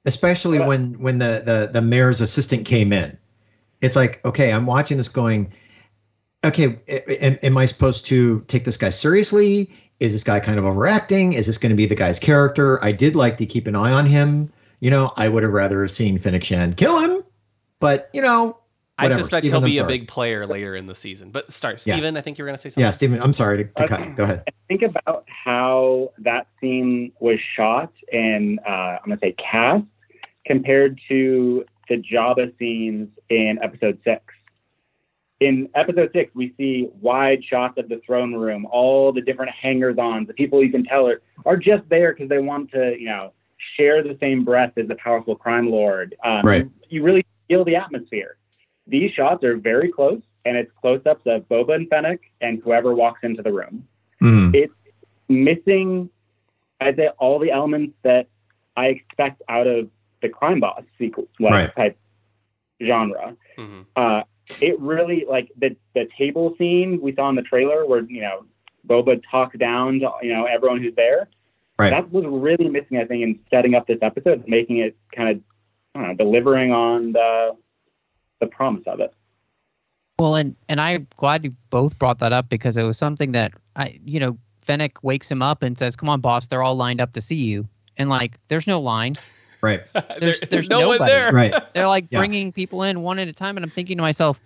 especially 0.06 0.60
when 0.60 1.00
when 1.00 1.20
the 1.20 1.44
the 1.46 1.70
the 1.72 1.82
mayor's 1.82 2.22
assistant 2.22 2.66
came 2.66 2.92
in. 2.92 3.18
It's 3.82 3.96
like, 3.96 4.24
okay, 4.26 4.52
I'm 4.52 4.66
watching 4.66 4.98
this 4.98 5.10
going. 5.10 5.54
Okay, 6.44 6.80
am, 7.22 7.38
am 7.44 7.58
I 7.58 7.66
supposed 7.66 8.06
to 8.06 8.42
take 8.48 8.64
this 8.64 8.78
guy 8.78 8.90
seriously? 8.90 9.72
Is 10.00 10.14
this 10.14 10.24
guy 10.24 10.40
kind 10.40 10.58
of 10.58 10.66
overacting? 10.66 11.34
Is 11.34 11.46
this 11.46 11.58
going 11.58 11.72
to 11.72 11.76
be 11.76 11.86
the 11.86 11.96
guy's 11.96 12.18
character? 12.18 12.84
I 12.84 12.94
did 12.94 13.16
like 13.16 13.36
to 13.38 13.46
keep 13.46 13.68
an 13.68 13.76
eye 13.76 13.92
on 13.92 14.06
him. 14.06 14.52
You 14.80 14.90
know, 14.90 15.12
I 15.18 15.28
would 15.28 15.44
have 15.44 15.52
rather 15.52 15.82
have 15.82 15.92
seen 15.92 16.18
Fennec 16.18 16.44
Shand 16.44 16.78
kill 16.78 17.00
him, 17.00 17.24
but 17.82 18.10
you 18.14 18.22
know, 18.22 18.59
I 19.00 19.10
suspect 19.10 19.46
Steven, 19.46 19.64
he'll 19.64 19.70
be 19.70 19.78
a 19.80 19.86
big 19.86 20.08
player 20.08 20.46
later 20.46 20.76
in 20.76 20.86
the 20.86 20.96
season. 20.96 21.32
But 21.32 21.52
start, 21.52 21.86
Yeah. 21.86 21.96
Steven, 21.96 22.18
I 22.18 22.22
think 22.22 22.38
you 22.38 22.44
were 22.44 22.48
going 22.48 22.58
to 22.58 22.62
say 22.62 22.70
something. 22.70 22.84
Yeah, 22.84 22.92
Stephen, 22.92 23.22
I'm 23.22 23.34
sorry 23.34 23.64
to, 23.64 23.64
to 23.64 23.88
cut 23.88 24.00
you. 24.02 24.14
Go 24.14 24.24
ahead. 24.24 24.44
think 24.68 24.82
about 24.84 25.26
how 25.28 26.12
that 26.20 26.48
scene 26.62 27.12
was 27.20 27.40
shot 27.56 27.92
and 28.12 28.60
uh, 28.68 28.98
I'm 29.02 29.08
gonna 29.08 29.20
say 29.22 29.34
cast 29.34 29.84
compared 30.46 31.00
to 31.08 31.66
the 31.88 31.98
Jabba 31.98 32.58
scenes 32.60 33.10
in 33.30 33.60
episode 33.62 34.00
six. 34.04 34.22
In 35.40 35.70
episode 35.74 36.10
six, 36.14 36.36
we 36.36 36.54
see 36.58 36.90
wide 37.00 37.44
shots 37.44 37.78
of 37.78 37.88
the 37.88 38.02
throne 38.06 38.34
room, 38.34 38.66
all 38.70 39.14
the 39.14 39.22
different 39.22 39.52
hangers-on, 39.52 40.26
the 40.26 40.34
people 40.34 40.62
you 40.64 40.70
can 40.70 40.84
tell 40.84 41.08
are, 41.08 41.22
are 41.46 41.56
just 41.56 41.88
there 41.90 42.14
because 42.14 42.28
they 42.28 42.40
want 42.40 42.70
to, 42.72 42.96
you 43.00 43.06
know, 43.06 43.32
share 43.78 44.04
the 44.04 44.18
same 44.20 44.44
breath 44.44 44.74
as 44.78 44.88
the 44.88 44.96
powerful 44.96 45.36
crime 45.36 45.70
lord. 45.70 46.16
Um, 46.26 46.42
Right. 46.44 46.64
You, 46.66 46.72
you 46.90 47.04
really 47.04 47.26
feel 47.48 47.64
the 47.64 47.76
atmosphere. 47.78 48.36
These 48.90 49.12
shots 49.12 49.44
are 49.44 49.56
very 49.58 49.92
close, 49.92 50.22
and 50.46 50.58
it's 50.58 50.72
close-ups 50.82 51.22
of 51.26 51.48
Boba 51.48 51.76
and 51.76 51.90
Fennec 51.90 52.20
and 52.42 52.60
whoever 52.64 52.94
walks 52.96 53.20
into 53.24 53.42
the 53.44 53.52
room 53.54 53.88
Mhm. 54.22 54.54
it's 54.56 54.74
missing, 55.30 56.10
I'd 56.82 56.96
say, 56.96 57.10
all 57.20 57.40
the 57.40 57.52
elements 57.52 57.96
that 58.04 58.28
I 58.76 58.88
expect 58.88 59.42
out 59.48 59.68
of 59.68 59.90
the 60.22 60.30
crime 60.30 60.60
boss 60.60 60.84
sequel 60.98 61.28
like 61.40 61.54
Right. 61.54 61.76
type 61.76 61.98
genre. 62.84 63.36
Mhm. 63.58 63.86
Uh, 63.96 64.24
it 64.62 64.80
really 64.80 65.26
like 65.30 65.52
the 65.58 65.76
the 65.94 66.08
table 66.18 66.56
scene 66.58 67.00
we 67.02 67.14
saw 67.14 67.30
in 67.30 67.36
the 67.36 67.42
trailer 67.44 67.86
where 67.86 68.02
you 68.02 68.22
know 68.22 68.46
Boba 68.88 69.22
talks 69.30 69.58
down 69.58 70.00
to 70.00 70.12
you 70.22 70.34
know 70.34 70.46
everyone 70.46 70.82
who's 70.82 70.96
there. 70.96 71.28
Right. 71.78 71.92
That 71.92 72.12
was 72.12 72.26
really 72.26 72.68
missing, 72.70 72.98
I 72.98 73.06
think, 73.06 73.24
in 73.24 73.40
setting 73.50 73.74
up 73.76 73.88
this 73.88 74.00
episode, 74.02 74.46
making 74.48 74.78
it 74.78 74.98
kind 75.16 75.30
of 75.30 75.42
I 75.96 76.00
don't 76.00 76.08
know, 76.10 76.16
delivering 76.26 76.72
on 76.72 77.14
the 77.14 77.56
the 78.40 78.48
promise 78.48 78.84
of 78.88 79.00
it. 79.00 79.14
Well, 80.18 80.36
and 80.36 80.56
and 80.68 80.82
I'm 80.82 81.08
glad 81.18 81.44
you 81.44 81.54
both 81.70 81.98
brought 81.98 82.20
that 82.20 82.34
up 82.34 82.50
because 82.50 82.76
it 82.78 82.84
was 82.84 82.98
something 82.98 83.32
that 83.34 83.54
I, 83.76 84.00
you 84.06 84.20
know, 84.20 84.38
Fennec 84.62 85.02
wakes 85.04 85.32
him 85.32 85.42
up 85.42 85.64
and 85.64 85.78
says, 85.78 85.96
"Come 85.96 86.10
on, 86.10 86.20
boss, 86.22 86.48
they're 86.48 86.64
all 86.64 86.76
lined 86.76 87.00
up 87.02 87.14
to 87.14 87.22
see 87.22 87.36
you." 87.38 87.68
And 87.98 88.10
like, 88.10 88.38
there's 88.48 88.68
no 88.68 88.80
line. 88.80 89.16
Right. 89.62 89.82
There's- 89.94 90.40
There- 90.40 90.48
there's 90.50 90.70
no 90.70 90.88
one 90.88 91.00
nobody. 91.00 91.12
there. 91.12 91.34
Right. 91.34 91.54
They're 91.74 91.86
like 91.88 92.06
Yeah. 92.10 92.20
bringing 92.20 92.54
people 92.54 92.84
in 92.84 93.02
one 93.02 93.20
at 93.20 93.28
a 93.28 93.34
time, 93.34 93.58
and 93.58 93.64
I'm 93.66 93.70
thinking 93.70 93.98
to 93.98 94.02
myself, 94.02 94.40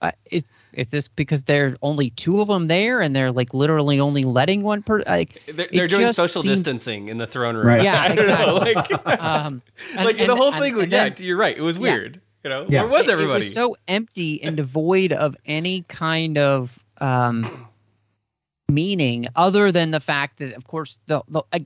uh, 0.00 0.12
is 0.30 0.44
is 0.76 0.88
this 0.88 1.08
because 1.08 1.44
there's 1.44 1.74
only 1.82 2.10
two 2.10 2.40
of 2.40 2.48
them 2.48 2.66
there, 2.66 3.00
and 3.00 3.14
they're 3.16 3.32
like 3.32 3.54
literally 3.54 4.00
only 4.00 4.24
letting 4.24 4.62
one 4.62 4.82
per 4.82 5.02
like? 5.06 5.42
They're, 5.46 5.68
they're 5.72 5.88
doing 5.88 6.12
social 6.12 6.42
seemed- 6.42 6.54
distancing 6.56 7.08
in 7.08 7.18
the 7.18 7.26
throne 7.26 7.56
room. 7.56 7.66
Right. 7.66 7.82
Yeah, 7.82 8.00
I 8.08 8.14
don't 8.14 8.26
know, 8.28 8.56
exactly. 8.58 8.96
like, 9.04 9.22
Um, 9.22 9.62
and- 9.96 10.04
like 10.04 10.16
the 10.18 10.36
whole 10.36 10.52
and- 10.52 10.62
thing 10.62 10.74
was 10.74 10.82
and 10.84 10.92
yeah. 10.92 11.08
then- 11.10 11.26
You're 11.26 11.36
right. 11.38 11.56
It 11.56 11.62
was 11.62 11.76
Yeah. 11.76 11.82
weird. 11.82 12.20
You 12.44 12.50
know, 12.50 12.66
Yeah. 12.68 12.82
where 12.82 12.90
was 12.90 13.08
it- 13.08 13.12
everybody? 13.12 13.40
It 13.40 13.44
was 13.46 13.54
so 13.54 13.76
empty 13.88 14.42
and 14.42 14.56
devoid 14.56 15.12
of 15.12 15.36
any 15.46 15.82
kind 15.88 16.36
of 16.36 16.78
um, 17.00 17.66
meaning 18.68 19.26
other 19.36 19.70
than 19.72 19.90
the 19.90 20.00
fact 20.00 20.38
that, 20.38 20.54
of 20.54 20.66
course, 20.66 20.98
the 21.06 21.22
the, 21.28 21.42
I, 21.52 21.64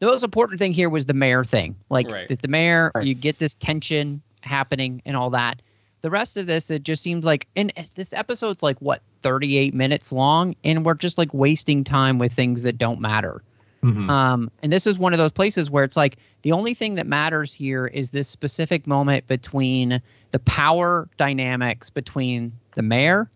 the 0.00 0.06
most 0.06 0.24
important 0.24 0.58
thing 0.58 0.72
here 0.72 0.88
was 0.88 1.06
the 1.06 1.14
mayor 1.14 1.44
thing. 1.44 1.76
Like 1.88 2.10
Right. 2.10 2.28
that 2.28 2.42
the 2.42 2.48
mayor, 2.48 2.90
Right. 2.94 3.06
you 3.06 3.14
get 3.14 3.38
this 3.38 3.54
tension 3.54 4.22
happening 4.42 5.02
and 5.06 5.16
all 5.16 5.30
that. 5.30 5.62
The 6.02 6.10
rest 6.10 6.36
of 6.36 6.46
this, 6.46 6.70
it 6.70 6.82
just 6.82 7.02
seems 7.02 7.24
like, 7.24 7.46
and 7.56 7.72
this 7.94 8.12
episode's 8.12 8.62
like 8.62 8.78
what 8.80 9.02
38 9.22 9.72
minutes 9.72 10.12
long, 10.12 10.56
and 10.64 10.84
we're 10.84 10.94
just 10.94 11.16
like 11.16 11.32
wasting 11.32 11.84
time 11.84 12.18
with 12.18 12.32
things 12.32 12.64
that 12.64 12.76
don't 12.76 13.00
matter. 13.00 13.42
Mhm. 13.84 14.08
Um, 14.10 14.50
and 14.62 14.72
this 14.72 14.86
is 14.86 14.98
one 14.98 15.12
of 15.12 15.18
those 15.18 15.32
places 15.32 15.70
where 15.70 15.84
it's 15.84 15.96
like 15.96 16.16
the 16.42 16.52
only 16.52 16.74
thing 16.74 16.96
that 16.96 17.06
matters 17.06 17.52
here 17.54 17.86
is 17.86 18.10
this 18.10 18.28
specific 18.28 18.86
moment 18.86 19.26
between 19.26 20.00
the 20.32 20.38
power 20.40 21.08
dynamics 21.16 21.90
between 21.90 22.52
the 22.76 22.82
mayor 22.82 23.30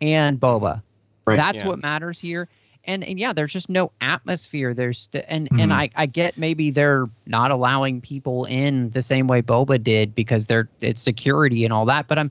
and 0.00 0.38
Boba. 0.40 0.82
Right. 1.26 1.36
That's 1.36 1.62
Yeah. 1.62 1.68
what 1.68 1.82
matters 1.82 2.18
here. 2.18 2.48
And, 2.84 3.04
and 3.04 3.18
yeah, 3.18 3.32
there's 3.34 3.52
just 3.52 3.68
no 3.68 3.92
atmosphere. 4.00 4.72
There's 4.72 5.00
st- 5.12 5.24
and 5.28 5.48
Mhm. 5.50 5.60
and 5.62 5.72
I, 5.72 5.90
I 5.94 6.06
get 6.06 6.38
maybe 6.38 6.70
they're 6.70 7.06
not 7.26 7.50
allowing 7.50 8.00
people 8.00 8.44
in 8.46 8.88
the 8.90 9.02
same 9.02 9.26
way 9.26 9.42
Boba 9.42 9.82
did 9.82 10.14
because 10.14 10.46
they're 10.46 10.68
it's 10.80 11.02
security 11.02 11.64
and 11.64 11.72
all 11.72 11.84
that. 11.86 12.08
But 12.08 12.18
I'm 12.18 12.30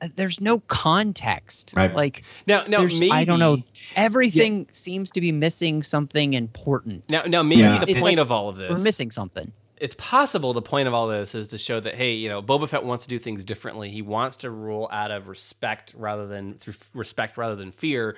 uh, 0.00 0.08
there's 0.14 0.40
no 0.40 0.60
context. 0.68 1.72
Right. 1.74 1.92
Like 1.94 2.22
now, 2.46 2.64
now 2.68 2.82
maybe 2.84 3.10
I 3.10 3.24
don't 3.24 3.38
know. 3.40 3.58
Everything 3.96 4.68
seems 4.72 5.10
to 5.12 5.20
be 5.20 5.32
missing 5.32 5.82
something 5.82 6.34
important. 6.34 7.10
Now, 7.10 7.22
now 7.26 7.42
maybe 7.42 7.62
Yeah. 7.62 7.78
the 7.78 7.90
It's 7.90 8.00
point 8.00 8.16
like 8.16 8.18
of 8.18 8.30
all 8.30 8.48
of 8.48 8.56
this. 8.56 8.70
We're 8.70 8.78
missing 8.84 9.10
something. 9.10 9.50
it's 9.78 9.94
possible 9.98 10.52
the 10.54 10.62
point 10.62 10.86
of 10.88 10.94
all 10.94 11.06
this 11.08 11.34
is 11.34 11.48
to 11.48 11.58
show 11.58 11.80
that 11.80 11.94
hey, 11.96 12.12
you 12.12 12.28
know, 12.28 12.40
Boba 12.42 12.68
Fett 12.68 12.84
wants 12.84 13.04
to 13.04 13.08
do 13.08 13.18
things 13.18 13.44
differently. 13.44 13.90
He 13.90 14.02
wants 14.02 14.36
to 14.38 14.50
rule 14.50 14.88
out 14.92 15.10
of 15.10 15.28
respect 15.28 15.94
rather 15.96 16.26
than 16.26 16.54
through 16.54 16.74
respect 16.94 17.36
rather 17.36 17.56
than 17.56 17.72
fear. 17.72 18.16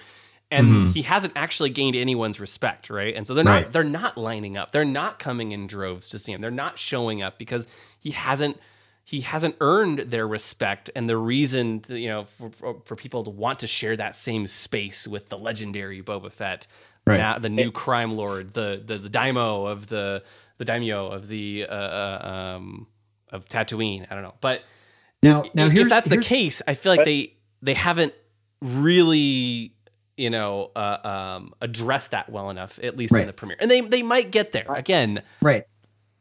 And 0.51 0.89
Mhm. 0.89 0.95
he 0.95 1.03
hasn't 1.03 1.35
actually 1.37 1.69
gained 1.71 1.95
anyone's 1.95 2.41
respect, 2.41 2.89
right? 2.89 3.15
And 3.15 3.27
so 3.27 3.35
they're 3.35 3.45
Right. 3.45 3.65
not 3.65 3.73
they're 3.73 3.85
not 3.85 4.17
lining 4.17 4.57
up. 4.57 4.73
They're 4.73 4.85
not 4.85 5.19
coming 5.19 5.53
in 5.53 5.67
droves 5.67 6.09
to 6.11 6.19
see 6.19 6.33
him. 6.33 6.41
They're 6.41 6.51
not 6.51 6.79
showing 6.79 7.21
up 7.23 7.39
because 7.39 7.67
he 7.99 8.11
hasn't 8.13 8.59
he 9.05 9.23
hasn't 9.23 9.57
earned 9.61 10.01
their 10.11 10.27
respect 10.29 10.91
and 10.95 11.09
the 11.09 11.17
reason 11.17 11.81
to, 11.81 11.99
you 11.99 12.09
know 12.09 12.25
for, 12.59 12.77
for, 12.85 12.95
people 12.95 13.25
to 13.25 13.31
want 13.31 13.59
to 13.61 13.67
share 13.67 13.97
that 13.97 14.15
same 14.15 14.47
space 14.47 15.09
with 15.09 15.31
the 15.31 15.39
legendary 15.39 16.03
Boba 16.03 16.31
Fett 16.31 16.67
Right. 17.07 17.17
now 17.19 17.39
the 17.39 17.49
new 17.49 17.71
crime 17.71 18.17
lord, 18.17 18.53
the 18.55 18.83
the 18.85 18.99
the 18.99 19.09
daimo 19.11 19.67
of 19.67 19.87
the 19.89 20.23
the 20.59 20.65
daimyo 20.67 21.09
of 21.09 21.29
the 21.29 21.67
uh, 21.69 21.75
uh, 21.75 22.57
um 22.57 22.87
of 23.31 23.49
Tatooine. 23.49 24.07
I 24.11 24.15
don't 24.15 24.23
know, 24.25 24.35
but 24.41 24.63
Now, 25.23 25.45
now 25.55 25.67
if 25.69 25.89
that's 25.91 26.09
the 26.09 26.17
case, 26.19 26.63
I 26.67 26.75
feel 26.75 26.93
like 26.93 27.01
But- 27.01 27.05
they 27.07 27.33
they 27.63 27.75
haven't 27.75 28.15
really 28.61 29.75
you 30.19 30.31
know 30.31 30.71
uh, 30.77 30.99
um 31.37 31.55
addressed 31.61 32.11
that 32.13 32.29
well 32.31 32.51
enough, 32.51 32.79
at 32.83 32.97
least 32.97 33.15
in 33.15 33.27
the 33.27 33.33
premiere, 33.33 33.57
and 33.61 33.71
they 33.71 33.81
they 33.81 34.03
might 34.03 34.31
get 34.31 34.53
there 34.53 34.67
again. 34.75 35.23
Right. 35.41 35.65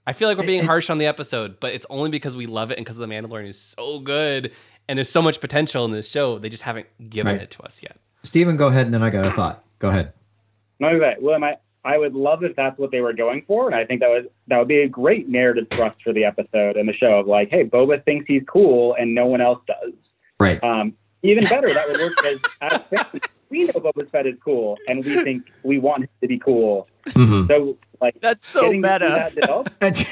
I 0.06 0.14
feel 0.14 0.30
like 0.30 0.38
we're 0.38 0.46
being 0.46 0.60
And- 0.60 0.68
harsh 0.70 0.90
on 0.90 1.00
the 1.00 1.06
episode, 1.06 1.60
but 1.60 1.74
it's 1.74 1.86
only 1.90 2.10
because 2.10 2.38
we 2.38 2.46
love 2.46 2.72
it 2.72 2.78
and 2.78 2.86
because 2.86 2.96
the 2.96 3.08
Mandalorian 3.08 3.50
is 3.50 3.60
so 3.60 4.00
good 4.00 4.52
and 4.88 4.98
there's 4.98 5.10
so 5.10 5.22
much 5.22 5.42
potential 5.42 5.84
in 5.84 5.92
this 5.92 6.08
show. 6.08 6.40
They 6.40 6.48
just 6.48 6.64
haven't 6.64 6.88
given 7.10 7.34
Right. 7.34 7.42
it 7.42 7.52
to 7.52 7.64
us 7.64 7.84
yet. 7.84 7.98
Stephen, 8.24 8.56
go 8.56 8.68
ahead, 8.68 8.86
and 8.86 8.94
then 8.94 9.04
I 9.04 9.10
got 9.10 9.26
a 9.26 9.32
thought. 9.32 9.66
Go 9.80 9.90
ahead. 9.90 10.14
No, 10.80 10.90
you're 10.92 11.02
right. 11.02 11.22
William, 11.22 11.44
I, 11.44 11.58
I 11.84 11.98
would 11.98 12.14
love 12.16 12.42
if 12.46 12.56
that's 12.56 12.78
what 12.80 12.92
they 12.92 13.02
were 13.02 13.12
going 13.12 13.44
for, 13.48 13.66
and 13.68 13.76
I 13.76 13.84
think 13.86 14.00
that 14.00 14.08
was 14.10 14.26
that 14.48 14.58
would 14.60 14.68
be 14.70 14.80
a 14.82 14.88
great 14.88 15.28
narrative 15.28 15.68
thrust 15.72 16.02
for 16.02 16.14
the 16.14 16.24
episode 16.24 16.78
and 16.78 16.88
the 16.88 16.94
show 16.94 17.20
of 17.20 17.28
like, 17.28 17.50
hey, 17.50 17.66
Boba 17.66 18.04
thinks 18.06 18.28
he's 18.28 18.44
cool 18.48 18.96
and 18.98 19.14
no 19.14 19.26
one 19.26 19.42
else 19.42 19.60
does. 19.68 19.92
Right. 20.40 20.64
Um, 20.64 20.94
even 21.24 21.44
better, 21.46 21.74
that 21.74 21.86
would 21.90 21.98
work 22.00 22.14
because 22.16 22.40
as 22.62 22.82
fans, 22.90 23.24
we 23.50 23.66
know 23.66 23.74
Boba 23.74 24.10
Fett 24.10 24.26
is 24.28 24.36
cool, 24.44 24.78
and 24.88 25.04
we 25.06 25.24
think 25.24 25.44
we 25.64 25.80
want 25.80 26.04
him 26.04 26.10
to 26.22 26.28
be 26.28 26.38
cool. 26.40 26.88
Mhm. 27.08 27.48
So, 27.48 27.78
like, 28.02 28.20
That's 28.22 28.48
so 28.48 28.62
getting 28.64 28.82
to 28.84 28.92
meta. 28.94 29.32
that 29.36 29.74
That's- 29.80 30.06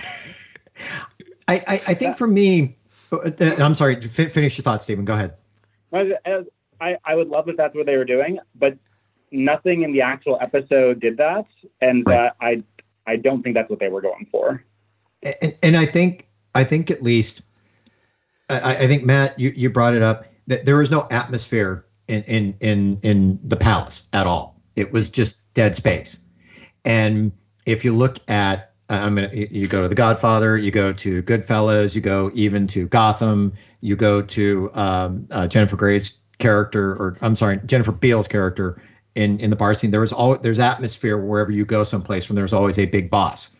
I, 1.48 1.56
I, 1.68 1.74
I 1.88 1.94
think 1.94 2.18
for 2.18 2.28
me, 2.28 2.76
uh, 3.12 3.30
I'm 3.60 3.76
sorry. 3.76 3.98
F- 3.98 4.32
finish 4.34 4.58
your 4.58 4.64
thought, 4.64 4.82
Stephen. 4.84 5.06
Go 5.06 5.14
ahead. 5.14 5.36
I, 5.94 6.98
I 7.06 7.16
would 7.16 7.30
love 7.30 7.48
if 7.48 7.56
that's 7.56 7.76
what 7.76 7.86
they 7.86 7.96
were 7.98 8.06
doing, 8.06 8.40
but 8.56 8.78
nothing 9.32 9.84
in 9.84 9.94
the 9.94 10.02
actual 10.02 10.38
episode 10.42 11.00
did 11.00 11.18
that, 11.18 11.46
and 11.82 12.04
Right. 12.08 12.28
uh, 12.28 12.32
I 12.42 12.64
I 13.08 13.16
don't 13.18 13.44
think 13.44 13.56
that's 13.56 13.70
what 13.70 13.80
they 13.80 13.88
were 13.90 14.02
going 14.02 14.28
for. 14.32 14.64
and, 15.24 15.56
and 15.64 15.78
I 15.78 15.86
think 15.86 16.28
I 16.56 16.64
think 16.64 16.90
at 16.92 17.02
least 17.04 17.42
I, 18.50 18.76
I 18.78 18.88
think 18.88 19.04
Matt 19.06 19.40
you, 19.40 19.54
you 19.56 19.70
brought 19.70 19.94
it 19.94 20.02
up 20.02 20.26
that 20.48 20.66
there 20.66 20.78
was 20.78 20.90
no 20.92 21.08
atmosphere 21.12 21.86
in, 22.08 22.24
in 22.24 22.56
in 22.60 23.00
in 23.04 23.40
the 23.44 23.56
palace 23.56 24.10
at 24.14 24.28
all. 24.28 24.60
It 24.76 24.92
was 24.92 25.10
just 25.10 25.54
dead 25.54 25.76
space. 25.76 26.20
And 26.84 27.32
if 27.66 27.84
you 27.86 27.96
look 27.96 28.18
at 28.30 28.74
I'm 28.90 29.16
gonna 29.16 29.32
you 29.34 29.68
go 29.68 29.82
to 29.82 29.88
The 29.88 29.96
Godfather, 29.96 30.58
you 30.58 30.72
go 30.72 30.94
to 30.94 31.24
Goodfellas, 31.24 31.96
you 31.96 32.02
go 32.02 32.32
even 32.34 32.68
to 32.68 32.88
Gotham, 32.88 33.54
you 33.82 33.96
go 33.96 34.22
to 34.22 34.72
um, 34.74 35.28
uh, 35.32 35.48
Jennifer 35.48 35.76
Gray's 35.76 36.20
character, 36.38 36.92
or 36.92 37.18
I'm 37.22 37.36
sorry, 37.36 37.60
Jennifer 37.66 37.92
Beals 37.92 38.28
character 38.28 38.82
in 39.16 39.40
in 39.40 39.50
the 39.50 39.56
bar 39.56 39.74
scene. 39.74 39.92
There 39.92 40.02
was 40.02 40.14
all 40.14 40.38
there's 40.38 40.60
atmosphere 40.60 41.18
wherever 41.18 41.52
you 41.52 41.66
go 41.66 41.84
someplace 41.84 42.30
when 42.30 42.36
there's 42.36 42.54
always 42.54 42.78
a 42.78 42.86
big 42.86 43.10
boss 43.10 43.56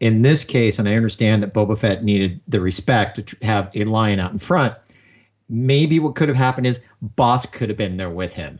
in 0.00 0.22
this 0.22 0.44
case, 0.44 0.78
and 0.78 0.88
I 0.88 0.96
understand 0.96 1.42
that 1.42 1.54
Boba 1.54 1.78
Fett 1.78 2.04
needed 2.04 2.40
the 2.48 2.60
respect 2.60 3.26
to 3.26 3.36
have 3.42 3.70
a 3.74 3.84
lion 3.84 4.20
out 4.20 4.32
in 4.32 4.38
front. 4.38 4.74
Maybe 5.48 5.98
what 5.98 6.14
could 6.14 6.28
have 6.28 6.36
happened 6.36 6.66
is 6.66 6.80
Boss 7.02 7.46
could 7.46 7.68
have 7.68 7.78
been 7.78 7.96
there 7.96 8.10
with 8.10 8.32
him. 8.32 8.58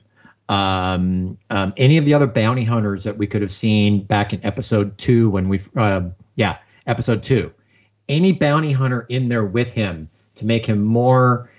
Um, 0.49 1.39
um, 1.51 1.73
any 1.77 1.97
of 1.97 2.05
the 2.05 2.13
other 2.13 2.27
bounty 2.27 2.65
hunters 2.65 3.05
that 3.05 3.17
we 3.17 3.27
could 3.27 3.41
have 3.41 3.51
seen 3.51 4.05
back 4.05 4.35
in 4.35 4.45
episode 4.45 4.97
two 4.99 5.31
when 5.31 5.49
we, 5.49 5.61
uh, 5.77 6.03
yeah, 6.37 6.59
episode 6.87 7.23
two, 7.23 7.53
any 8.09 8.33
bounty 8.33 8.71
hunter 8.73 9.07
in 9.09 9.29
there 9.29 9.45
with 9.45 9.73
him 9.73 10.11
to 10.35 10.45
make 10.45 10.67
him 10.67 10.83
more 10.83 11.51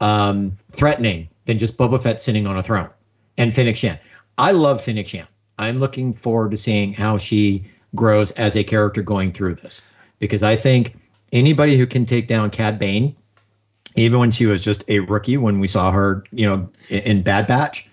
um, 0.00 0.56
threatening 0.72 1.28
than 1.46 1.58
just 1.58 1.76
Boba 1.76 2.02
Fett 2.02 2.20
sitting 2.20 2.46
on 2.46 2.58
a 2.58 2.62
throne 2.62 2.90
and 3.38 3.54
Fennec 3.54 3.76
Shand. 3.76 3.98
I 4.36 4.50
love 4.50 4.82
Fennec 4.82 5.06
Shand. 5.06 5.28
I'm 5.58 5.80
looking 5.80 6.12
forward 6.12 6.50
to 6.50 6.56
seeing 6.56 6.92
how 6.92 7.16
she 7.16 7.64
grows 7.94 8.32
as 8.32 8.56
a 8.56 8.64
character 8.64 9.02
going 9.02 9.32
through 9.32 9.54
this 9.54 9.80
because 10.18 10.42
I 10.42 10.56
think 10.56 10.96
anybody 11.32 11.78
who 11.78 11.86
can 11.86 12.04
take 12.06 12.26
down 12.26 12.50
Cad 12.50 12.78
Bane 12.78 13.14
even 13.94 14.18
when 14.18 14.30
she 14.30 14.46
was 14.46 14.64
just 14.64 14.84
a 14.88 15.00
rookie, 15.00 15.36
when 15.36 15.60
we 15.60 15.66
saw 15.66 15.90
her, 15.92 16.24
you 16.30 16.46
know, 16.46 16.68
in, 16.88 17.22
Bad 17.22 17.46
Batch, 17.46 17.88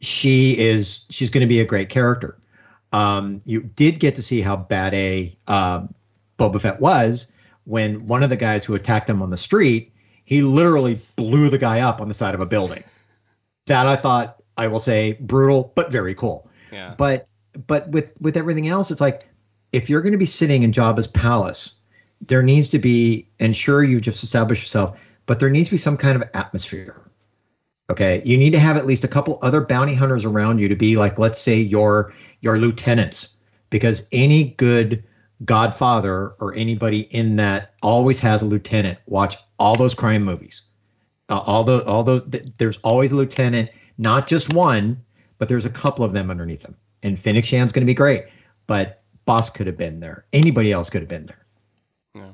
she 0.00 0.58
is 0.58 1.06
she's 1.10 1.30
going 1.30 1.42
to 1.42 1.46
be 1.46 1.60
a 1.60 1.64
great 1.64 1.88
character. 1.88 2.38
Um, 2.92 3.42
you 3.44 3.62
did 3.62 4.00
get 4.00 4.14
to 4.16 4.22
see 4.22 4.40
how 4.40 4.56
bad 4.56 4.94
a 4.94 5.36
uh, 5.46 5.86
Boba 6.38 6.60
Fett 6.60 6.80
was 6.80 7.30
when 7.64 8.06
one 8.06 8.22
of 8.22 8.30
the 8.30 8.36
guys 8.36 8.64
who 8.64 8.74
attacked 8.74 9.10
him 9.10 9.20
on 9.20 9.28
the 9.28 9.36
street, 9.36 9.92
he 10.24 10.40
literally 10.40 10.98
blew 11.16 11.50
the 11.50 11.58
guy 11.58 11.80
up 11.80 12.00
on 12.00 12.08
the 12.08 12.14
side 12.14 12.34
of 12.34 12.40
a 12.40 12.46
building. 12.46 12.82
That 13.66 13.86
I 13.86 13.96
thought 13.96 14.42
I 14.56 14.68
will 14.68 14.78
say 14.78 15.12
brutal, 15.20 15.72
but 15.74 15.92
very 15.92 16.14
cool. 16.14 16.48
Yeah. 16.72 16.94
But 16.96 17.28
but 17.66 17.88
with 17.90 18.10
with 18.20 18.36
everything 18.36 18.68
else, 18.68 18.90
it's 18.90 19.00
like 19.00 19.24
if 19.72 19.90
you're 19.90 20.00
going 20.00 20.12
to 20.12 20.18
be 20.18 20.26
sitting 20.26 20.62
in 20.62 20.72
Jabba's 20.72 21.06
palace, 21.06 21.74
there 22.26 22.42
needs 22.42 22.68
to 22.70 22.78
be, 22.78 23.28
and 23.38 23.54
sure 23.54 23.84
you've 23.84 24.02
just 24.02 24.22
established 24.22 24.62
yourself, 24.62 24.98
but 25.28 25.38
there 25.38 25.50
needs 25.50 25.68
to 25.68 25.74
be 25.74 25.78
some 25.78 25.96
kind 25.96 26.16
of 26.16 26.28
atmosphere. 26.34 27.02
Okay, 27.90 28.20
you 28.24 28.36
need 28.36 28.50
to 28.50 28.58
have 28.58 28.76
at 28.76 28.86
least 28.86 29.04
a 29.04 29.08
couple 29.08 29.38
other 29.42 29.60
bounty 29.60 29.94
hunters 29.94 30.24
around 30.24 30.58
you 30.58 30.68
to 30.68 30.74
be 30.74 30.96
like, 30.96 31.18
let's 31.18 31.38
say 31.38 31.56
your 31.56 32.12
your 32.40 32.58
lieutenants, 32.58 33.36
because 33.70 34.08
any 34.10 34.50
good 34.56 35.04
Godfather 35.44 36.34
or 36.40 36.54
anybody 36.54 37.02
in 37.14 37.36
that 37.36 37.74
always 37.82 38.18
has 38.18 38.42
a 38.42 38.46
lieutenant. 38.46 38.98
Watch 39.06 39.36
all 39.58 39.76
those 39.76 39.94
crime 39.94 40.24
movies. 40.24 40.62
Uh, 41.28 41.38
all 41.38 41.62
the 41.62 41.84
all 41.84 42.02
the 42.02 42.22
th- 42.22 42.44
there's 42.58 42.78
always 42.78 43.12
a 43.12 43.16
lieutenant, 43.16 43.70
not 43.98 44.26
just 44.26 44.52
one, 44.52 45.00
but 45.38 45.48
there's 45.48 45.66
a 45.66 45.70
couple 45.70 46.04
of 46.04 46.12
them 46.12 46.30
underneath 46.30 46.62
them. 46.62 46.74
And 47.02 47.18
Fennec 47.18 47.44
Shand's 47.44 47.72
going 47.72 47.82
to 47.82 47.90
be 47.90 47.94
great, 47.94 48.24
but 48.66 49.02
Boss 49.26 49.50
could 49.50 49.66
have 49.66 49.76
been 49.76 50.00
there. 50.00 50.24
Anybody 50.32 50.72
else 50.72 50.90
could 50.90 51.02
have 51.02 51.08
been 51.08 51.26
there. 51.26 51.46
Yeah. 52.14 52.30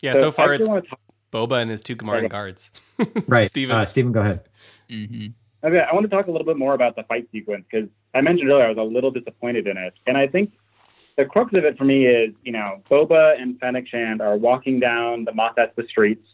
Yeah. 0.00 0.14
So, 0.14 0.28
I 0.28 0.30
far, 0.30 0.54
it's 0.54 0.68
talk- 0.68 0.84
Boba 1.32 1.60
and 1.62 1.70
his 1.70 1.80
two 1.80 1.96
Gamorrean 1.96 2.18
Okay. 2.18 2.28
guards. 2.28 2.70
Right, 3.28 3.48
Steven. 3.48 3.76
Uh, 3.76 3.84
Steven, 3.84 4.12
go 4.12 4.20
ahead. 4.20 4.44
hmm 4.90 5.26
Okay, 5.64 5.80
I 5.80 5.92
want 5.94 6.04
to 6.04 6.08
talk 6.14 6.28
a 6.28 6.30
little 6.30 6.46
bit 6.46 6.56
more 6.58 6.74
about 6.74 6.94
the 6.96 7.02
fight 7.04 7.26
sequence 7.32 7.64
because 7.70 7.88
I 8.14 8.20
mentioned 8.20 8.50
earlier 8.50 8.66
I 8.66 8.68
was 8.68 8.78
a 8.78 8.82
little 8.82 9.10
disappointed 9.10 9.66
in 9.66 9.76
it, 9.76 9.94
and 10.06 10.16
I 10.16 10.26
think 10.28 10.52
the 11.16 11.24
crux 11.24 11.52
of 11.54 11.64
it 11.64 11.76
for 11.76 11.84
me 11.84 12.06
is 12.06 12.32
you 12.44 12.52
know 12.52 12.82
Boba 12.90 13.40
and 13.40 13.58
Fennec 13.58 13.88
Shand 13.88 14.20
are 14.20 14.36
walking 14.36 14.78
down 14.78 15.24
the 15.24 15.32
Mos 15.32 15.54
Espa 15.56 15.88
streets. 15.88 16.26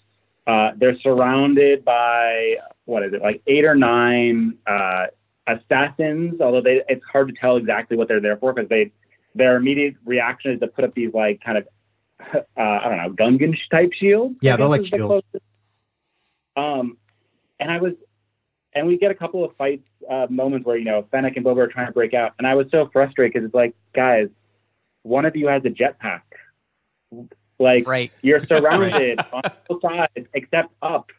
Uh, 0.47 0.73
they're 0.77 0.99
surrounded 1.01 1.85
by 1.85 2.57
what 2.85 3.05
is 3.05 3.15
it 3.15 3.23
like 3.23 3.41
eight 3.47 3.65
or 3.65 3.77
nine 3.77 4.59
uh, 4.67 5.07
assassins, 5.47 6.41
although 6.41 6.61
they, 6.61 6.83
it's 6.89 7.05
hard 7.11 7.29
to 7.29 7.35
tell 7.35 7.57
exactly 7.57 7.97
what 7.97 8.09
they're 8.09 8.21
there 8.21 8.37
for 8.37 8.53
because 8.53 8.69
they 8.69 8.91
their 9.35 9.57
immediate 9.57 9.95
reaction 10.05 10.51
is 10.51 10.61
to 10.61 10.67
put 10.67 10.85
up 10.85 10.95
these 10.95 11.15
like 11.15 11.41
kind 11.43 11.57
of 11.57 11.67
uh, 12.35 12.41
I 12.57 12.89
don't 12.89 12.99
know 12.99 13.11
Gungan 13.11 13.57
type 13.71 13.93
shield. 13.93 14.37
Yeah, 14.41 14.57
they're 14.57 14.67
like 14.67 14.81
is 14.81 14.91
the 14.91 14.97
shields. 14.97 15.27
Um, 16.57 16.99
and 17.59 17.71
I 17.71 17.81
was 17.81 17.95
and 18.75 18.87
we 18.87 18.99
get 18.99 19.11
a 19.11 19.15
couple 19.15 19.45
of 19.45 19.55
fights 19.57 19.87
uh, 20.11 20.27
moments 20.31 20.67
where 20.67 20.77
you 20.77 20.85
know 20.85 21.07
Fennec 21.11 21.37
and 21.37 21.45
Boba 21.45 21.59
are 21.59 21.67
trying 21.69 21.87
to 21.87 21.93
break 21.93 22.15
out, 22.15 22.33
and 22.39 22.47
I 22.47 22.55
was 22.55 22.67
so 22.71 22.89
frustrated 22.93 23.33
because 23.35 23.47
it's 23.47 23.55
like, 23.55 23.75
guys, 23.95 24.29
one 25.03 25.25
of 25.25 25.37
you 25.37 25.49
has 25.49 25.63
a 25.65 25.71
jetpack. 25.71 26.23
Like 27.59 27.87
Right. 27.87 28.11
you're 28.23 28.45
surrounded 28.47 29.21
on 29.33 29.43
both 29.69 29.83
sides 29.83 30.29
except 30.35 30.73
up. 30.83 31.11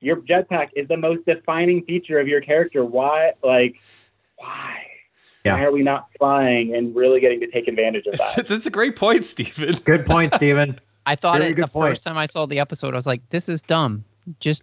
Your 0.00 0.16
jetpack 0.16 0.68
is 0.74 0.88
the 0.88 0.96
most 0.96 1.26
defining 1.26 1.84
feature 1.84 2.18
of 2.18 2.26
your 2.26 2.40
character. 2.40 2.84
Why? 2.84 3.32
Like, 3.42 3.82
why? 4.36 4.86
Yeah. 5.44 5.54
Why 5.54 5.64
are 5.64 5.72
we 5.72 5.82
not 5.82 6.08
flying 6.18 6.74
and 6.74 6.94
really 6.94 7.20
getting 7.20 7.40
to 7.40 7.46
take 7.50 7.66
advantage 7.66 8.06
of 8.06 8.18
that? 8.18 8.46
That's 8.48 8.66
a 8.66 8.70
great 8.70 8.96
point, 8.96 9.24
Steven. 9.24 9.74
Good 9.84 10.04
point, 10.04 10.34
Steven. 10.34 10.78
I 11.06 11.16
thought 11.16 11.38
Very 11.38 11.52
it 11.52 11.54
good 11.54 11.64
the 11.64 11.68
point. 11.68 11.92
first 11.92 12.04
time 12.04 12.18
I 12.18 12.26
saw 12.26 12.44
the 12.44 12.58
episode. 12.58 12.92
I 12.92 12.96
was 12.96 13.06
like, 13.06 13.26
"This 13.30 13.48
is 13.48 13.62
dumb." 13.62 14.04
Just 14.38 14.62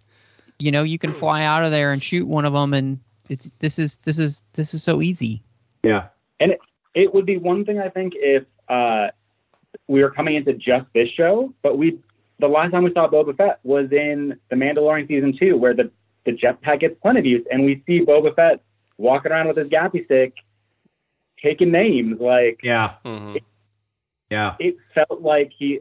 you 0.60 0.70
know, 0.70 0.84
you 0.84 0.98
can 0.98 1.12
fly 1.12 1.44
out 1.44 1.64
of 1.64 1.72
there 1.72 1.90
and 1.90 2.02
shoot 2.02 2.26
one 2.26 2.44
of 2.44 2.52
them, 2.52 2.74
and 2.74 3.00
it's 3.28 3.50
this 3.58 3.78
is 3.78 3.96
this 3.98 4.18
is 4.20 4.42
this 4.54 4.72
is 4.72 4.82
so 4.82 5.02
easy. 5.02 5.42
Yeah. 5.82 6.06
And 6.40 6.54
it 6.94 7.12
would 7.12 7.26
be 7.26 7.36
one 7.36 7.64
thing 7.64 7.80
I 7.80 7.88
think 7.88 8.14
if 8.16 8.44
uh, 8.68 9.08
we 9.88 10.02
were 10.02 10.10
coming 10.10 10.36
into 10.36 10.52
just 10.54 10.86
this 10.94 11.08
show, 11.08 11.52
but 11.62 11.76
we 11.76 11.98
the 12.38 12.48
last 12.48 12.70
time 12.70 12.84
we 12.84 12.92
saw 12.92 13.08
Boba 13.08 13.36
Fett 13.36 13.58
was 13.64 13.90
in 13.90 14.38
the 14.48 14.56
Mandalorian 14.56 15.08
season 15.08 15.36
two, 15.38 15.56
where 15.56 15.74
the 15.74 15.90
the 16.24 16.32
jetpack 16.32 16.80
gets 16.80 16.94
plenty 17.00 17.20
of 17.20 17.26
use, 17.26 17.46
and 17.50 17.64
we 17.64 17.82
see 17.86 18.00
Boba 18.00 18.34
Fett 18.34 18.60
walking 18.96 19.32
around 19.32 19.48
with 19.48 19.56
his 19.56 19.68
gaffi 19.68 20.04
stick, 20.04 20.34
taking 21.42 21.70
names. 21.70 22.20
Like 22.20 22.60
Yeah. 22.62 22.94
Mhm. 23.04 23.40
Yeah. 24.30 24.56
it 24.58 24.76
felt 24.94 25.22
like 25.22 25.52
he, 25.56 25.80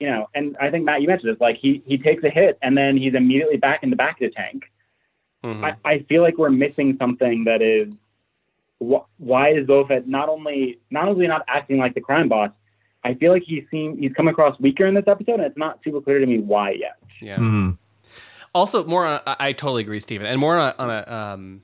you 0.00 0.08
know, 0.10 0.28
and 0.34 0.56
I 0.60 0.70
think 0.70 0.84
Matt, 0.84 1.00
you 1.00 1.08
mentioned 1.08 1.32
this. 1.32 1.40
Like 1.40 1.56
he 1.56 1.82
he 1.86 1.96
takes 1.98 2.22
a 2.24 2.30
hit, 2.30 2.58
and 2.62 2.76
then 2.76 2.96
he's 2.96 3.14
immediately 3.14 3.56
back 3.56 3.82
in 3.82 3.90
the 3.90 3.96
back 3.96 4.20
of 4.20 4.30
the 4.30 4.34
tank. 4.34 4.64
Mhm. 5.44 5.64
I, 5.64 5.90
I 5.90 5.98
feel 6.00 6.22
like 6.22 6.36
we're 6.38 6.50
missing 6.50 6.96
something 6.98 7.44
that 7.44 7.62
is 7.62 7.92
wh- 8.82 9.04
why 9.18 9.50
is 9.52 9.66
Boba 9.66 9.88
Fett 9.88 10.08
not 10.08 10.28
only 10.28 10.78
not 10.90 11.08
only 11.08 11.26
not 11.26 11.42
acting 11.48 11.78
like 11.78 11.94
the 11.94 12.00
crime 12.00 12.28
boss, 12.28 12.50
I 13.04 13.14
feel 13.14 13.32
like 13.32 13.42
he's 13.46 13.64
seen 13.70 13.96
he's 13.98 14.12
come 14.12 14.28
across 14.28 14.58
weaker 14.60 14.86
in 14.86 14.94
this 14.94 15.04
episode, 15.06 15.34
and 15.34 15.44
it's 15.44 15.56
not 15.56 15.78
super 15.84 16.00
clear 16.00 16.18
to 16.18 16.26
me 16.26 16.38
why 16.38 16.72
yet. 16.72 16.96
Yeah. 17.22 17.36
Mhm. 17.38 17.78
also 18.54 18.84
more 18.86 19.06
on 19.06 19.20
I 19.26 19.36
I 19.38 19.52
totally 19.52 19.82
agree, 19.82 20.00
Stephen, 20.00 20.26
and 20.26 20.38
more 20.40 20.58
on 20.58 20.74
a, 20.78 20.82
on 20.82 20.90
a 20.90 21.12
um, 21.14 21.62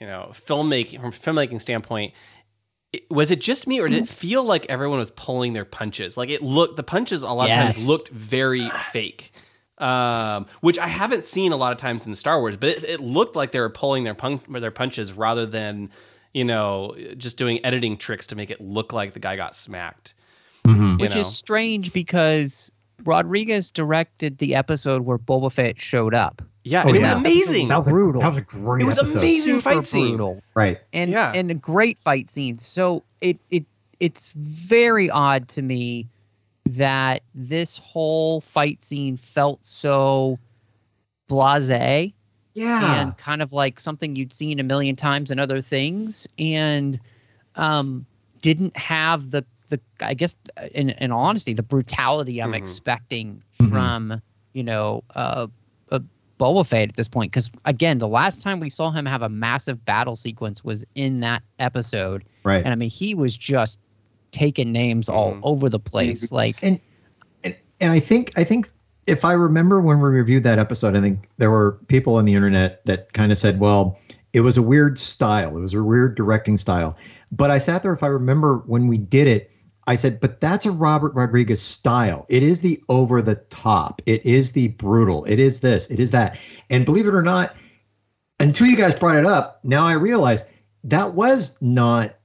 you 0.00 0.06
know 0.06 0.28
filmmaking 0.32 1.00
from 1.00 1.08
a 1.08 1.12
filmmaking 1.12 1.60
standpoint. 1.60 2.14
It- 2.96 3.10
Was 3.10 3.30
it 3.30 3.40
just 3.40 3.66
me, 3.66 3.80
or 3.80 3.88
did 3.88 4.02
it 4.02 4.08
feel 4.08 4.44
like 4.44 4.66
everyone 4.68 4.98
was 4.98 5.10
pulling 5.12 5.52
their 5.52 5.64
punches? 5.64 6.16
Like 6.16 6.28
it 6.30 6.42
looked, 6.42 6.76
the 6.76 6.82
punches 6.82 7.22
a 7.22 7.28
lot 7.28 7.48
of 7.48 7.54
times 7.64 7.88
looked 7.88 8.08
very 8.10 8.68
fake, 8.92 9.32
um, 9.78 10.46
which 10.60 10.78
I 10.78 10.88
haven't 10.88 11.24
seen 11.24 11.52
a 11.52 11.56
lot 11.56 11.72
of 11.72 11.78
times 11.78 12.06
in 12.06 12.14
Star 12.14 12.40
Wars. 12.40 12.56
But 12.56 12.70
it, 12.70 12.84
it 12.84 13.00
looked 13.00 13.36
like 13.36 13.52
they 13.52 13.60
were 13.60 13.70
pulling 13.70 14.04
their 14.04 14.14
pun- 14.14 14.40
their 14.48 14.70
punches 14.70 15.12
rather 15.12 15.46
than 15.46 15.90
you 16.34 16.44
know 16.44 16.94
just 17.16 17.36
doing 17.36 17.64
editing 17.64 17.96
tricks 17.96 18.26
to 18.28 18.36
make 18.36 18.50
it 18.50 18.60
look 18.60 18.92
like 18.92 19.12
the 19.12 19.20
guy 19.20 19.36
got 19.36 19.54
smacked. 19.56 20.14
Mhm. 20.66 21.00
Which 21.00 21.14
know? 21.14 21.20
is 21.20 21.34
strange 21.34 21.92
because 21.92 22.72
Rodriguez 23.04 23.70
directed 23.72 24.38
the 24.38 24.54
episode 24.54 25.02
where 25.02 25.18
Boba 25.18 25.52
Fett 25.52 25.78
showed 25.80 26.14
up. 26.14 26.42
Yeah, 26.64 26.82
Oh, 26.84 26.88
and 26.88 26.96
it 26.96 27.00
yeah. 27.02 27.12
was 27.14 27.20
amazing. 27.22 27.68
That 27.68 27.78
was 27.78 27.88
Brutal. 27.88 28.20
That 28.22 28.28
was 28.28 28.36
a 28.38 28.40
great. 28.40 28.82
It 28.82 28.86
was 28.86 28.98
episode. 28.98 29.18
amazing 29.18 29.54
Super 29.56 29.74
fight 29.74 29.86
scene. 29.86 30.08
brutal. 30.16 30.42
Right. 30.54 30.80
and 30.92 31.10
Yeah. 31.10 31.32
and 31.32 31.50
a 31.50 31.54
great 31.54 31.98
fight 31.98 32.28
scene. 32.28 32.58
So 32.58 33.04
it 33.20 33.38
it 33.50 33.64
it's 34.00 34.32
very 34.32 35.08
odd 35.10 35.48
to 35.50 35.62
me 35.62 36.08
that 36.70 37.22
this 37.34 37.78
whole 37.78 38.40
fight 38.40 38.82
scene 38.82 39.16
felt 39.16 39.64
so 39.64 40.38
blasé 41.30 42.12
Yeah. 42.54 43.02
and 43.02 43.16
kind 43.18 43.42
of 43.42 43.52
like 43.52 43.78
something 43.80 44.16
you'd 44.16 44.32
seen 44.32 44.58
a 44.60 44.62
million 44.64 44.96
times 44.96 45.30
in 45.30 45.38
other 45.38 45.62
things 45.62 46.26
and 46.38 46.98
um 47.54 48.06
didn't 48.42 48.76
have 48.76 49.30
the 49.30 49.44
the 49.68 49.80
I 50.00 50.14
guess 50.14 50.36
in 50.72 50.90
in 50.90 51.10
all 51.12 51.24
honesty 51.24 51.52
the 51.54 51.62
brutality 51.62 52.40
I'm 52.42 52.52
Mhm. 52.52 52.56
expecting 52.56 53.42
Mhm. 53.60 53.70
from 53.70 54.22
you 54.52 54.62
know 54.62 55.02
uh, 55.14 55.46
uh 55.90 55.98
Boba 56.38 56.66
Fett 56.66 56.88
at 56.90 56.96
this 56.96 57.08
point 57.08 57.30
because 57.32 57.50
again 57.64 57.98
the 57.98 58.08
last 58.08 58.42
time 58.42 58.60
we 58.60 58.70
saw 58.70 58.90
him 58.90 59.06
have 59.06 59.22
a 59.22 59.28
massive 59.28 59.84
battle 59.84 60.16
sequence 60.16 60.62
was 60.64 60.84
in 60.94 61.20
that 61.20 61.42
episode 61.58 62.24
right. 62.44 62.64
and 62.64 62.72
I 62.72 62.76
mean 62.76 62.90
he 62.90 63.14
was 63.14 63.36
just 63.36 63.78
taking 64.32 64.72
names 64.72 65.08
all 65.08 65.34
Mhm. 65.34 65.40
over 65.42 65.68
the 65.70 65.78
place 65.80 66.30
like 66.32 66.56
and 66.62 66.78
and 67.44 67.54
and 67.80 67.92
I 67.92 68.00
think 68.00 68.32
I 68.36 68.44
think 68.44 68.68
if 69.06 69.24
I 69.24 69.32
remember 69.32 69.80
when 69.80 70.00
we 70.00 70.08
reviewed 70.08 70.42
that 70.44 70.58
episode, 70.58 70.96
I 70.96 71.00
think 71.00 71.28
there 71.38 71.50
were 71.50 71.78
people 71.86 72.16
on 72.16 72.24
the 72.24 72.34
internet 72.34 72.84
that 72.86 73.12
kind 73.12 73.30
of 73.30 73.38
said, 73.38 73.60
"Well, 73.60 73.96
it 74.32 74.40
was 74.40 74.56
a 74.56 74.62
weird 74.62 74.98
style. 74.98 75.56
It 75.56 75.60
was 75.60 75.74
a 75.74 75.82
weird 75.82 76.16
directing 76.16 76.58
style." 76.58 76.96
But 77.30 77.52
I 77.52 77.58
sat 77.58 77.84
there. 77.84 77.92
If 77.92 78.02
I 78.02 78.08
remember 78.08 78.64
when 78.66 78.88
we 78.88 78.98
did 78.98 79.28
it, 79.28 79.48
I 79.86 79.94
said, 79.94 80.20
"But 80.20 80.40
that's 80.40 80.66
a 80.66 80.70
Robert 80.70 81.14
Rodriguez 81.14 81.62
style. 81.62 82.26
It 82.28 82.42
is 82.42 82.60
the 82.62 82.82
over 82.88 83.22
the 83.22 83.36
top. 83.36 84.02
It 84.06 84.24
is 84.26 84.52
the 84.52 84.68
brutal. 84.68 85.24
It 85.24 85.38
is 85.38 85.60
this. 85.60 85.90
It 85.90 86.00
is 86.00 86.10
that." 86.10 86.38
And 86.70 86.84
believe 86.84 87.06
it 87.06 87.14
or 87.14 87.22
not, 87.22 87.54
until 88.40 88.66
you 88.66 88.76
guys 88.76 88.98
brought 88.98 89.16
it 89.16 89.26
up, 89.26 89.60
now 89.64 89.86
I 89.86 89.92
realize 89.92 90.44
that 90.84 91.14
was 91.14 91.56
not 91.60 92.16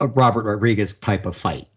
a 0.00 0.06
Robert 0.06 0.44
Rodriguez 0.44 0.98
type 0.98 1.26
of 1.26 1.36
fight 1.36 1.68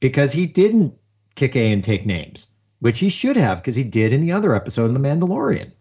because 0.00 0.32
he 0.32 0.46
didn't 0.46 0.94
kick 1.34 1.56
A 1.56 1.72
and 1.72 1.82
take 1.82 2.04
names, 2.06 2.48
which 2.80 2.98
he 2.98 3.08
should 3.08 3.36
have 3.36 3.58
because 3.58 3.74
he 3.74 3.84
did 3.84 4.12
in 4.12 4.20
the 4.20 4.32
other 4.32 4.54
episode 4.54 4.86
in 4.86 4.92
The 4.92 4.98
Mandalorian. 5.00 5.72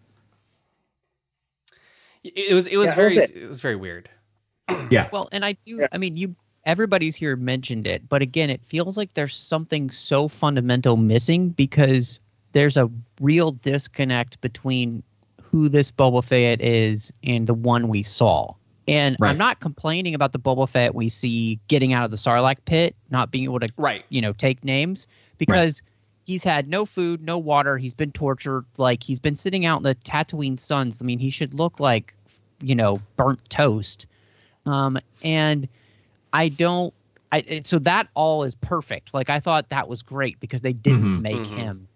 It 2.23 2.53
was 2.53 2.67
it 2.67 2.77
was 2.77 2.87
Yeah, 2.89 2.95
very 2.95 3.21
okay. 3.21 3.33
it 3.33 3.49
was 3.49 3.59
very 3.61 3.75
weird. 3.75 4.09
Yeah. 4.89 5.09
Well, 5.11 5.27
and 5.31 5.43
I 5.43 5.53
do. 5.65 5.77
Yeah. 5.77 5.87
I 5.91 5.97
mean, 5.97 6.15
you. 6.15 6.35
Everybody's 6.65 7.15
here 7.15 7.35
mentioned 7.35 7.87
it, 7.87 8.07
but 8.07 8.21
again, 8.21 8.49
it 8.49 8.63
feels 8.65 8.95
like 8.95 9.13
there's 9.13 9.35
something 9.35 9.91
so 9.91 10.27
fundamental 10.27 10.95
missing 10.95 11.49
because 11.49 12.19
there's 12.53 12.77
a 12.77 12.89
real 13.19 13.51
disconnect 13.51 14.39
between 14.41 15.03
who 15.41 15.67
this 15.67 15.91
Boba 15.91 16.23
Fett 16.23 16.61
is 16.61 17.11
and 17.23 17.47
the 17.47 17.53
one 17.53 17.89
we 17.89 18.01
saw. 18.01 18.53
And 18.87 19.15
Right. 19.19 19.29
I'm 19.29 19.37
not 19.37 19.59
complaining 19.59 20.15
about 20.15 20.31
the 20.31 20.39
Boba 20.39 20.67
Fett 20.67 20.95
we 20.95 21.09
see 21.09 21.59
getting 21.67 21.93
out 21.93 22.05
of 22.05 22.11
the 22.11 22.17
Sarlacc 22.17 22.57
pit, 22.65 22.95
not 23.09 23.29
being 23.31 23.43
able 23.45 23.59
to, 23.59 23.67
Right. 23.77 24.05
you 24.09 24.21
know, 24.21 24.33
take 24.33 24.63
names 24.63 25.07
because 25.37 25.81
he's 26.25 26.43
had 26.43 26.67
no 26.67 26.85
food, 26.85 27.21
no 27.21 27.37
water. 27.37 27.77
He's 27.77 27.93
been 27.93 28.11
tortured. 28.11 28.65
Like 28.77 29.03
he's 29.03 29.19
been 29.19 29.35
sitting 29.35 29.65
out 29.65 29.77
in 29.77 29.83
the 29.83 29.95
Tatooine 29.95 30.59
suns. 30.59 31.01
I 31.01 31.05
mean, 31.05 31.19
he 31.19 31.29
should 31.29 31.53
look 31.53 31.79
like, 31.79 32.13
you 32.61 32.75
know, 32.75 33.01
burnt 33.17 33.49
toast. 33.49 34.05
Um, 34.65 34.97
and 35.23 35.67
I 36.33 36.49
don't. 36.49 36.93
I 37.31 37.61
so 37.63 37.79
that 37.79 38.07
all 38.15 38.43
is 38.43 38.55
perfect. 38.55 39.13
Like 39.13 39.29
I 39.29 39.39
thought 39.39 39.69
that 39.69 39.87
was 39.87 40.01
great 40.01 40.39
because 40.39 40.61
they 40.61 40.73
didn't 40.73 41.03
Mhm. 41.19 41.21
make 41.21 41.35
Mhm. 41.43 41.57
him 41.57 41.87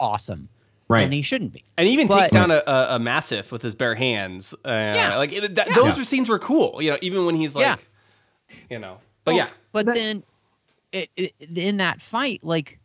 awesome, 0.00 0.48
Right. 0.88 1.02
and 1.02 1.12
he 1.12 1.22
shouldn't 1.22 1.52
be. 1.52 1.62
And 1.76 1.86
he 1.86 1.92
even 1.94 2.08
But- 2.08 2.20
takes 2.20 2.30
down 2.32 2.50
a, 2.50 2.62
a, 2.66 2.96
a 2.96 2.98
massive 2.98 3.52
with 3.52 3.62
his 3.62 3.74
bare 3.74 3.94
hands. 3.96 4.54
Uh, 4.64 4.68
Yeah. 4.70 5.16
like 5.16 5.32
it, 5.32 5.54
that, 5.56 5.68
Yeah. 5.68 5.74
those 5.74 5.98
Yeah. 5.98 6.04
scenes 6.04 6.28
were 6.28 6.38
cool. 6.38 6.80
You 6.82 6.92
know, 6.92 6.98
even 7.02 7.26
when 7.26 7.36
he's 7.36 7.54
like, 7.54 7.62
Yeah. 8.48 8.56
you 8.70 8.78
know, 8.78 8.98
but 9.24 9.32
Well, 9.34 9.36
yeah, 9.46 9.48
But 9.72 9.86
That- 9.86 9.94
then, 9.94 10.22
it, 10.92 11.08
it, 11.16 11.34
in 11.56 11.76
that 11.76 12.02
fight, 12.02 12.40
like 12.42 12.78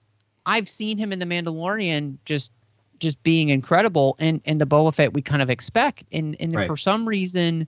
I've 0.45 0.69
seen 0.69 0.97
him 0.99 1.11
in 1.11 1.17
the 1.19 1.25
Mandalorian 1.25 2.17
just 2.25 2.51
just 2.99 3.21
being 3.23 3.49
incredible, 3.49 4.15
and 4.19 4.41
and 4.45 4.61
the 4.61 4.65
Boba 4.67 4.93
Fett 4.93 5.11
we 5.13 5.21
kind 5.21 5.41
of 5.41 5.49
expect, 5.49 6.03
and 6.11 6.35
and 6.39 6.53
Right. 6.55 6.67
for 6.67 6.77
some 6.77 7.07
reason 7.07 7.67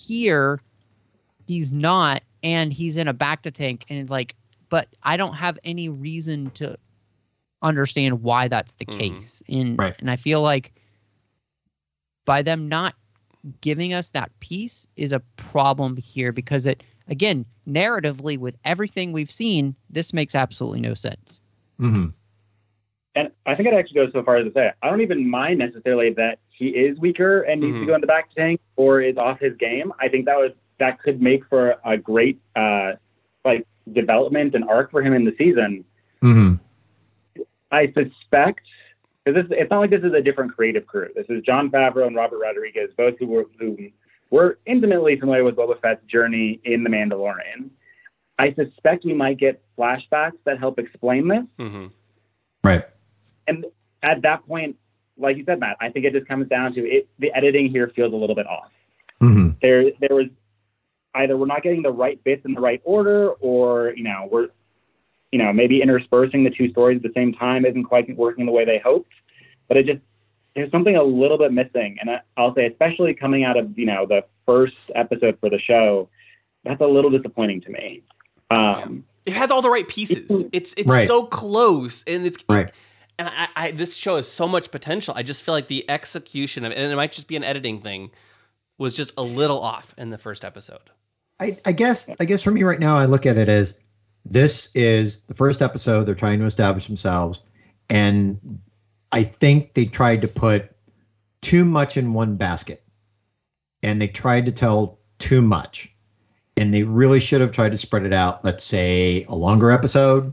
here 0.00 0.58
he's 1.46 1.70
not, 1.72 2.22
and 2.44 2.72
he's 2.72 2.96
in 2.96 3.08
a 3.08 3.14
bacta 3.14 3.52
tank, 3.52 3.86
and 3.88 4.08
like, 4.08 4.36
but 4.68 4.86
I 5.02 5.16
don't 5.16 5.34
have 5.34 5.58
any 5.64 5.88
reason 5.88 6.50
to 6.52 6.76
understand 7.62 8.22
why 8.22 8.46
that's 8.46 8.74
the 8.74 8.84
Mhm. 8.84 8.98
case, 8.98 9.42
and 9.48 9.78
Right. 9.78 9.94
and 9.98 10.10
I 10.10 10.16
feel 10.16 10.42
like 10.42 10.72
by 12.26 12.42
them 12.42 12.68
not 12.68 12.94
giving 13.60 13.92
us 13.92 14.10
that 14.12 14.30
piece 14.40 14.86
is 14.96 15.12
a 15.12 15.20
problem 15.36 15.96
here 15.96 16.32
because 16.32 16.66
it 16.66 16.82
again 17.08 17.44
narratively 17.68 18.38
with 18.38 18.56
everything 18.64 19.12
we've 19.12 19.30
seen 19.30 19.74
this 19.90 20.14
makes 20.14 20.34
absolutely 20.34 20.80
no 20.80 20.94
sense 20.94 21.40
hmm 21.78 22.06
And 23.14 23.30
I 23.44 23.54
think 23.54 23.68
I'd 23.68 23.74
actually 23.74 24.06
go 24.06 24.10
so 24.12 24.22
far 24.22 24.36
as 24.36 24.46
to 24.46 24.52
say 24.52 24.72
I 24.82 24.88
don't 24.88 25.02
even 25.02 25.28
mind 25.28 25.58
necessarily 25.58 26.10
that 26.14 26.38
he 26.48 26.68
is 26.68 26.98
weaker 26.98 27.42
and 27.42 27.60
needs 27.60 27.78
to 27.80 27.84
Mhm. 27.84 27.88
go 27.88 27.94
in 27.96 28.00
the 28.00 28.06
bacta 28.06 28.34
tank 28.34 28.60
or 28.76 29.02
is 29.02 29.18
off 29.18 29.40
his 29.40 29.54
game. 29.58 29.92
I 30.00 30.08
think 30.08 30.24
that 30.24 30.36
was 30.38 30.52
that 30.78 31.00
could 31.02 31.20
make 31.22 31.46
for 31.46 31.76
a 31.84 31.96
great 31.96 32.40
uh, 32.56 32.92
like 33.44 33.66
development 33.92 34.54
and 34.54 34.64
arc 34.64 34.90
for 34.90 35.02
him 35.02 35.12
in 35.12 35.24
the 35.24 35.34
season. 35.38 35.84
hmm 36.20 36.54
I 37.70 37.86
suspect 37.88 38.60
because 39.24 39.46
it's 39.50 39.70
not 39.70 39.80
like 39.80 39.90
this 39.90 40.04
is 40.04 40.12
a 40.12 40.20
different 40.20 40.54
creative 40.54 40.86
crew. 40.86 41.08
This 41.16 41.26
is 41.28 41.42
Jon 41.42 41.70
Favreau 41.70 42.06
and 42.06 42.14
Robert 42.14 42.38
Rodriguez, 42.38 42.90
both 42.96 43.18
who 43.18 43.26
were 43.26 43.46
who 43.58 43.76
were 44.30 44.58
intimately 44.66 45.18
familiar 45.18 45.44
with 45.44 45.56
Boba 45.56 45.80
Fett's 45.80 46.04
journey 46.06 46.60
in 46.64 46.84
The 46.84 46.90
Mandalorian. 46.90 47.70
I 48.38 48.52
suspect 48.54 49.04
we 49.04 49.14
might 49.14 49.38
get 49.38 49.62
flashbacks 49.78 50.38
that 50.44 50.58
help 50.58 50.78
explain 50.78 51.28
this. 51.28 51.44
hmm 51.58 51.86
Right. 52.62 52.84
And 53.46 53.66
at 54.02 54.22
that 54.22 54.46
point, 54.46 54.76
like 55.18 55.36
you 55.36 55.44
said, 55.44 55.60
Matt, 55.60 55.76
I 55.80 55.90
think 55.90 56.04
it 56.06 56.12
just 56.12 56.26
comes 56.26 56.48
down 56.48 56.72
to 56.74 56.80
it. 56.88 57.08
The 57.18 57.32
editing 57.34 57.68
here 57.70 57.92
feels 57.94 58.12
a 58.12 58.16
little 58.16 58.34
bit 58.34 58.46
off. 58.46 58.70
hmm 59.20 59.50
There, 59.62 59.90
there 60.00 60.14
was 60.16 60.26
either 61.14 61.36
we're 61.36 61.46
not 61.46 61.62
getting 61.62 61.82
the 61.82 61.92
right 61.92 62.22
bits 62.24 62.44
in 62.44 62.54
the 62.54 62.60
right 62.60 62.80
order, 62.84 63.30
or 63.40 63.92
you 63.96 64.02
know, 64.04 64.28
we're, 64.30 64.48
you 65.32 65.38
know, 65.38 65.52
maybe 65.52 65.80
interspersing 65.82 66.44
the 66.44 66.50
two 66.50 66.70
stories 66.70 66.96
at 66.96 67.02
the 67.02 67.12
same 67.14 67.32
time 67.32 67.64
isn't 67.64 67.84
quite 67.84 68.14
working 68.16 68.46
the 68.46 68.52
way 68.52 68.64
they 68.64 68.78
hoped. 68.78 69.12
But 69.68 69.76
it 69.76 69.86
just 69.86 70.00
there's 70.54 70.70
something 70.70 70.96
a 70.96 71.02
little 71.02 71.38
bit 71.38 71.52
missing, 71.52 71.96
and 72.00 72.08
I- 72.10 72.20
I'll 72.36 72.54
say, 72.54 72.66
especially 72.66 73.12
coming 73.14 73.42
out 73.44 73.56
of 73.56 73.76
you 73.78 73.86
know 73.86 74.06
the 74.06 74.24
first 74.46 74.90
episode 74.94 75.38
for 75.40 75.48
the 75.50 75.58
show, 75.58 76.08
that's 76.64 76.80
a 76.80 76.86
little 76.86 77.10
disappointing 77.10 77.60
to 77.62 77.70
me. 77.70 78.02
Um, 78.50 79.04
it 79.26 79.32
has 79.32 79.50
all 79.50 79.62
the 79.62 79.70
right 79.70 79.88
pieces. 79.88 80.44
It's 80.52 80.74
it's 80.74 80.86
Right. 80.86 81.08
so 81.08 81.24
close, 81.24 82.04
and 82.06 82.26
it's 82.26 82.44
Right. 82.48 82.70
And 83.18 83.28
I, 83.28 83.48
I 83.56 83.70
this 83.70 83.94
show 83.94 84.16
has 84.16 84.28
so 84.30 84.46
much 84.48 84.70
potential. 84.70 85.14
I 85.16 85.22
just 85.22 85.42
feel 85.44 85.54
like 85.54 85.68
the 85.68 85.88
execution 85.88 86.64
of 86.64 86.72
and 86.72 86.92
it 86.92 86.96
might 86.96 87.12
just 87.12 87.26
be 87.28 87.36
an 87.36 87.44
editing 87.44 87.80
thing, 87.80 88.10
was 88.76 88.92
just 88.92 89.12
a 89.16 89.22
little 89.22 89.60
off 89.60 89.94
in 89.96 90.10
the 90.10 90.18
first 90.18 90.44
episode. 90.44 90.90
I, 91.40 91.58
I 91.64 91.72
guess 91.72 92.08
I 92.20 92.24
guess 92.24 92.42
for 92.42 92.50
me 92.50 92.62
right 92.62 92.78
now, 92.78 92.96
I 92.96 93.06
look 93.06 93.26
at 93.26 93.38
it 93.38 93.48
as 93.48 93.78
this 94.24 94.70
is 94.74 95.20
the 95.22 95.34
first 95.34 95.62
episode. 95.62 96.04
They're 96.04 96.14
trying 96.14 96.38
to 96.38 96.46
establish 96.46 96.86
themselves, 96.86 97.42
and 97.90 98.60
I 99.12 99.24
think 99.24 99.74
they 99.74 99.86
tried 99.86 100.20
to 100.22 100.28
put 100.28 100.70
too 101.42 101.64
much 101.64 101.96
in 101.96 102.14
one 102.14 102.36
basket, 102.36 102.82
and 103.82 104.00
they 104.00 104.08
tried 104.08 104.46
to 104.46 104.52
tell 104.52 104.98
too 105.18 105.42
much, 105.42 105.92
and 106.56 106.72
they 106.72 106.84
really 106.84 107.20
should 107.20 107.40
have 107.40 107.52
tried 107.52 107.72
to 107.72 107.78
spread 107.78 108.06
it 108.06 108.12
out. 108.12 108.44
Let's 108.44 108.64
say 108.64 109.24
a 109.24 109.34
longer 109.34 109.70
episode, 109.70 110.32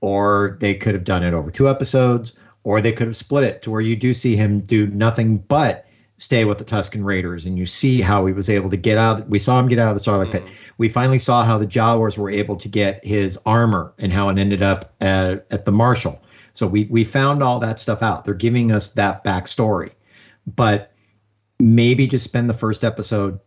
or 0.00 0.56
they 0.60 0.74
could 0.74 0.94
have 0.94 1.04
done 1.04 1.22
it 1.22 1.34
over 1.34 1.50
two 1.50 1.68
episodes, 1.68 2.34
or 2.64 2.80
they 2.80 2.92
could 2.92 3.06
have 3.06 3.16
split 3.16 3.44
it 3.44 3.62
to 3.62 3.70
where 3.70 3.80
you 3.80 3.96
do 3.96 4.14
see 4.14 4.34
him 4.34 4.60
do 4.60 4.86
nothing 4.86 5.38
but 5.38 5.86
stay 6.22 6.44
with 6.44 6.56
the 6.56 6.64
Tusken 6.64 7.04
Raiders, 7.04 7.46
and 7.46 7.58
you 7.58 7.66
see 7.66 8.00
how 8.00 8.24
he 8.26 8.32
was 8.32 8.48
able 8.48 8.70
to 8.70 8.76
get 8.76 8.96
out. 8.96 9.28
We 9.28 9.40
saw 9.40 9.58
him 9.58 9.66
get 9.66 9.80
out 9.80 9.94
of 9.94 10.02
the 10.02 10.08
Sarlacc 10.08 10.28
mm. 10.28 10.32
pit. 10.32 10.44
We 10.78 10.88
finally 10.88 11.18
saw 11.18 11.44
how 11.44 11.58
the 11.58 11.66
Jawas 11.66 12.16
were 12.16 12.30
able 12.30 12.56
to 12.56 12.68
get 12.68 13.04
his 13.04 13.38
armor 13.44 13.92
and 13.98 14.12
how 14.12 14.28
it 14.28 14.38
ended 14.38 14.62
up 14.62 14.94
at, 15.00 15.46
at 15.50 15.64
the 15.64 15.72
Marshal. 15.72 16.22
So 16.54 16.68
we 16.68 16.84
we 16.84 17.02
found 17.02 17.42
all 17.42 17.58
that 17.60 17.80
stuff 17.80 18.02
out. 18.02 18.24
They're 18.24 18.34
giving 18.34 18.70
us 18.70 18.92
that 18.92 19.24
backstory, 19.24 19.90
but 20.46 20.92
maybe 21.58 22.06
just 22.06 22.24
spend 22.24 22.48
the 22.48 22.54
first 22.54 22.84
episode 22.84 23.40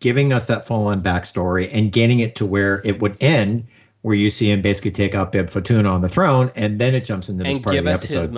giving 0.00 0.32
us 0.32 0.46
that 0.46 0.66
full 0.66 0.88
on 0.88 1.02
backstory 1.02 1.70
and 1.72 1.90
getting 1.92 2.20
it 2.20 2.36
to 2.36 2.46
where 2.46 2.82
it 2.84 3.00
would 3.00 3.16
end, 3.20 3.66
where 4.02 4.14
you 4.14 4.28
see 4.28 4.50
him 4.50 4.60
basically 4.60 4.90
take 4.90 5.14
out 5.14 5.32
Bib 5.32 5.48
Fortuna 5.48 5.88
on 5.88 6.02
the 6.02 6.08
throne, 6.08 6.52
and 6.56 6.78
then 6.78 6.94
it 6.94 7.04
jumps 7.04 7.30
into 7.30 7.44
this 7.44 7.56
and 7.56 7.64
part 7.64 7.72
give 7.72 7.80
of 7.80 7.84
the 7.86 7.92
us 7.92 8.02
his 8.02 8.12
episode. 8.12 8.32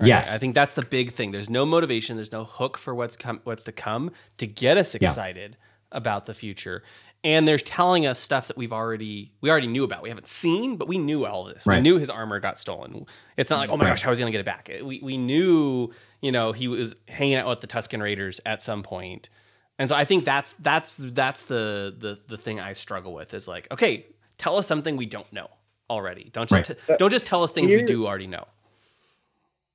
Motivations. 0.00 0.28
Yes. 0.28 0.34
I 0.34 0.38
think 0.38 0.54
that's 0.54 0.74
the 0.74 0.82
big 0.84 1.12
thing. 1.12 1.30
There's 1.30 1.50
no 1.50 1.64
motivation. 1.64 2.16
There's 2.16 2.32
no 2.32 2.44
hook 2.44 2.76
for 2.78 2.94
what's 2.94 3.16
come, 3.16 3.40
what's 3.44 3.64
to 3.64 3.72
come 3.72 4.10
to 4.38 4.46
get 4.46 4.76
us 4.76 4.94
Yeah. 4.94 5.08
excited 5.08 5.56
about 5.92 6.26
the 6.26 6.34
future. 6.34 6.82
And 7.22 7.48
they're 7.48 7.56
telling 7.58 8.04
us 8.04 8.18
stuff 8.20 8.48
that 8.48 8.56
we've 8.56 8.72
already 8.72 9.32
we 9.40 9.48
already 9.50 9.66
knew 9.68 9.82
about. 9.84 10.02
We 10.02 10.10
haven't 10.10 10.26
seen, 10.28 10.76
but 10.76 10.88
we 10.88 10.98
knew 10.98 11.24
all 11.24 11.44
this. 11.44 11.64
We 11.64 11.80
knew 11.80 11.98
his 11.98 12.10
armor 12.10 12.38
got 12.40 12.58
stolen. 12.58 13.06
It's 13.38 13.48
not 13.50 13.60
like, 13.60 13.70
oh 13.70 13.76
my 13.78 13.84
Right. 13.86 13.90
gosh, 13.92 14.02
how 14.02 14.10
is 14.10 14.18
he 14.18 14.22
gonna 14.22 14.32
get 14.32 14.40
it 14.40 14.44
back? 14.46 14.70
We 14.82 15.00
we 15.02 15.16
knew, 15.16 15.90
you 16.20 16.32
know, 16.32 16.52
he 16.52 16.68
was 16.68 16.96
hanging 17.08 17.36
out 17.36 17.48
with 17.48 17.60
the 17.60 17.66
Tusken 17.66 18.02
Raiders 18.02 18.40
at 18.44 18.62
some 18.62 18.82
point. 18.82 19.30
And 19.78 19.88
so 19.88 19.96
I 19.96 20.04
think 20.04 20.24
that's 20.26 20.52
that's 20.58 20.98
that's 20.98 21.42
the 21.44 21.94
the 21.98 22.18
the 22.26 22.36
thing 22.36 22.60
I 22.60 22.74
struggle 22.74 23.14
with 23.14 23.32
is 23.32 23.48
like, 23.48 23.68
okay, 23.72 24.04
tell 24.36 24.56
us 24.58 24.66
something 24.66 24.96
we 24.98 25.06
don't 25.06 25.32
know 25.32 25.48
already. 25.88 26.28
Don't 26.32 26.48
just 26.50 26.70
Right. 26.88 26.98
don't 26.98 27.10
just 27.10 27.24
tell 27.24 27.42
us 27.42 27.52
things 27.52 27.72
we 27.72 27.82
do 27.84 28.06
already 28.06 28.26
know. 28.26 28.44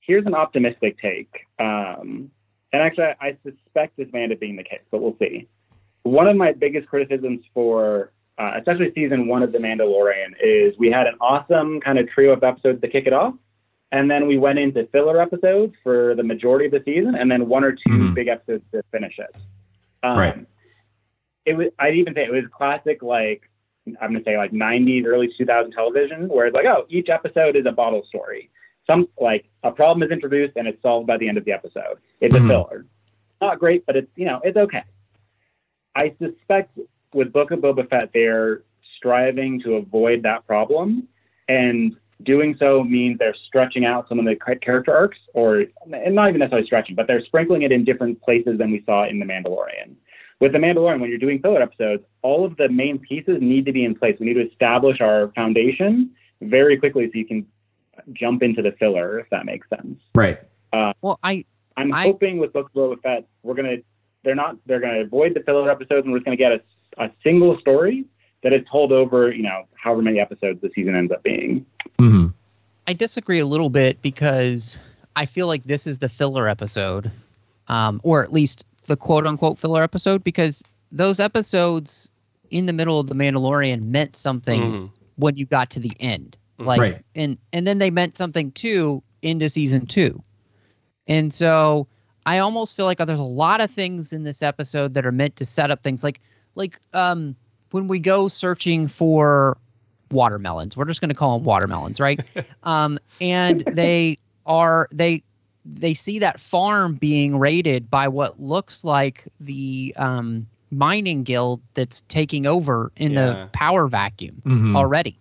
Here's 0.09 0.25
an 0.25 0.33
optimistic 0.33 0.97
take. 0.99 1.31
Um, 1.59 2.31
and 2.73 2.81
actually, 2.81 3.05
I, 3.05 3.15
I 3.21 3.37
suspect 3.43 3.95
this 3.95 4.07
may 4.11 4.23
end 4.23 4.33
up 4.33 4.39
being 4.39 4.55
the 4.55 4.63
case, 4.63 4.81
but 4.89 5.01
we'll 5.03 5.15
see. 5.19 5.47
One 6.01 6.27
of 6.27 6.35
my 6.35 6.51
biggest 6.51 6.87
criticisms 6.87 7.41
for, 7.53 8.11
uh, 8.39 8.53
especially 8.57 8.91
season 8.95 9.27
one 9.27 9.43
of 9.43 9.51
The 9.51 9.59
Mandalorian, 9.59 10.31
is 10.43 10.73
we 10.79 10.89
had 10.89 11.05
an 11.05 11.13
awesome 11.21 11.79
kind 11.79 11.99
of 11.99 12.09
trio 12.09 12.33
of 12.33 12.43
episodes 12.43 12.81
to 12.81 12.87
kick 12.87 13.05
it 13.05 13.13
off. 13.13 13.35
And 13.91 14.09
then 14.09 14.25
we 14.27 14.39
went 14.39 14.57
into 14.57 14.87
filler 14.87 15.21
episodes 15.21 15.73
for 15.83 16.15
the 16.15 16.23
majority 16.23 16.65
of 16.65 16.71
the 16.71 16.81
season, 16.85 17.13
and 17.15 17.29
then 17.29 17.47
one 17.47 17.63
or 17.63 17.73
2 17.73 17.79
Mhm. 17.87 18.13
big 18.15 18.27
episodes 18.29 18.63
to 18.71 18.81
finish 18.91 19.17
it. 19.19 19.35
Um, 20.01 20.17
Right. 20.17 20.45
It 21.45 21.53
was. 21.53 21.67
I'd 21.79 21.95
even 21.95 22.13
say 22.15 22.23
it 22.25 22.31
was 22.31 22.45
classic, 22.51 23.01
like 23.03 23.47
I'm 24.01 24.11
gonna 24.13 24.23
say 24.23 24.37
like 24.37 24.51
90s, 24.53 25.05
early 25.05 25.29
2000 25.35 25.71
television, 25.71 26.27
where 26.29 26.45
it's 26.47 26.53
like, 26.55 26.65
oh, 26.65 26.85
each 26.89 27.09
episode 27.09 27.55
is 27.55 27.65
a 27.65 27.71
bottle 27.71 28.03
story. 28.05 28.49
Some 28.89 29.07
like 29.21 29.45
a 29.63 29.71
problem 29.71 30.01
is 30.03 30.11
introduced 30.11 30.53
and 30.55 30.67
it's 30.67 30.81
solved 30.81 31.05
by 31.05 31.17
the 31.17 31.27
end 31.29 31.37
of 31.37 31.45
the 31.45 31.51
episode. 31.51 31.99
It's 32.21 32.35
Mhm. 32.35 32.45
a 32.45 32.47
filler. 32.47 32.85
Not 33.39 33.59
great, 33.59 33.85
but 33.85 33.95
it's 33.95 34.11
you 34.15 34.25
know 34.25 34.41
it's 34.43 34.57
okay. 34.57 34.81
I 35.95 36.13
suspect 36.19 36.77
with 37.13 37.31
Book 37.31 37.51
of 37.51 37.59
Boba 37.59 37.87
Fett, 37.89 38.09
they're 38.13 38.63
striving 38.97 39.61
to 39.61 39.75
avoid 39.75 40.23
that 40.23 40.45
problem, 40.47 41.07
and 41.47 41.95
doing 42.23 42.55
so 42.55 42.83
means 42.83 43.17
they're 43.17 43.35
stretching 43.47 43.85
out 43.85 44.09
some 44.09 44.19
of 44.19 44.25
the 44.25 44.35
character 44.35 44.93
arcs, 44.93 45.19
or 45.33 45.65
and 45.91 46.15
not 46.15 46.29
even 46.29 46.39
necessarily 46.39 46.65
stretching, 46.65 46.95
but 46.95 47.07
they're 47.07 47.23
sprinkling 47.25 47.61
it 47.61 47.71
in 47.71 47.83
different 47.83 48.19
places 48.21 48.57
than 48.57 48.71
we 48.71 48.81
saw 48.85 49.05
in 49.05 49.19
The 49.19 49.25
Mandalorian. 49.25 49.95
With 50.39 50.53
The 50.53 50.57
Mandalorian, 50.57 50.99
when 50.99 51.09
you're 51.09 51.19
doing 51.19 51.39
filler 51.39 51.61
episodes, 51.61 52.03
all 52.21 52.43
of 52.43 52.57
the 52.57 52.69
main 52.69 52.97
pieces 52.97 53.41
need 53.41 53.65
to 53.65 53.71
be 53.71 53.83
in 53.85 53.93
place. 53.93 54.17
We 54.19 54.25
need 54.25 54.35
to 54.35 54.49
establish 54.49 54.99
our 54.99 55.31
foundation 55.35 56.11
very 56.41 56.77
quickly 56.77 57.05
so 57.07 57.11
you 57.17 57.25
can 57.25 57.45
jump 58.13 58.43
into 58.43 58.61
the 58.61 58.71
filler, 58.73 59.19
if 59.19 59.29
that 59.29 59.45
makes 59.45 59.67
sense. 59.69 59.99
right. 60.15 60.39
well 61.01 61.19
i 61.23 61.43
I'm 61.77 61.93
I- 61.93 62.03
hoping 62.03 62.37
with 62.39 62.51
Book 62.53 62.67
of 62.67 62.73
Boba 62.73 63.01
Fett, 63.01 63.25
we're 63.43 63.53
gonna 63.55 63.77
they're 64.23 64.35
not 64.35 64.57
they're 64.65 64.79
gonna 64.81 65.01
avoid 65.01 65.33
the 65.33 65.39
filler 65.41 65.69
episodes 65.71 66.03
and 66.05 66.11
we're 66.11 66.19
just 66.19 66.25
gonna 66.25 66.37
get 66.37 66.51
a, 66.51 66.61
a 66.97 67.09
single 67.23 67.57
story 67.59 68.05
that 68.43 68.53
is 68.53 68.61
told 68.71 68.91
over 68.91 69.31
you 69.31 69.43
know 69.43 69.63
however 69.75 70.01
many 70.01 70.19
episodes 70.19 70.59
the 70.61 70.69
season 70.75 70.95
ends 70.95 71.11
up 71.11 71.23
being. 71.23 71.65
hmm 71.99 72.27
I 72.87 72.93
disagree 72.93 73.39
a 73.39 73.45
little 73.45 73.69
bit 73.69 74.01
because 74.01 74.77
I 75.15 75.25
feel 75.27 75.45
like 75.47 75.63
this 75.63 75.85
is 75.85 75.99
the 75.99 76.09
filler 76.09 76.47
episode, 76.47 77.11
um, 77.67 78.01
or 78.03 78.23
at 78.23 78.33
least 78.33 78.65
the 78.87 78.97
quote 78.97 79.27
unquote 79.27 79.59
filler 79.59 79.83
episode, 79.83 80.23
because 80.23 80.63
those 80.91 81.19
episodes 81.19 82.09
in 82.49 82.65
the 82.65 82.73
middle 82.73 82.99
of 82.99 83.05
The 83.07 83.13
Mandalorian 83.13 83.83
meant 83.83 84.15
something 84.15 84.59
Mhm. 84.59 84.91
when 85.17 85.35
you 85.35 85.45
got 85.45 85.69
to 85.71 85.79
the 85.79 85.91
end. 85.99 86.35
Like 86.59 86.79
Right. 86.79 87.05
and 87.15 87.37
and 87.53 87.65
then 87.65 87.77
they 87.77 87.89
meant 87.89 88.17
something 88.17 88.51
too 88.51 89.01
into 89.21 89.47
season 89.49 89.85
two. 89.85 90.21
And 91.07 91.33
so 91.33 91.87
I 92.25 92.39
almost 92.39 92.75
feel 92.75 92.85
like 92.85 92.97
there's 92.99 93.17
a 93.19 93.23
lot 93.23 93.61
of 93.61 93.71
things 93.71 94.13
in 94.13 94.23
this 94.23 94.41
episode 94.43 94.93
that 94.93 95.05
are 95.05 95.11
meant 95.11 95.35
to 95.37 95.45
set 95.45 95.71
up 95.71 95.81
things 95.83 96.03
like 96.03 96.19
like 96.55 96.79
um 96.93 97.35
when 97.71 97.87
we 97.87 97.99
go 97.99 98.27
searching 98.27 98.87
for 98.87 99.57
watermelons. 100.11 100.75
We're 100.75 100.85
just 100.85 101.01
going 101.01 101.09
to 101.09 101.15
call 101.15 101.37
them 101.37 101.45
watermelons, 101.45 101.99
right? 101.99 102.19
um 102.63 102.99
and 103.21 103.61
they 103.71 104.17
are 104.45 104.87
they 104.91 105.23
they 105.65 105.93
see 105.93 106.19
that 106.19 106.39
farm 106.39 106.95
being 106.95 107.37
raided 107.37 107.89
by 107.89 108.07
what 108.07 108.39
looks 108.39 108.83
like 108.83 109.27
the 109.39 109.93
um 109.97 110.47
mining 110.71 111.23
guild 111.23 111.61
that's 111.73 112.01
taking 112.03 112.45
over 112.45 112.91
in 112.97 113.11
Yeah. 113.13 113.25
the 113.25 113.49
power 113.53 113.87
vacuum 113.87 114.41
Mhm. 114.45 114.75
already, 114.75 115.17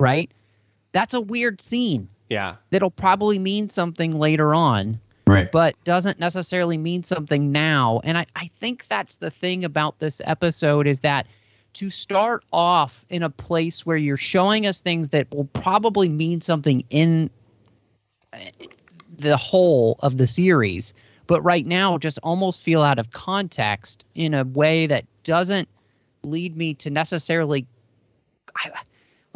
right? 0.00 0.30
That's 0.96 1.12
a 1.12 1.20
weird 1.20 1.60
scene 1.60 2.08
Yeah. 2.30 2.54
that'll 2.70 2.90
probably 2.90 3.38
mean 3.38 3.68
something 3.68 4.12
later 4.12 4.54
on, 4.54 4.98
Right. 5.26 5.52
but 5.52 5.74
doesn't 5.84 6.18
necessarily 6.18 6.78
mean 6.78 7.04
something 7.04 7.52
now. 7.52 8.00
And 8.02 8.16
I, 8.16 8.24
I 8.34 8.48
think 8.60 8.86
that's 8.88 9.16
the 9.18 9.30
thing 9.30 9.66
about 9.66 9.98
this 9.98 10.22
episode 10.24 10.86
is 10.86 11.00
that 11.00 11.26
to 11.74 11.90
start 11.90 12.44
off 12.50 13.04
in 13.10 13.22
a 13.22 13.28
place 13.28 13.84
where 13.84 13.98
you're 13.98 14.16
showing 14.16 14.66
us 14.66 14.80
things 14.80 15.10
that 15.10 15.30
will 15.34 15.44
probably 15.52 16.08
mean 16.08 16.40
something 16.40 16.82
in 16.88 17.28
the 19.18 19.36
whole 19.36 19.96
of 20.00 20.16
the 20.16 20.26
series, 20.26 20.94
but 21.26 21.42
right 21.42 21.66
now 21.66 21.98
just 21.98 22.18
almost 22.22 22.62
feel 22.62 22.80
out 22.80 22.98
of 22.98 23.10
context 23.10 24.06
in 24.14 24.32
a 24.32 24.44
way 24.44 24.86
that 24.86 25.04
doesn't 25.24 25.68
lead 26.22 26.56
me 26.56 26.72
to 26.72 26.88
necessarily. 26.88 27.66
I, 28.56 28.70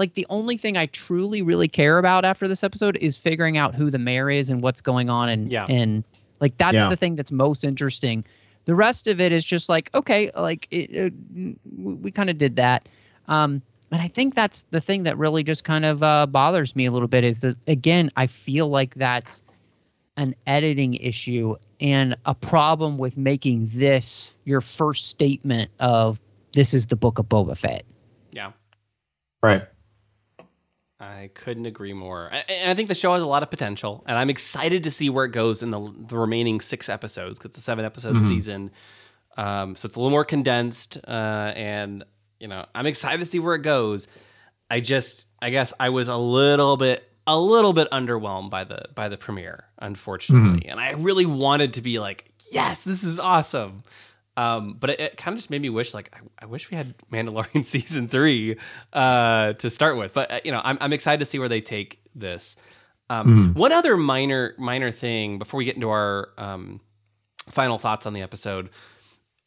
like 0.00 0.14
the 0.14 0.26
only 0.30 0.56
thing 0.56 0.76
I 0.76 0.86
truly 0.86 1.42
really 1.42 1.68
care 1.68 1.98
about 1.98 2.24
after 2.24 2.48
this 2.48 2.64
episode 2.64 2.96
is 3.00 3.16
figuring 3.16 3.56
out 3.58 3.74
who 3.74 3.90
the 3.90 3.98
mayor 3.98 4.30
is 4.30 4.48
and 4.50 4.62
what's 4.62 4.80
going 4.80 5.08
on 5.10 5.28
and 5.28 5.52
Yeah. 5.52 5.66
and 5.68 6.02
like 6.40 6.56
that's 6.56 6.74
Yeah. 6.74 6.88
the 6.88 6.96
thing 6.96 7.14
that's 7.16 7.30
most 7.30 7.62
interesting. 7.64 8.24
The 8.64 8.74
rest 8.74 9.06
of 9.08 9.20
it 9.20 9.30
is 9.30 9.44
just 9.44 9.68
like 9.68 9.90
okay, 9.94 10.30
like 10.36 10.66
it, 10.70 11.12
uh, 11.12 11.14
we, 11.76 11.94
we 11.94 12.10
kind 12.10 12.30
of 12.30 12.38
did 12.38 12.56
that. 12.56 12.88
Um, 13.28 13.62
and 13.92 14.00
I 14.00 14.08
think 14.08 14.34
that's 14.34 14.62
the 14.70 14.80
thing 14.80 15.02
that 15.04 15.18
really 15.18 15.42
just 15.44 15.64
kind 15.64 15.84
of 15.84 16.02
uh, 16.02 16.26
bothers 16.26 16.74
me 16.74 16.86
a 16.86 16.90
little 16.90 17.08
bit 17.08 17.22
is 17.22 17.40
that 17.40 17.56
again 17.68 18.10
I 18.16 18.26
feel 18.26 18.68
like 18.68 18.94
that's 18.94 19.42
an 20.16 20.34
editing 20.46 20.94
issue 20.94 21.56
and 21.80 22.16
a 22.26 22.34
problem 22.34 22.96
with 22.98 23.16
making 23.16 23.68
this 23.72 24.34
your 24.44 24.60
first 24.60 25.08
statement 25.08 25.70
of 25.78 26.18
this 26.52 26.74
is 26.74 26.86
the 26.86 26.96
book 26.96 27.18
of 27.18 27.26
Boba 27.28 27.56
Fett. 27.56 27.84
Yeah. 28.32 28.52
Right. 29.42 29.62
I 31.00 31.30
couldn't 31.34 31.64
agree 31.66 31.94
more. 31.94 32.28
And 32.30 32.70
I 32.70 32.74
think 32.74 32.88
the 32.88 32.94
show 32.94 33.12
has 33.14 33.22
a 33.22 33.26
lot 33.26 33.42
of 33.42 33.48
potential, 33.50 34.04
and 34.06 34.18
I'm 34.18 34.28
excited 34.28 34.82
to 34.82 34.90
see 34.90 35.08
where 35.08 35.24
it 35.24 35.30
goes 35.32 35.62
in 35.62 35.70
the, 35.70 35.80
the 36.08 36.18
remaining 36.18 36.60
six 36.60 36.88
episodes. 36.90 37.38
'cause 37.38 37.46
It's 37.50 37.58
a 37.58 37.62
seven 37.62 37.84
episode 37.86 38.16
Mhm. 38.16 38.28
season, 38.28 38.70
um, 39.38 39.76
so 39.76 39.86
it's 39.86 39.96
a 39.96 39.98
little 39.98 40.10
more 40.10 40.24
condensed. 40.26 40.98
Uh, 41.08 41.52
and 41.56 42.04
you 42.38 42.48
know, 42.48 42.64
I'm 42.74 42.86
excited 42.86 43.20
to 43.20 43.26
see 43.26 43.38
where 43.38 43.54
it 43.54 43.62
goes. 43.62 44.06
I 44.70 44.80
just, 44.80 45.26
I 45.42 45.50
guess, 45.50 45.72
I 45.80 45.88
was 45.90 46.08
a 46.08 46.16
little 46.16 46.76
bit, 46.78 47.06
a 47.26 47.38
little 47.38 47.72
bit 47.74 47.90
underwhelmed 47.90 48.50
by 48.50 48.64
the 48.64 48.82
by 48.94 49.08
the 49.08 49.16
premiere, 49.18 49.64
unfortunately. 49.78 50.66
And 50.68 50.78
I 50.80 50.90
really 50.92 51.26
wanted 51.26 51.74
to 51.74 51.82
be 51.82 51.98
like, 51.98 52.30
yes, 52.52 52.84
this 52.84 53.04
is 53.04 53.18
awesome. 53.20 53.84
Um, 54.40 54.76
but 54.80 54.90
it, 54.90 55.00
it 55.00 55.16
kind 55.16 55.34
of 55.34 55.38
just 55.38 55.50
made 55.50 55.60
me 55.60 55.68
wish, 55.68 55.92
like, 55.92 56.10
I, 56.14 56.44
I 56.44 56.46
wish 56.46 56.70
we 56.70 56.76
had 56.76 56.86
Mandalorian 57.12 57.64
season 57.76 58.08
three 58.08 58.56
uh, 58.92 59.52
to 59.54 59.68
start 59.68 59.96
with. 59.98 60.14
But 60.14 60.30
uh, 60.32 60.40
you 60.44 60.52
know, 60.52 60.60
I'm, 60.64 60.78
I'm 60.80 60.92
excited 60.92 61.18
to 61.18 61.24
see 61.26 61.38
where 61.38 61.48
they 61.48 61.60
take 61.60 62.00
this. 62.14 62.56
Um, 63.10 63.54
One 63.54 63.72
other 63.72 63.96
minor 63.96 64.54
minor 64.56 64.90
thing 64.92 65.38
before 65.38 65.58
we 65.58 65.64
get 65.64 65.74
into 65.74 65.90
our 65.90 66.30
um, 66.38 66.80
final 67.50 67.78
thoughts 67.78 68.06
on 68.06 68.12
the 68.12 68.22
episode 68.22 68.70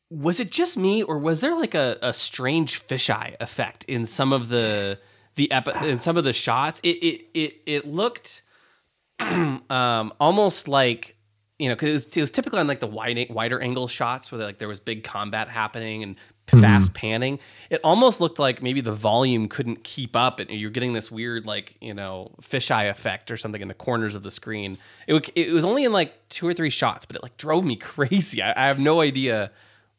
was 0.10 0.40
it 0.40 0.52
just 0.52 0.78
me 0.78 1.02
or 1.02 1.18
was 1.18 1.42
there 1.42 1.56
like 1.56 1.74
a, 1.74 1.98
a 2.02 2.14
strange 2.14 2.86
fisheye 2.88 3.36
effect 3.40 3.84
in 3.86 4.06
some 4.06 4.32
of 4.32 4.50
the 4.50 5.00
the 5.36 5.52
epi- 5.52 5.90
in 5.90 5.98
some 5.98 6.18
of 6.18 6.24
the 6.24 6.34
shots 6.34 6.80
it 6.84 6.98
it 7.02 7.26
it, 7.34 7.62
it 7.66 7.88
looked 7.88 8.44
um 9.20 10.14
almost 10.20 10.68
like 10.68 11.16
you 11.60 11.70
know 11.70 11.76
because 11.76 11.90
it 11.90 11.94
was, 11.94 12.06
it 12.06 12.22
was 12.22 12.32
typically 12.32 12.60
on 12.60 12.68
like 12.68 12.80
the 12.80 12.88
wide, 12.88 13.28
wider 13.30 13.60
angle 13.60 13.88
shots 13.88 14.32
where 14.32 14.42
like 14.42 14.58
there 14.58 14.68
was 14.68 14.80
big 14.80 15.04
combat 15.04 15.50
happening 15.50 16.04
and 16.04 16.16
hmm. 16.50 16.62
fast 16.62 16.94
panning. 16.94 17.40
It 17.70 17.80
almost 17.84 18.20
looked 18.20 18.40
like 18.40 18.62
maybe 18.62 18.82
the 18.82 18.94
volume 18.94 19.48
couldn't 19.48 19.84
keep 19.84 20.16
up 20.16 20.40
and 20.40 20.50
you're 20.50 20.72
getting 20.72 20.94
this 20.94 21.12
weird 21.12 21.46
like 21.46 21.76
you 21.82 21.94
know 21.94 22.32
fisheye 22.42 22.90
effect 22.90 23.32
or 23.32 23.38
something 23.38 23.62
in 23.62 23.68
the 23.68 23.74
corners 23.74 24.16
of 24.16 24.24
the 24.24 24.32
screen. 24.32 24.78
It, 25.08 25.30
it 25.36 25.52
was 25.52 25.66
only 25.66 25.84
in 25.84 25.92
like 25.92 26.28
two 26.30 26.48
or 26.48 26.54
three 26.54 26.70
shots 26.70 27.06
but 27.06 27.16
it 27.16 27.24
like 27.24 27.38
drove 27.38 27.66
me 27.66 27.76
crazy. 27.78 28.42
I, 28.42 28.52
I 28.52 28.68
have 28.68 28.80
no 28.80 29.02
idea 29.02 29.52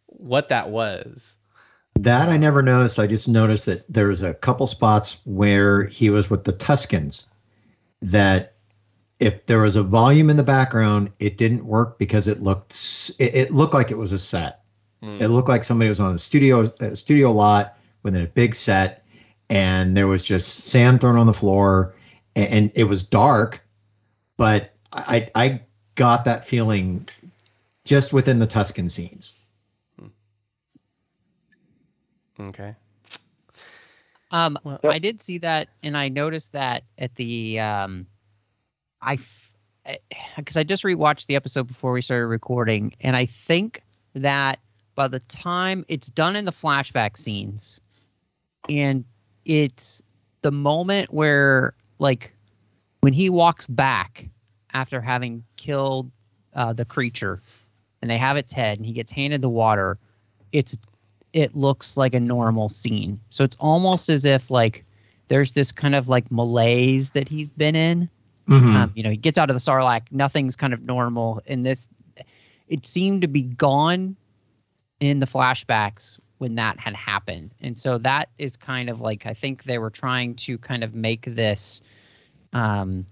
what 0.07 0.49
that 0.49 0.71
was. 0.71 1.35
That 2.01 2.29
I 2.29 2.37
never 2.37 2.61
noticed. 2.61 2.99
I 2.99 3.07
just 3.07 3.29
noticed 3.29 3.67
that 3.67 3.85
there 3.89 4.09
was 4.09 4.23
a 4.23 4.35
couple 4.35 4.67
spots 4.67 5.21
where 5.25 5.85
he 5.85 6.11
was 6.11 6.29
with 6.29 6.43
the 6.45 6.53
Tuskens 6.53 7.27
that 8.03 8.54
if 9.21 9.47
there 9.47 9.61
was 9.61 9.77
a 9.77 9.83
volume 9.83 10.29
in 10.31 10.37
the 10.37 10.43
background, 10.43 11.11
it 11.19 11.37
didn't 11.37 11.65
work 11.65 11.99
because 11.99 12.29
it 12.29 12.43
looked 12.43 12.73
it, 13.19 13.35
it 13.35 13.55
looked 13.55 13.75
like 13.75 13.91
it 13.91 13.99
was 13.99 14.13
a 14.13 14.19
set. 14.19 14.61
It 15.03 15.29
looked 15.29 15.49
like 15.51 15.65
somebody 15.65 15.91
was 15.91 16.01
on 16.01 16.15
a 16.15 16.19
studio 16.19 16.73
a 16.81 16.97
studio 16.97 17.31
lot 17.31 17.77
within 18.03 18.23
a 18.23 18.27
big 18.27 18.55
set, 18.55 19.05
and 19.51 19.95
there 19.95 20.07
was 20.07 20.23
just 20.23 20.63
sand 20.65 21.03
thrown 21.03 21.17
on 21.19 21.27
the 21.27 21.35
floor, 21.35 21.95
and, 22.35 22.49
and 22.49 22.71
it 22.75 22.85
was 22.85 23.05
dark, 23.05 23.61
but 24.39 24.73
I 24.93 25.31
I 25.35 25.61
got 25.95 26.25
that 26.25 26.49
feeling 26.49 27.07
just 27.85 28.13
within 28.15 28.39
the 28.39 28.47
Tusken 28.47 28.91
scenes. 28.91 29.35
okay 32.41 32.75
Um, 34.31 34.59
Well- 34.65 34.81
I 34.85 34.99
did 34.99 35.21
see 35.23 35.39
that, 35.39 35.69
and 35.83 35.97
I 35.97 36.09
noticed 36.09 36.53
that 36.53 36.83
at 36.99 37.15
the 37.15 37.61
um, 37.61 38.07
I 39.05 39.19
because 40.37 40.57
I 40.57 40.65
just 40.65 40.83
rewatched 40.83 41.27
the 41.27 41.37
episode 41.37 41.67
before 41.67 41.93
we 41.93 42.01
started 42.03 42.27
recording, 42.27 42.95
and 43.01 43.15
I 43.15 43.27
think 43.27 43.83
that 44.15 44.59
by 44.95 45.09
the 45.09 45.21
time 45.21 45.85
it's 45.89 46.09
done 46.09 46.37
in 46.37 46.45
the 46.45 46.53
flashback 46.53 47.19
scenes, 47.19 47.81
and 48.69 49.05
it's 49.45 50.03
the 50.43 50.51
moment 50.51 51.13
where 51.13 51.75
like 51.99 52.35
when 53.01 53.13
he 53.13 53.29
walks 53.29 53.67
back 53.67 54.29
after 54.73 55.01
having 55.01 55.45
killed 55.57 56.11
uh, 56.55 56.73
the 56.73 56.85
creature, 56.85 57.43
and 58.01 58.11
they 58.11 58.19
have 58.19 58.37
its 58.37 58.53
head, 58.53 58.79
and 58.79 58.87
he 58.87 58.93
gets 58.93 59.13
handed 59.13 59.43
the 59.43 59.51
water. 59.51 59.99
It's 60.53 60.77
it 61.35 61.55
looks 61.55 61.97
like 61.97 62.15
a 62.15 62.21
normal 62.21 62.69
scene. 62.69 63.21
So 63.29 63.45
it's 63.45 63.57
almost 63.59 64.09
as 64.09 64.25
if 64.25 64.51
like 64.51 64.85
there's 65.29 65.53
this 65.53 65.73
kind 65.73 65.95
of 65.95 66.09
like 66.09 66.31
malaise 66.31 67.11
that 67.11 67.29
he's 67.29 67.51
been 67.51 67.77
in. 67.77 68.09
Mhm. 68.49 68.75
Um, 68.75 68.93
you 68.95 69.03
know, 69.03 69.11
he 69.11 69.17
gets 69.17 69.39
out 69.39 69.51
of 69.51 69.55
the 69.55 69.61
Sarlacc, 69.61 70.03
nothing's 70.11 70.57
kind 70.57 70.75
of 70.75 70.83
normal. 70.83 71.41
And 71.47 71.65
this, 71.65 71.89
it 72.69 72.85
seemed 72.85 73.23
to 73.23 73.29
be 73.29 73.43
gone 73.43 74.17
in 75.01 75.19
the 75.19 75.27
flashbacks 75.27 76.19
when 76.39 76.57
that 76.57 76.79
had 76.79 76.95
happened. 76.95 77.53
And 77.61 77.79
so 77.79 77.99
that 77.99 78.29
is 78.39 78.57
kind 78.57 78.91
of 78.91 79.01
like, 79.01 79.27
I 79.27 79.35
think 79.35 79.65
they 79.65 79.79
were 79.79 79.91
trying 79.91 80.35
to 80.37 80.59
kind 80.59 80.85
of 80.85 80.95
make 80.95 81.23
this, 81.23 81.81
um, 82.53 83.07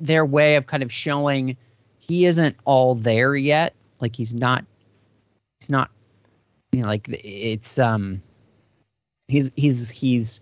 their 0.00 0.24
way 0.24 0.56
of 0.56 0.66
kind 0.66 0.82
of 0.82 0.92
showing 0.92 1.56
he 1.98 2.26
isn't 2.26 2.56
all 2.64 2.94
there 2.94 3.36
yet. 3.36 3.74
Like 4.00 4.16
he's 4.16 4.34
not, 4.34 4.64
he's 5.60 5.70
not, 5.70 5.90
you 6.72 6.82
know, 6.82 6.88
like 6.88 7.06
it's, 7.08 7.78
um, 7.78 8.20
he's, 9.28 9.50
he's, 9.54 9.90
he's, 9.90 10.40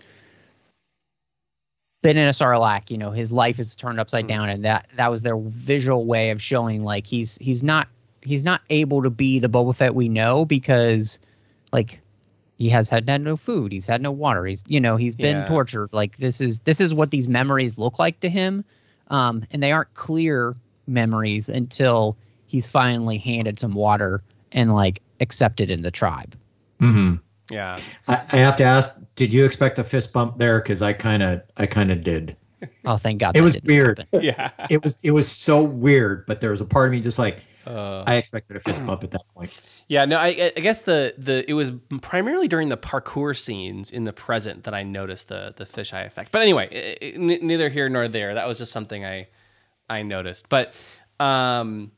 been 2.03 2.17
in 2.17 2.27
a 2.27 2.33
sarlacc 2.33 2.91
you 2.91 2.99
know 2.99 3.11
his 3.13 3.31
life 3.33 3.59
is 3.59 3.75
turned 3.77 3.99
upside 4.01 4.27
down 4.27 4.49
and 4.49 4.65
that 4.65 4.89
that 4.97 5.11
was 5.11 5.23
their 5.23 5.37
visual 5.39 6.05
way 6.05 6.31
of 6.31 6.43
showing 6.43 6.83
like 6.83 7.07
he's 7.07 7.39
he's 7.41 7.63
not 7.63 7.89
he's 8.23 8.45
not 8.45 8.61
able 8.71 9.03
to 9.03 9.11
be 9.11 9.39
the 9.39 9.49
Boba 9.49 9.75
Fett 9.75 9.95
we 9.95 10.09
know 10.09 10.45
because 10.45 11.19
like 11.73 12.01
he 12.59 12.69
has 12.69 12.89
had, 12.91 13.09
had 13.09 13.23
no 13.23 13.37
food 13.37 13.73
he's 13.73 13.87
had 13.87 14.03
no 14.03 14.11
water 14.11 14.45
he's 14.45 14.65
you 14.69 14.81
know 14.81 14.97
he's 14.97 15.17
been 15.17 15.39
Yeah. 15.39 15.45
tortured 15.45 15.89
like 15.93 16.17
this 16.19 16.41
is 16.41 16.61
this 16.61 16.81
is 16.81 16.93
what 16.93 17.11
these 17.11 17.29
memories 17.29 17.79
look 17.79 17.99
like 17.99 18.19
to 18.21 18.29
him 18.29 18.65
um 19.09 19.45
and 19.53 19.63
they 19.63 19.71
aren't 19.73 19.93
clear 19.95 20.55
memories 20.89 21.49
until 21.49 22.17
he's 22.47 22.69
finally 22.69 23.19
handed 23.19 23.59
some 23.59 23.75
water 23.75 24.23
and 24.51 24.75
like 24.75 25.01
accepted 25.21 25.71
in 25.71 25.83
the 25.83 25.91
tribe 25.91 26.35
Mhm. 26.81 27.21
Yeah 27.53 27.77
I, 28.09 28.23
I 28.33 28.37
have 28.39 28.57
to 28.57 28.65
ask, 28.65 28.99
did 29.15 29.33
you 29.33 29.45
expect 29.45 29.79
a 29.79 29.85
fist 29.85 30.13
bump 30.13 30.39
there? 30.39 30.61
Because 30.61 30.83
I 30.83 30.93
kind 30.93 31.23
of, 31.23 31.43
I 31.57 31.67
kind 31.67 31.91
of 31.93 32.03
did. 32.03 32.37
oh 32.85 32.97
thank 32.97 33.21
god 33.21 33.37
It 33.37 33.43
was 33.43 33.61
weird. 33.63 33.99
happen. 33.99 34.23
yeah 34.25 34.51
It 34.71 34.83
was, 34.83 34.99
it 35.03 35.11
was 35.13 35.31
so 35.31 35.63
weird. 35.63 36.25
But 36.27 36.41
there 36.41 36.51
was 36.51 36.61
a 36.61 36.65
part 36.65 36.87
of 36.89 36.93
me 36.93 37.01
just 37.01 37.19
like, 37.19 37.41
Uh, 37.67 38.03
I 38.07 38.17
expected 38.17 38.57
a 38.57 38.61
fist 38.61 38.85
bump 38.87 39.05
at 39.05 39.11
that 39.13 39.23
point. 39.35 39.57
yeah, 39.87 40.05
no, 40.05 40.17
I, 40.17 40.51
I 40.57 40.61
guess 40.61 40.83
the 40.83 41.15
the 41.19 41.49
it 41.49 41.55
was 41.55 41.71
primarily 42.01 42.49
during 42.49 42.69
the 42.71 42.77
parkour 42.77 43.37
scenes 43.39 43.91
in 43.93 44.03
the 44.05 44.13
present 44.13 44.65
that 44.65 44.75
I 44.75 44.83
noticed 44.83 45.29
the 45.29 45.55
the 45.57 45.65
fisheye 45.65 46.05
effect. 46.07 46.33
But 46.33 46.43
anyway, 46.43 46.67
i- 46.73 47.05
i- 47.05 47.09
n- 47.15 47.47
neither 47.47 47.69
here 47.69 47.89
nor 47.89 48.09
there. 48.09 48.35
That 48.35 48.49
was 48.49 48.59
just 48.59 48.73
something 48.73 49.05
I 49.05 49.29
I 49.89 50.03
noticed. 50.03 50.49
But 50.49 50.75
um, 51.21 51.93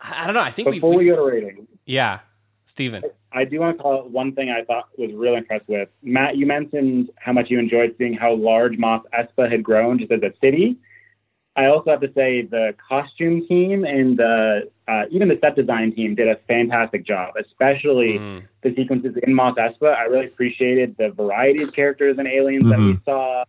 I, 0.00 0.22
I 0.22 0.26
don't 0.26 0.34
know. 0.34 0.40
I 0.40 0.52
think 0.52 0.68
we, 0.68 0.76
Before 0.76 0.94
we 0.96 1.06
go 1.06 1.16
to 1.16 1.22
ratings, 1.22 1.66
yeah, 1.84 2.20
Steven. 2.66 3.02
I 3.34 3.44
do 3.44 3.60
want 3.60 3.76
to 3.76 3.82
call 3.82 3.98
out 3.98 4.10
one 4.10 4.34
thing 4.34 4.50
I 4.50 4.64
thought 4.64 4.88
was 4.98 5.12
really 5.12 5.38
impressed 5.38 5.68
with. 5.68 5.88
Matt, 6.02 6.36
you 6.36 6.46
mentioned 6.46 7.10
how 7.16 7.32
much 7.32 7.50
you 7.50 7.58
enjoyed 7.58 7.94
seeing 7.98 8.14
how 8.14 8.34
large 8.34 8.78
Mos 8.78 9.04
Espa 9.12 9.50
had 9.50 9.62
grown 9.62 9.98
just 9.98 10.12
as 10.12 10.22
a 10.22 10.32
city. 10.40 10.76
I 11.54 11.66
also 11.66 11.90
have 11.90 12.00
to 12.00 12.12
say 12.14 12.42
the 12.42 12.74
costume 12.88 13.46
team 13.46 13.84
and 13.84 14.16
the, 14.16 14.70
uh, 14.88 15.04
even 15.10 15.28
the 15.28 15.38
set 15.42 15.54
design 15.54 15.94
team 15.94 16.14
did 16.14 16.28
a 16.28 16.36
fantastic 16.48 17.04
job, 17.04 17.34
especially 17.38 18.18
Mm. 18.18 18.42
the 18.62 18.74
sequences 18.74 19.16
in 19.22 19.34
Mos 19.34 19.56
Espa. 19.56 19.94
I 19.94 20.04
really 20.04 20.26
appreciated 20.26 20.96
the 20.96 21.10
variety 21.10 21.62
of 21.62 21.74
characters 21.74 22.16
and 22.18 22.26
aliens 22.26 22.64
that 22.70 22.78
we 22.78 22.98
saw. 23.04 23.44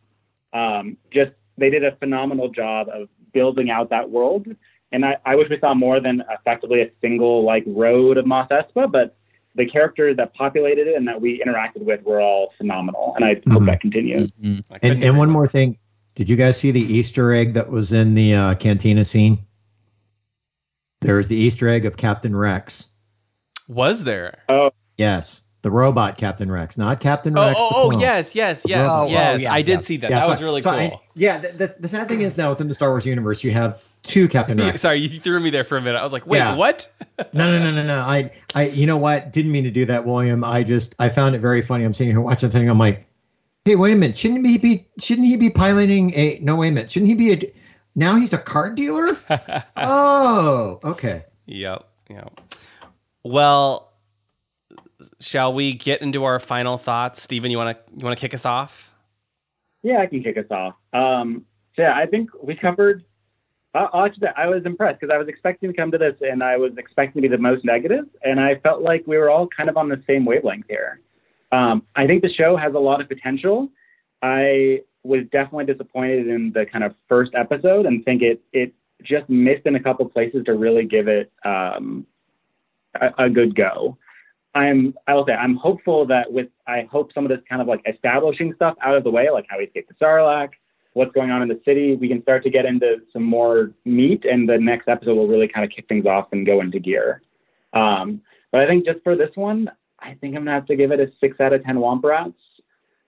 Um, 0.51 0.97
just 1.11 1.31
they 1.57 1.69
did 1.69 1.84
a 1.86 1.95
phenomenal 1.95 2.49
job 2.49 2.89
of 2.89 3.07
building 3.31 3.69
out 3.69 3.89
that 3.89 4.09
world. 4.09 4.47
And 4.91 5.05
I, 5.05 5.17
I 5.25 5.36
wish 5.36 5.49
we 5.49 5.59
saw 5.59 5.73
more 5.73 5.99
than 5.99 6.23
effectively 6.29 6.81
a 6.81 6.89
single 7.01 7.43
like 7.43 7.63
road 7.65 8.17
of 8.17 8.25
Mos 8.25 8.49
Espa, 8.49 8.91
but 8.91 9.15
the 9.56 9.66
characters 9.68 10.18
that 10.18 10.34
populated 10.34 10.88
it 10.88 10.95
and 10.95 11.08
that 11.08 11.22
we 11.22 11.41
interacted 11.45 11.84
with 11.86 12.01
were 12.04 12.20
all 12.20 12.54
phenomenal. 12.58 13.14
And 13.16 13.24
I 13.24 13.36
hope 13.51 13.62
Mhm. 13.64 13.66
that 13.68 13.82
continues. 13.82 14.32
Mhm. 14.41 14.64
And, 14.82 15.04
and 15.04 15.18
one 15.18 15.30
more. 15.30 15.43
more 15.43 15.47
thing. 15.47 15.78
Did 16.16 16.28
you 16.30 16.36
guys 16.36 16.58
see 16.60 16.72
the 16.72 16.82
Easter 16.82 17.32
egg 17.32 17.54
that 17.54 17.70
was 17.70 17.93
in 17.93 18.16
the 18.16 18.34
uh, 18.34 18.56
cantina 18.56 19.06
scene? 19.06 19.39
There 21.01 21.18
was 21.18 21.28
the 21.28 21.36
Easter 21.36 21.68
egg 21.70 21.86
of 21.86 21.97
Captain 21.97 22.36
Rex. 22.36 22.88
was 23.68 24.04
there? 24.04 24.39
Oh 24.49 24.72
yes, 24.97 25.41
the 25.64 25.72
robot 25.72 26.18
Captain 26.18 26.51
Rex, 26.51 26.78
not 26.78 26.99
Captain 26.99 27.38
Oh, 27.38 27.41
Rex. 27.41 27.55
oh, 27.59 27.89
the 27.89 27.97
oh 27.97 27.99
yes, 27.99 28.36
yes, 28.36 28.64
yes, 28.68 28.88
Oh, 28.91 29.05
oh, 29.05 29.07
yes. 29.07 29.41
yeah, 29.41 29.51
I 29.53 29.61
did 29.64 29.72
yeah. 29.72 29.80
see 29.80 29.97
that. 29.97 30.11
Yeah, 30.11 30.20
that 30.20 30.26
so- 30.26 30.32
was 30.32 30.41
really 30.43 30.61
so 30.61 30.70
cool. 30.72 30.80
I- 30.80 30.99
yeah, 31.16 31.38
the, 31.39 31.47
the, 31.53 31.76
the 31.82 31.88
sad 31.88 32.07
thing 32.09 32.22
is 32.22 32.38
now 32.38 32.49
within 32.51 32.68
the 32.68 32.74
Star 32.74 32.89
Wars 32.89 33.05
universe, 33.05 33.43
you 33.43 33.51
have 33.51 33.82
two 34.03 34.28
Captain 34.28 34.57
Rex. 34.59 34.82
Sorry, 34.82 34.97
you 34.99 35.07
threw 35.20 35.39
me 35.39 35.49
there 35.49 35.64
for 35.64 35.78
a 35.78 35.82
minute. 35.82 35.97
I 35.97 36.03
was 36.03 36.14
like, 36.14 36.28
wait, 36.28 36.38
Yeah. 36.38 36.55
what? 36.55 36.88
No, 37.34 37.45
no, 37.51 37.59
no, 37.59 37.72
no, 37.72 37.84
no. 37.84 37.99
I, 37.99 38.32
I, 38.55 38.68
you 38.68 38.86
know 38.88 38.97
what? 38.97 39.32
Didn't 39.32 39.51
mean 39.51 39.64
to 39.66 39.72
do 39.72 39.86
that, 39.86 40.05
William. 40.05 40.43
I 40.43 40.64
just, 40.64 40.95
I 40.99 41.09
found 41.09 41.36
it 41.36 41.39
very 41.39 41.61
funny. 41.61 41.84
I'm 41.86 41.93
sitting 41.93 42.11
here 42.11 42.22
watching 42.22 42.49
the 42.49 42.57
thing. 42.57 42.68
I'm 42.70 42.80
like, 42.80 43.05
hey, 43.66 43.76
wait 43.76 43.93
a 43.93 43.95
minute. 43.95 44.18
Shouldn't 44.18 44.45
he 44.45 44.57
be, 44.57 44.88
shouldn't 44.99 45.28
he 45.28 45.38
be 45.38 45.49
piloting 45.51 46.11
a? 46.16 46.39
No, 46.41 46.55
wait 46.55 46.70
a 46.70 46.72
minute. 46.72 46.91
Shouldn't 46.91 47.09
he 47.09 47.16
be 47.16 47.32
a? 47.34 47.53
Now 47.95 48.16
he's 48.16 48.34
a 48.34 48.38
card 48.39 48.76
dealer. 48.76 49.16
oh, 49.78 50.80
okay. 50.84 51.24
Yep, 51.45 51.88
yep. 52.09 52.41
Well, 53.24 53.93
shall 55.19 55.53
we 55.53 55.74
get 55.74 56.01
into 56.01 56.24
our 56.24 56.39
final 56.39 56.78
thoughts? 56.78 57.21
Stephen, 57.21 57.51
you 57.51 57.57
want 57.57 57.78
to 57.78 57.93
you 57.97 58.03
want 58.03 58.17
to 58.17 58.21
kick 58.21 58.34
us 58.34 58.45
off? 58.45 58.93
Yeah, 59.82 59.99
I 59.99 60.05
can 60.05 60.24
kick 60.24 60.38
us 60.38 60.45
off. 60.49 60.76
Um, 60.93 61.45
so 61.76 61.82
yeah, 61.82 61.95
I 61.95 62.05
think 62.05 62.30
we 62.41 62.55
covered. 62.55 63.03
I, 63.74 64.05
actually, 64.05 64.28
I 64.38 64.47
was 64.47 64.63
impressed 64.65 64.99
because 64.99 65.13
I 65.13 65.17
was 65.17 65.28
expecting 65.28 65.71
to 65.71 65.76
come 65.76 65.91
to 65.91 65.97
this 65.97 66.15
and 66.21 66.43
I 66.43 66.57
was 66.57 66.74
expecting 66.78 67.21
to 67.21 67.28
be 67.28 67.36
the 67.36 67.41
most 67.41 67.65
negative, 67.65 68.05
and 68.24 68.39
I 68.39 68.55
felt 68.55 68.82
like 68.82 69.03
we 69.07 69.17
were 69.17 69.30
all 69.30 69.47
kind 69.47 69.69
of 69.69 69.78
on 69.78 69.89
the 69.89 70.01
same 70.07 70.26
wavelength 70.26 70.65
here. 70.69 71.01
Um, 71.51 71.84
I 71.95 72.07
think 72.07 72.21
the 72.21 72.34
show 72.34 72.55
has 72.55 72.74
a 72.74 72.80
lot 72.80 73.01
of 73.01 73.07
potential. 73.07 73.69
I 74.21 74.82
was 75.03 75.24
definitely 75.32 75.65
disappointed 75.65 76.28
in 76.28 76.51
the 76.53 76.65
kind 76.65 76.84
of 76.84 76.95
first 77.09 77.32
episode 77.36 77.86
and 77.86 78.05
think 78.05 78.21
it 78.21 78.41
it 78.53 78.74
just 79.03 79.30
missed 79.30 79.65
in 79.65 79.76
a 79.76 79.80
couple 79.80 80.07
places 80.07 80.45
to 80.45 80.53
really 80.53 80.86
give 80.86 81.07
it 81.07 81.32
um, 81.43 82.07
a, 82.99 83.26
a 83.26 83.30
good 83.30 83.55
go. 83.55 83.97
I'm 84.56 84.93
I 85.08 85.14
will 85.14 85.26
say 85.26 85.34
I'm 85.34 85.56
hopeful 85.56 86.06
that 86.08 86.32
with 86.32 86.47
I 86.68 86.88
hope 86.91 87.12
some 87.14 87.26
of 87.26 87.30
this 87.30 87.39
kind 87.49 87.62
of 87.62 87.68
like 87.68 87.82
establishing 87.88 88.54
stuff 88.56 88.76
out 88.82 88.95
of 88.95 89.04
the 89.04 89.12
way, 89.12 89.30
like 89.30 89.45
how 89.49 89.60
he 89.60 89.66
escaped 89.66 89.89
the 89.89 90.06
Sarlacc, 90.06 90.49
what's 90.93 91.12
going 91.12 91.32
on 91.32 91.41
in 91.41 91.47
the 91.47 91.60
city, 91.66 91.95
we 91.95 92.08
can 92.08 92.22
start 92.22 92.43
to 92.43 92.49
get 92.49 92.66
into 92.66 92.97
some 93.12 93.24
more 93.24 93.72
meat, 93.86 94.26
and 94.26 94.47
the 94.47 94.58
next 94.58 94.88
episode 94.88 95.16
will 95.16 95.28
really 95.28 95.47
kind 95.47 95.66
of 95.66 95.72
kick 95.72 95.88
things 95.88 96.06
off 96.06 96.28
and 96.32 96.45
go 96.45 96.62
into 96.62 96.80
gear. 96.80 97.22
Um, 97.74 98.22
but 98.51 98.62
I 98.62 98.68
think 98.68 98.86
just 98.86 99.04
for 99.04 99.16
this 99.16 99.32
one, 99.36 99.72
I 99.99 100.16
think 100.22 100.36
I'm 100.36 100.43
gonna 100.43 100.51
have 100.51 100.68
to 100.68 100.76
give 100.76 100.91
it 100.91 100.99
a 100.99 101.12
six 101.20 101.39
out 101.39 101.54
of 101.54 101.64
ten 101.64 101.78
Womp 101.78 102.04
Rats. 102.04 102.34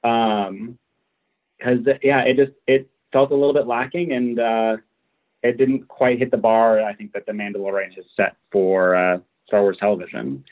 Um, 0.04 0.78
because 1.58 1.80
yeah, 2.04 2.22
it 2.22 2.38
just 2.38 2.52
it 2.68 2.90
felt 3.14 3.32
a 3.32 3.36
little 3.36 3.54
bit 3.54 3.68
lacking, 3.68 4.12
and 4.12 4.40
uh, 4.40 4.78
it 5.44 5.58
didn't 5.58 5.88
quite 5.88 6.20
hit 6.20 6.32
the 6.32 6.38
bar. 6.38 6.82
I 6.82 6.94
think 6.94 7.14
that 7.14 7.26
the 7.26 7.32
Mandalorian 7.32 7.94
has 7.96 8.06
set 8.16 8.36
for 8.52 8.96
uh, 8.96 9.20
Star 9.48 9.62
Wars 9.62 9.78
television. 9.80 10.44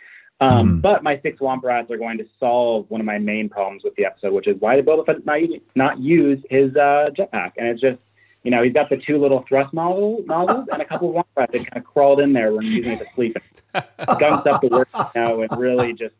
Um, 0.52 0.78
Mhm. 0.78 0.82
But 0.82 1.04
my 1.04 1.20
six 1.22 1.40
Womp 1.40 1.64
Rats 1.64 1.90
are 1.92 1.98
going 1.98 2.18
to 2.18 2.26
solve 2.40 2.90
one 2.90 3.00
of 3.02 3.06
my 3.06 3.18
main 3.18 3.50
problems 3.50 3.84
with 3.84 3.96
the 3.96 4.06
episode, 4.06 4.34
which 4.34 4.48
is 4.48 4.60
why 4.60 4.76
did 4.76 4.86
Boba 4.86 5.06
Fett 5.06 5.26
not, 5.26 5.40
not 5.76 6.00
use 6.00 6.44
his 6.50 6.76
uh, 6.76 7.10
jetpack? 7.18 7.54
And 7.58 7.68
it's 7.68 7.82
just, 7.82 8.02
you 8.44 8.52
know, 8.52 8.62
he's 8.64 8.74
got 8.74 8.90
the 8.90 8.98
two 8.98 9.18
little 9.20 9.44
thrust 9.48 9.74
nozzles, 9.74 10.26
nozzles 10.28 10.68
and 10.72 10.82
a 10.82 10.86
couple 10.86 11.10
of 11.10 11.16
Womp 11.16 11.26
Rats 11.36 11.52
that 11.54 11.60
kind 11.70 11.78
of 11.78 11.84
crawled 11.84 12.20
in 12.20 12.34
there 12.34 12.54
when 12.54 12.66
using 12.66 12.92
it 12.94 13.00
to 13.00 13.06
sleep 13.16 13.38
and 13.74 13.84
gunks 14.20 14.46
up 14.48 14.62
the 14.62 14.68
work, 14.68 14.90
you 14.94 15.22
know, 15.22 15.42
and 15.42 15.58
really 15.60 15.94
just 15.94 16.16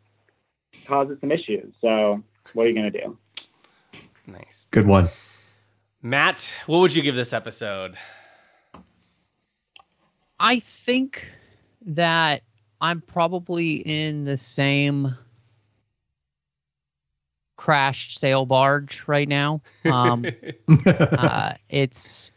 causes 0.86 1.18
some 1.20 1.32
issues. 1.32 1.74
So 1.82 2.24
what 2.54 2.66
are 2.66 2.70
you 2.70 2.76
going 2.76 2.92
to 2.92 3.02
do? 3.02 3.18
Nice. 4.28 4.68
Good 4.72 4.88
one. 4.88 5.10
Matt, 6.02 6.54
what 6.66 6.80
would 6.80 6.96
you 6.96 7.02
give 7.02 7.16
this 7.16 7.34
episode? 7.34 7.96
I 10.40 10.60
think 10.60 11.30
that 11.86 12.44
I'm 12.84 13.00
probably 13.00 13.76
in 13.76 14.26
the 14.26 14.38
same 14.38 15.16
crashed 17.56 18.20
sail 18.20 18.46
barge 18.46 19.06
right 19.08 19.28
now. 19.28 19.62
Um, 19.86 20.26
uh, 20.86 21.54
it's, 21.70 22.32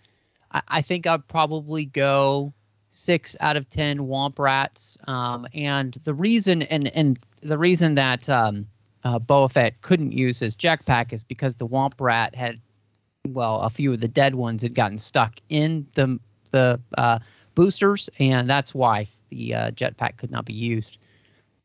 I, 0.53 0.63
I 0.69 0.83
think 0.83 1.09
I'd 1.09 1.27
probably 1.27 1.85
go 1.85 2.53
six 2.91 3.35
out 3.41 3.57
of 3.57 3.69
ten 3.69 3.99
Womp 3.99 4.39
Rats. 4.39 4.97
Um, 5.09 5.49
and 5.53 5.99
the 6.05 6.15
reason, 6.15 6.63
and 6.63 6.87
and 6.95 7.19
the 7.41 7.59
reason 7.59 7.97
that 7.97 8.29
um, 8.29 8.69
uh, 9.03 9.19
Boba 9.19 9.51
Fett 9.51 9.83
couldn't 9.83 10.13
use 10.13 10.39
his 10.39 10.57
jetpack 10.57 11.13
is 11.13 11.25
because 11.25 11.57
the 11.57 11.67
Womp 11.67 11.95
Rat 11.99 12.37
had, 12.37 12.61
well, 13.27 13.63
a 13.63 13.71
few 13.71 13.93
of 13.93 14.01
the 14.01 14.07
dead 14.07 14.37
ones 14.37 14.63
had 14.63 14.77
gotten 14.77 14.99
stuck 14.99 15.41
in 15.49 15.89
the 15.97 16.21
the 16.53 16.81
uh, 16.97 17.19
boosters, 17.57 18.09
and 18.21 18.49
that's 18.49 18.73
why 18.73 19.09
the 19.31 19.55
uh, 19.55 19.71
jetpack 19.73 20.19
could 20.19 20.31
not 20.31 20.45
be 20.45 20.53
used. 20.53 20.99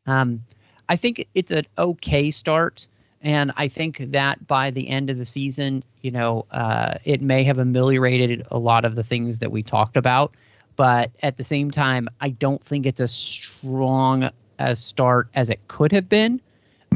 Um, 0.06 0.42
I 0.88 0.96
think 0.96 1.28
it's 1.34 1.52
an 1.52 1.66
okay 1.78 2.32
start, 2.32 2.88
and 3.20 3.52
I 3.56 3.68
think 3.68 3.98
that 3.98 4.44
by 4.48 4.72
the 4.72 4.88
end 4.88 5.10
of 5.10 5.18
the 5.18 5.24
season, 5.24 5.84
you 6.00 6.10
know, 6.10 6.46
uh, 6.50 6.94
it 7.04 7.22
may 7.22 7.44
have 7.44 7.58
ameliorated 7.58 8.44
a 8.50 8.58
lot 8.58 8.84
of 8.84 8.96
the 8.96 9.04
things 9.04 9.38
that 9.38 9.52
we 9.52 9.62
talked 9.62 9.96
about. 9.96 10.34
But 10.74 11.12
at 11.22 11.36
the 11.36 11.44
same 11.44 11.70
time, 11.70 12.08
I 12.20 12.30
don't 12.30 12.64
think 12.64 12.86
it's 12.86 13.00
as 13.00 13.12
strong 13.12 14.30
a 14.58 14.74
start 14.74 15.28
as 15.34 15.50
it 15.50 15.60
could 15.68 15.92
have 15.92 16.08
been. 16.08 16.40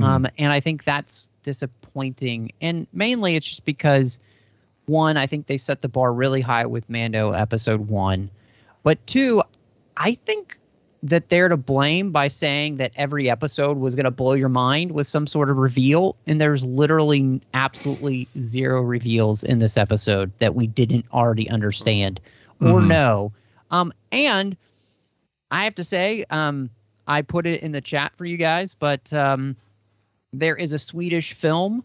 Um, 0.03 0.27
and 0.39 0.53
I 0.53 0.61
think 0.61 0.85
that's 0.85 1.31
disappointing. 1.43 2.53
And 2.61 2.87
mainly 2.93 3.37
it's 3.37 3.49
just 3.49 3.65
because, 3.65 4.19
one, 4.87 5.17
I 5.17 5.27
think 5.27 5.47
they 5.47 5.59
set 5.59 5.83
the 5.83 5.89
bar 5.89 6.13
really 6.13 6.41
high 6.41 6.67
with 6.67 6.89
Mando 6.91 7.33
episode 7.33 7.89
one. 7.89 8.31
But 8.87 9.05
two, 9.05 9.43
I 9.97 10.15
think 10.15 10.61
that 11.03 11.29
they're 11.29 11.49
to 11.49 11.57
blame 11.57 12.13
by 12.13 12.29
saying 12.29 12.77
that 12.77 12.93
every 12.95 13.29
episode 13.29 13.77
was 13.79 13.97
going 13.97 14.05
to 14.05 14.13
blow 14.13 14.35
your 14.35 14.49
mind 14.49 14.93
with 14.93 15.09
some 15.09 15.27
sort 15.27 15.51
of 15.51 15.57
reveal. 15.57 16.15
And 16.29 16.41
there's 16.41 16.65
literally 16.65 17.43
absolutely 17.53 18.29
zero 18.39 18.83
reveals 18.83 19.43
in 19.43 19.59
this 19.59 19.77
episode 19.77 20.31
that 20.39 20.55
we 20.55 20.69
didn't 20.69 21.05
already 21.13 21.51
understand 21.51 22.21
or 22.61 22.81
Mhm. 22.81 22.87
know. 22.87 23.33
Um, 23.73 23.93
and 24.13 24.57
I 25.51 25.65
have 25.65 25.75
to 25.75 25.85
say, 25.85 26.25
um, 26.31 26.71
I 27.09 27.23
put 27.23 27.45
it 27.49 27.63
in 27.65 27.73
the 27.73 27.81
chat 27.81 28.13
for 28.17 28.25
you 28.25 28.37
guys, 28.37 28.75
but 28.75 29.13
um, 29.13 29.57
there 30.33 30.55
is 30.55 30.73
a 30.73 30.79
Swedish 30.79 31.33
film 31.33 31.83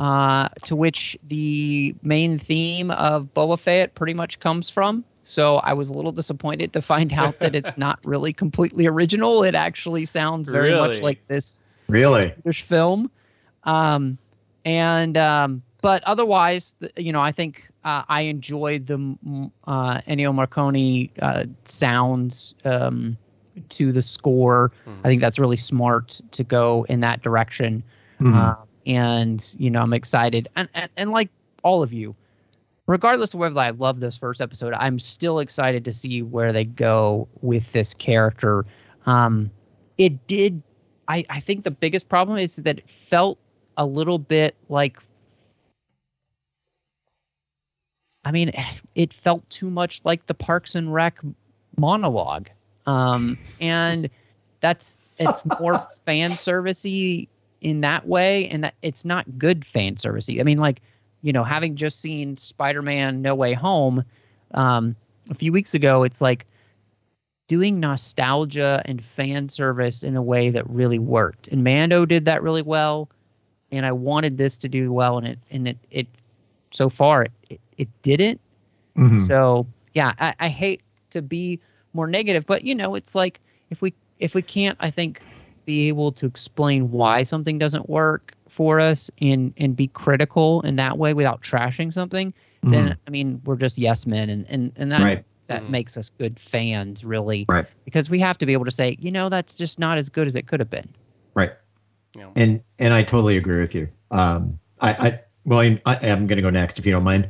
uh, 0.00 0.48
to 0.64 0.74
which 0.74 1.16
the 1.28 1.94
main 2.02 2.40
theme 2.40 2.90
of 2.90 3.32
Boba 3.34 3.56
Fett 3.56 3.94
pretty 3.94 4.14
much 4.14 4.40
comes 4.40 4.68
from. 4.68 5.04
So 5.24 5.56
I 5.56 5.72
was 5.72 5.88
a 5.88 5.92
little 5.92 6.12
disappointed 6.12 6.72
to 6.74 6.80
find 6.82 7.12
out 7.12 7.38
that 7.40 7.54
it's 7.54 7.76
not 7.78 7.98
really 8.04 8.32
completely 8.32 8.86
original. 8.86 9.42
It 9.42 9.54
actually 9.54 10.04
sounds 10.04 10.48
very 10.48 10.68
Really? 10.68 10.86
much 10.88 11.00
like 11.00 11.26
this 11.28 11.60
Really? 11.88 12.32
Swedish 12.42 12.62
film. 12.62 13.10
Um, 13.64 14.18
and 14.64 15.16
um, 15.16 15.62
but 15.82 16.02
otherwise, 16.04 16.74
you 16.96 17.12
know, 17.12 17.20
I 17.20 17.32
think 17.32 17.70
uh, 17.84 18.02
I 18.08 18.22
enjoyed 18.22 18.86
the 18.86 18.96
mm, 18.98 19.50
uh, 19.66 20.00
Ennio 20.08 20.32
Morricone 20.32 21.10
uh, 21.20 21.44
sounds 21.64 22.54
um, 22.64 23.16
to 23.70 23.92
the 23.92 24.02
score. 24.02 24.72
I 25.04 25.08
think 25.08 25.20
that's 25.20 25.38
really 25.38 25.56
smart 25.56 26.20
to 26.32 26.44
go 26.44 26.86
in 26.88 27.00
that 27.00 27.22
direction. 27.22 27.82
Mhm. 28.20 28.34
Uh, 28.34 28.56
and 28.86 29.54
you 29.58 29.70
know, 29.70 29.80
I'm 29.80 29.92
excited, 29.92 30.48
and, 30.56 30.68
and 30.74 30.90
and 30.96 31.10
like 31.10 31.30
all 31.62 31.82
of 31.82 31.92
you, 31.92 32.14
regardless 32.86 33.34
of 33.34 33.40
whether 33.40 33.58
I 33.58 33.70
love 33.70 34.00
this 34.00 34.16
first 34.16 34.40
episode, 34.40 34.74
I'm 34.74 34.98
still 34.98 35.38
excited 35.38 35.84
to 35.84 35.92
see 35.92 36.22
where 36.22 36.52
they 36.52 36.64
go 36.64 37.28
with 37.40 37.72
this 37.72 37.94
character. 37.94 38.64
Um, 39.06 39.50
it 39.98 40.26
did. 40.26 40.62
I, 41.08 41.24
I 41.30 41.40
think 41.40 41.64
the 41.64 41.70
biggest 41.70 42.08
problem 42.08 42.38
is 42.38 42.56
that 42.56 42.78
it 42.78 42.90
felt 42.90 43.38
a 43.76 43.86
little 43.86 44.18
bit 44.18 44.54
like. 44.68 44.98
I 48.26 48.30
mean, 48.30 48.52
it 48.94 49.12
felt 49.12 49.48
too 49.50 49.68
much 49.70 50.00
like 50.04 50.26
the 50.26 50.34
Parks 50.34 50.74
and 50.74 50.92
Rec 50.92 51.20
monologue, 51.76 52.48
um, 52.86 53.36
and 53.60 54.08
that's 54.60 54.98
it's 55.18 55.44
more 55.60 55.86
fan 56.06 56.30
servicey 56.30 57.28
in 57.60 57.82
that 57.82 58.06
way, 58.08 58.48
and 58.48 58.64
that 58.64 58.74
it's 58.80 59.04
not 59.04 59.38
good 59.38 59.62
fan 59.64 59.96
servicey. 59.96 60.40
I 60.40 60.42
mean, 60.42 60.56
like 60.56 60.80
you 61.24 61.32
know, 61.32 61.42
having 61.42 61.74
just 61.74 62.00
seen 62.00 62.36
Spider-Man: 62.36 63.22
No 63.22 63.34
Way 63.34 63.54
Home 63.54 64.04
um, 64.52 64.94
a 65.30 65.34
few 65.34 65.52
weeks 65.52 65.74
ago, 65.74 66.04
it's 66.04 66.20
like 66.20 66.46
doing 67.48 67.80
nostalgia 67.80 68.82
and 68.84 69.02
fan 69.02 69.48
service 69.48 70.02
in 70.02 70.16
a 70.16 70.22
way 70.22 70.50
that 70.50 70.68
really 70.68 70.98
worked. 70.98 71.48
And 71.48 71.64
Mando 71.64 72.04
did 72.06 72.26
that 72.26 72.42
really 72.42 72.62
well, 72.62 73.08
and 73.72 73.86
I 73.86 73.92
wanted 73.92 74.36
this 74.36 74.58
to 74.58 74.68
do 74.68 74.92
well, 74.92 75.18
and 75.18 75.26
it 75.26 75.38
and 75.50 75.68
it 75.68 75.78
it 75.90 76.06
so 76.70 76.90
far 76.90 77.22
it 77.22 77.32
it, 77.50 77.60
it 77.78 77.88
didn't. 78.02 78.40
Mhm. 78.96 79.18
So 79.18 79.66
yeah, 79.94 80.12
I, 80.18 80.34
I 80.40 80.48
hate 80.48 80.82
to 81.10 81.22
be 81.22 81.60
more 81.94 82.06
negative, 82.06 82.44
but 82.46 82.64
you 82.64 82.74
know, 82.74 82.94
it's 82.94 83.14
like 83.14 83.40
if 83.70 83.80
we 83.80 83.94
if 84.18 84.34
we 84.34 84.42
can't, 84.42 84.76
I 84.80 84.90
think, 84.90 85.22
be 85.64 85.88
able 85.88 86.12
to 86.12 86.26
explain 86.26 86.90
why 86.90 87.22
something 87.22 87.58
doesn't 87.58 87.88
work 87.88 88.34
for 88.54 88.78
us 88.78 89.10
and 89.20 89.52
and 89.56 89.74
be 89.74 89.88
critical 89.88 90.60
in 90.60 90.76
that 90.76 90.96
way 90.96 91.12
without 91.12 91.42
trashing 91.42 91.92
something, 91.92 92.32
then 92.62 92.96
I 93.06 93.10
mean 93.10 93.42
we're 93.44 93.56
just 93.56 93.78
yes 93.78 94.06
men, 94.06 94.30
and 94.30 94.46
and 94.48 94.72
and 94.76 94.92
that 94.92 95.02
Right. 95.02 95.24
that 95.48 95.64
Mhm. 95.64 95.70
makes 95.70 95.96
us 95.98 96.10
good 96.18 96.38
fans, 96.38 97.04
really, 97.04 97.44
Right. 97.48 97.66
Because 97.84 98.08
we 98.08 98.20
have 98.20 98.38
to 98.38 98.46
be 98.46 98.52
able 98.52 98.64
to 98.64 98.70
say, 98.70 98.96
you 99.00 99.10
know, 99.10 99.28
that's 99.28 99.56
just 99.56 99.78
not 99.78 99.98
as 99.98 100.08
good 100.08 100.26
as 100.28 100.36
it 100.36 100.46
could 100.46 100.60
have 100.60 100.70
been. 100.70 100.88
Right. 101.34 101.50
You 102.14 102.22
know. 102.22 102.32
And 102.36 102.62
and 102.78 102.94
I 102.94 103.02
totally 103.02 103.36
agree 103.36 103.58
with 103.60 103.74
you. 103.74 103.88
Um, 104.12 104.60
I, 104.80 104.90
I 104.92 105.20
William, 105.44 105.80
I, 105.84 105.96
I'm 105.96 106.26
going 106.28 106.36
to 106.36 106.42
go 106.42 106.50
next 106.50 106.78
if 106.78 106.86
you 106.86 106.92
don't 106.92 107.02
mind. 107.04 107.28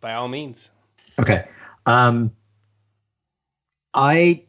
By 0.00 0.14
all 0.14 0.28
means. 0.28 0.70
Okay. 1.18 1.46
Um, 1.84 2.30
I 3.92 4.44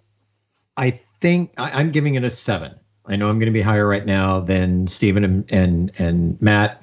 I 0.78 0.99
think 1.19 1.53
I, 1.57 1.80
I'm 1.80 1.91
giving 1.91 2.13
it 2.15 2.24
a 2.24 2.30
seven. 2.30 2.76
I 3.12 3.16
know 3.16 3.30
I'm 3.30 3.39
going 3.39 3.47
to 3.47 3.51
be 3.51 3.62
higher 3.62 3.88
right 3.88 4.05
now 4.05 4.39
than 4.39 4.88
Stephen 4.88 5.24
and, 5.24 5.51
and 5.51 5.91
and 5.97 6.41
Matt. 6.41 6.82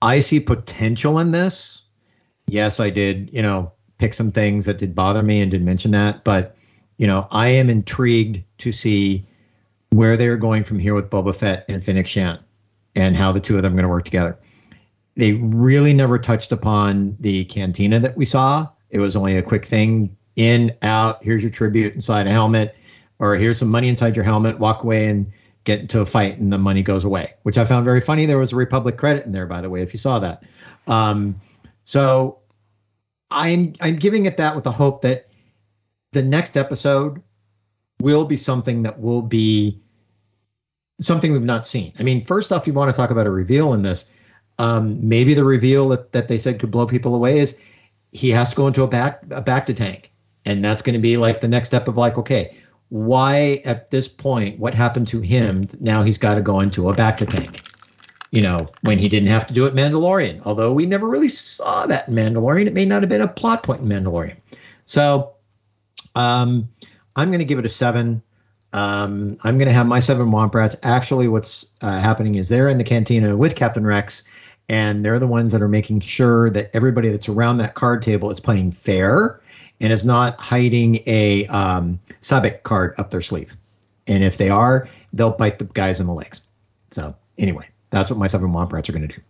I 0.00 0.20
see 0.20 0.40
potential 0.40 1.18
in 1.18 1.30
this. 1.30 1.82
Yes, 2.46 2.80
I 2.80 2.90
did. 2.90 3.30
You 3.32 3.42
know, 3.42 3.72
pick 3.98 4.14
some 4.14 4.32
things 4.32 4.64
that 4.64 4.78
did 4.78 4.94
bother 4.94 5.22
me 5.22 5.40
and 5.40 5.50
did 5.50 5.62
mention 5.62 5.90
that, 5.92 6.24
but 6.24 6.56
you 6.98 7.06
know, 7.06 7.28
I 7.30 7.48
am 7.48 7.70
intrigued 7.70 8.42
to 8.58 8.72
see 8.72 9.26
where 9.90 10.16
they're 10.16 10.36
going 10.36 10.64
from 10.64 10.78
here 10.78 10.94
with 10.94 11.10
Boba 11.10 11.34
Fett 11.34 11.64
and 11.68 11.84
Fennec 11.84 12.06
Shand, 12.06 12.40
and 12.94 13.16
how 13.16 13.32
the 13.32 13.40
two 13.40 13.56
of 13.56 13.62
them 13.62 13.72
are 13.72 13.76
going 13.76 13.84
to 13.84 13.88
work 13.88 14.04
together 14.04 14.38
they 15.16 15.32
really 15.32 15.92
never 15.92 16.18
touched 16.18 16.52
upon 16.52 17.16
the 17.20 17.44
cantina 17.46 18.00
that 18.00 18.16
we 18.16 18.24
saw. 18.24 18.68
It 18.90 18.98
was 18.98 19.16
only 19.16 19.36
a 19.36 19.42
quick 19.42 19.66
thing 19.66 20.16
in, 20.36 20.74
out, 20.82 21.22
here's 21.22 21.42
your 21.42 21.50
tribute 21.50 21.94
inside 21.94 22.26
a 22.26 22.30
helmet, 22.30 22.74
or 23.22 23.36
here's 23.36 23.58
some 23.58 23.70
money 23.70 23.88
inside 23.88 24.16
your 24.16 24.24
helmet, 24.24 24.58
walk 24.58 24.82
away 24.82 25.08
and 25.08 25.32
get 25.64 25.80
into 25.80 26.00
a 26.00 26.06
fight, 26.06 26.38
and 26.38 26.52
the 26.52 26.58
money 26.58 26.82
goes 26.82 27.04
away, 27.04 27.32
which 27.44 27.56
I 27.56 27.64
found 27.64 27.84
very 27.84 28.00
funny. 28.00 28.26
There 28.26 28.36
was 28.36 28.52
a 28.52 28.56
Republic 28.56 28.98
credit 28.98 29.24
in 29.24 29.32
there, 29.32 29.46
by 29.46 29.60
the 29.60 29.70
way, 29.70 29.80
if 29.80 29.94
you 29.94 29.98
saw 29.98 30.18
that. 30.18 30.42
Um, 30.88 31.40
so 31.84 32.40
I'm 33.30 33.74
I'm 33.80 33.96
giving 33.96 34.26
it 34.26 34.36
that 34.36 34.54
with 34.54 34.64
the 34.64 34.72
hope 34.72 35.02
that 35.02 35.28
the 36.10 36.22
next 36.22 36.56
episode 36.56 37.22
will 38.00 38.24
be 38.24 38.36
something 38.36 38.82
that 38.82 39.00
will 39.00 39.22
be 39.22 39.80
something 41.00 41.32
we've 41.32 41.42
not 41.42 41.64
seen. 41.64 41.92
I 41.98 42.02
mean, 42.02 42.24
first 42.24 42.52
off, 42.52 42.66
you 42.66 42.72
want 42.72 42.90
to 42.90 42.96
talk 42.96 43.10
about 43.10 43.26
a 43.26 43.30
reveal 43.30 43.72
in 43.72 43.82
this 43.82 44.06
um, 44.58 44.98
maybe 45.06 45.34
the 45.34 45.44
reveal 45.44 45.88
that, 45.90 46.12
that 46.12 46.28
they 46.28 46.38
said 46.38 46.60
could 46.60 46.70
blow 46.70 46.86
people 46.86 47.14
away 47.14 47.38
is 47.38 47.60
he 48.12 48.30
has 48.30 48.50
to 48.50 48.56
go 48.56 48.66
into 48.66 48.82
a 48.82 48.88
back 48.88 49.22
a 49.30 49.42
bacta 49.42 49.74
tank, 49.74 50.12
and 50.44 50.64
that's 50.64 50.82
going 50.82 50.94
to 50.94 51.00
be 51.00 51.16
like 51.16 51.40
the 51.40 51.48
next 51.48 51.68
step 51.68 51.88
of 51.88 51.96
like, 51.96 52.18
okay, 52.18 52.56
why 52.92 53.62
at 53.64 53.90
this 53.90 54.06
point, 54.06 54.58
what 54.58 54.74
happened 54.74 55.08
to 55.08 55.20
him? 55.20 55.66
Now 55.80 56.02
he's 56.02 56.18
got 56.18 56.34
to 56.34 56.42
go 56.42 56.60
into 56.60 56.90
a 56.90 56.94
bacta 56.94 57.26
tank. 57.26 57.62
You 58.32 58.42
know, 58.42 58.68
when 58.82 58.98
he 58.98 59.08
didn't 59.08 59.30
have 59.30 59.46
to 59.46 59.54
do 59.54 59.64
it 59.64 59.74
Mandalorian, 59.74 60.42
although 60.44 60.74
we 60.74 60.84
never 60.84 61.08
really 61.08 61.30
saw 61.30 61.86
that 61.86 62.06
in 62.08 62.14
Mandalorian, 62.14 62.66
it 62.66 62.74
may 62.74 62.84
not 62.84 63.00
have 63.00 63.08
been 63.08 63.22
a 63.22 63.28
plot 63.28 63.62
point 63.62 63.80
in 63.80 63.88
Mandalorian. 63.88 64.36
So, 64.84 65.32
um, 66.16 66.68
I'm 67.16 67.30
going 67.30 67.38
to 67.38 67.46
give 67.46 67.58
it 67.58 67.64
a 67.64 67.70
seven. 67.70 68.22
Um, 68.74 69.38
I'm 69.42 69.56
going 69.56 69.68
to 69.68 69.74
have 69.74 69.86
my 69.86 70.00
seven 70.00 70.26
Womp 70.26 70.54
Rats. 70.54 70.76
Actually, 70.82 71.28
what's 71.28 71.72
uh, 71.80 71.98
happening 71.98 72.34
is 72.34 72.50
they're 72.50 72.68
in 72.68 72.76
the 72.76 72.84
cantina 72.84 73.38
with 73.38 73.56
Captain 73.56 73.86
Rex, 73.86 74.22
and 74.68 75.02
they're 75.02 75.18
the 75.18 75.26
ones 75.26 75.50
that 75.52 75.62
are 75.62 75.68
making 75.68 76.00
sure 76.00 76.50
that 76.50 76.70
everybody 76.74 77.08
that's 77.08 77.28
around 77.30 77.56
that 77.56 77.72
card 77.72 78.02
table 78.02 78.30
is 78.30 78.38
playing 78.38 78.72
fair 78.72 79.40
and 79.82 79.92
is 79.92 80.04
not 80.04 80.40
hiding 80.40 81.02
a 81.06 81.44
um, 81.48 82.00
sabacc 82.22 82.62
card 82.62 82.94
up 82.98 83.10
their 83.10 83.20
sleeve. 83.20 83.54
And 84.06 84.24
if 84.24 84.38
they 84.38 84.48
are, 84.48 84.88
they'll 85.12 85.30
bite 85.30 85.58
the 85.58 85.64
guys 85.64 86.00
in 86.00 86.06
the 86.06 86.14
legs. 86.14 86.42
So 86.92 87.14
anyway, 87.36 87.68
that's 87.90 88.08
what 88.08 88.18
my 88.18 88.28
seven 88.28 88.50
Womp 88.50 88.72
Rats 88.72 88.88
are 88.88 88.92
going 88.92 89.08
to 89.08 89.14
do. 89.14 89.20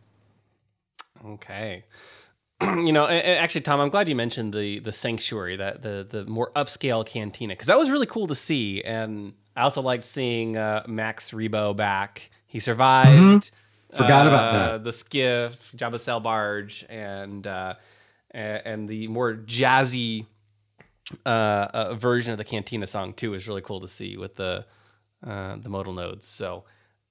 Okay. 1.27 1.85
you 2.63 2.93
know, 2.93 3.07
and, 3.07 3.25
and 3.25 3.39
actually, 3.39 3.63
Tom, 3.63 3.81
I'm 3.81 3.89
glad 3.89 4.09
you 4.09 4.15
mentioned 4.15 4.53
the 4.53 4.79
the 4.81 4.93
sanctuary, 4.93 5.57
that 5.57 5.83
the 5.83 6.07
the 6.09 6.25
more 6.27 6.53
upscale 6.55 7.05
cantina, 7.05 7.55
because 7.55 7.67
that 7.67 7.79
was 7.79 7.91
really 7.91 8.07
cool 8.07 8.27
to 8.27 8.35
see. 8.35 8.83
And 8.83 9.33
I 9.57 9.63
also 9.63 9.83
liked 9.83 10.05
seeing 10.05 10.57
uh, 10.57 10.85
Max 10.87 11.31
Rebo 11.31 11.75
back. 11.75 12.31
He 12.47 12.61
survived. 12.61 13.51
Forgot 13.93 14.27
about 14.27 14.55
uh, 14.55 14.59
that. 14.73 14.85
The 14.85 14.93
skiff, 14.93 15.73
Jabba 15.77 15.99
Sail 15.99 16.21
barge, 16.21 16.85
and 16.89 17.47
uh, 17.47 17.75
and 18.33 18.89
the 18.89 19.09
more 19.09 19.35
jazzy 19.35 20.27
uh, 21.27 21.29
uh, 21.29 21.95
version 21.95 22.33
of 22.33 22.39
the 22.39 22.45
Cantina 22.45 22.87
song 22.87 23.13
too 23.15 23.35
is 23.35 23.47
really 23.49 23.63
cool 23.63 23.81
to 23.81 23.89
see 23.89 24.17
with 24.17 24.37
the 24.37 24.65
uh, 25.27 25.57
the 25.57 25.69
modal 25.69 25.93
nodes. 25.93 26.27
So 26.27 26.65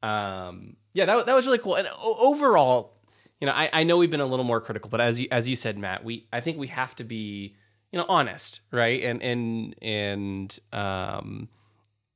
um, 0.03 0.75
yeah, 0.93 1.05
that, 1.05 1.25
that 1.25 1.35
was 1.35 1.45
really 1.45 1.59
cool. 1.59 1.75
And 1.75 1.87
o- 1.87 2.17
overall, 2.33 2.93
you 3.39 3.47
know, 3.47 3.53
I, 3.53 3.69
I 3.71 3.83
know 3.83 3.97
we've 3.97 4.09
been 4.11 4.19
a 4.21 4.25
little 4.25 4.45
more 4.45 4.59
critical, 4.61 4.89
but 4.89 4.99
as 5.01 5.19
you 5.21 5.27
as 5.31 5.47
you 5.47 5.55
said, 5.55 5.77
Matt, 5.77 6.03
we 6.03 6.27
I 6.33 6.41
think 6.41 6.57
we 6.57 6.67
have 6.67 6.95
to 6.95 7.03
be 7.03 7.55
you 7.91 7.99
know 7.99 8.05
honest, 8.09 8.61
right? 8.71 9.03
And 9.03 9.21
and 9.21 9.75
and 9.81 10.59
um. 10.73 11.49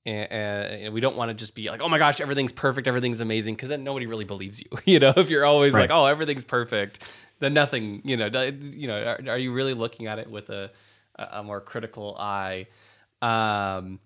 And, 0.08 0.32
and 0.32 0.94
we 0.94 1.02
don't 1.02 1.16
want 1.16 1.30
to 1.30 1.34
just 1.34 1.56
be 1.56 1.68
like, 1.72 1.82
oh 1.82 1.90
my 1.90 1.98
gosh, 1.98 2.22
everything's 2.22 2.52
perfect, 2.52 2.88
everything's 2.88 3.22
amazing, 3.22 3.56
because 3.56 3.70
then 3.70 3.84
nobody 3.84 4.06
really 4.06 4.24
believes 4.24 4.62
you. 4.62 4.68
You 4.86 5.00
know, 5.00 5.12
if 5.18 5.32
you're 5.32 5.46
always 5.48 5.74
Right. 5.74 5.90
like, 5.90 5.90
oh, 5.90 6.06
everything's 6.06 6.44
perfect, 6.44 7.00
then 7.40 7.56
nothing. 7.56 8.02
You 8.06 8.16
know, 8.16 8.28
you 8.44 8.88
know, 8.88 9.02
are, 9.04 9.20
are 9.30 9.38
you 9.40 9.52
really 9.52 9.74
looking 9.74 10.06
at 10.06 10.20
it 10.20 10.30
with 10.30 10.52
a 10.52 10.70
a 11.18 11.43
more 11.43 11.61
critical 11.61 12.16
eye? 12.20 12.68
Um, 13.22 13.99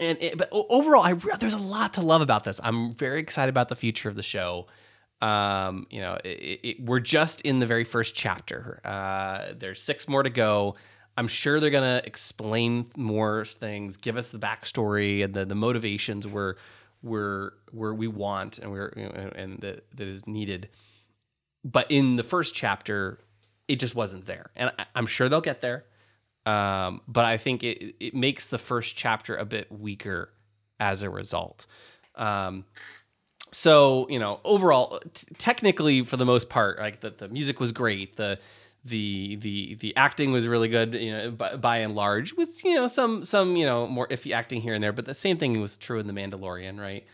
and 0.00 0.18
it, 0.20 0.38
but 0.38 0.48
overall, 0.52 1.02
I 1.02 1.10
re- 1.10 1.34
there's 1.38 1.54
a 1.54 1.58
lot 1.58 1.94
to 1.94 2.02
love 2.02 2.22
about 2.22 2.44
this. 2.44 2.60
I'm 2.62 2.92
very 2.92 3.20
excited 3.20 3.50
about 3.50 3.68
the 3.68 3.76
future 3.76 4.08
of 4.08 4.16
the 4.16 4.22
show. 4.22 4.66
Um, 5.20 5.86
you 5.90 6.00
know, 6.00 6.16
it, 6.24 6.60
it, 6.62 6.84
we're 6.84 7.00
just 7.00 7.42
in 7.42 7.58
the 7.58 7.66
very 7.66 7.84
first 7.84 8.14
chapter. 8.14 8.80
Uh, 8.84 9.52
there's 9.58 9.82
six 9.82 10.08
more 10.08 10.22
to 10.22 10.30
go. 10.30 10.76
I'm 11.16 11.28
sure 11.28 11.60
they're 11.60 11.70
gonna 11.70 12.00
explain 12.04 12.86
more 12.96 13.44
things, 13.44 13.98
give 13.98 14.16
us 14.16 14.30
the 14.30 14.38
backstory 14.38 15.22
and 15.22 15.34
the 15.34 15.44
the 15.44 15.54
motivations 15.54 16.26
where 16.26 16.56
where 17.02 17.52
where 17.72 17.92
we 17.92 18.08
want 18.08 18.58
and 18.58 18.70
we're 18.72 18.88
and 19.34 19.60
that 19.60 19.84
that 19.96 20.08
is 20.08 20.26
needed. 20.26 20.70
But 21.62 21.90
in 21.90 22.16
the 22.16 22.22
first 22.22 22.54
chapter, 22.54 23.18
it 23.68 23.76
just 23.80 23.94
wasn't 23.94 24.24
there, 24.24 24.50
and 24.56 24.72
I, 24.78 24.86
I'm 24.94 25.06
sure 25.06 25.28
they'll 25.28 25.42
get 25.42 25.60
there. 25.60 25.84
Um, 26.46 27.02
but 27.06 27.24
I 27.24 27.36
think 27.36 27.62
it 27.62 27.94
it 28.00 28.14
makes 28.14 28.46
the 28.46 28.58
first 28.58 28.96
chapter 28.96 29.36
a 29.36 29.44
bit 29.44 29.70
weaker 29.70 30.30
as 30.78 31.02
a 31.02 31.10
result. 31.10 31.66
Um, 32.16 32.64
so 33.50 34.06
you 34.08 34.18
know, 34.18 34.40
overall, 34.44 35.00
t- 35.12 35.26
technically, 35.38 36.02
for 36.02 36.16
the 36.16 36.24
most 36.24 36.48
part, 36.48 36.78
like 36.78 37.00
the, 37.00 37.10
the 37.10 37.28
music 37.28 37.60
was 37.60 37.72
great. 37.72 38.16
The 38.16 38.38
the 38.84 39.36
the 39.36 39.74
the 39.76 39.96
acting 39.96 40.32
was 40.32 40.46
really 40.46 40.68
good, 40.68 40.94
you 40.94 41.12
know, 41.12 41.30
by, 41.30 41.56
by 41.56 41.76
and 41.78 41.94
large, 41.94 42.34
with 42.34 42.64
you 42.64 42.74
know 42.74 42.86
some 42.86 43.24
some 43.24 43.56
you 43.56 43.66
know 43.66 43.86
more 43.86 44.08
iffy 44.08 44.32
acting 44.32 44.60
here 44.60 44.74
and 44.74 44.82
there. 44.82 44.92
But 44.92 45.06
the 45.06 45.14
same 45.14 45.36
thing 45.36 45.60
was 45.60 45.76
true 45.76 45.98
in 45.98 46.06
the 46.06 46.12
Mandalorian, 46.12 46.80
right? 46.80 47.04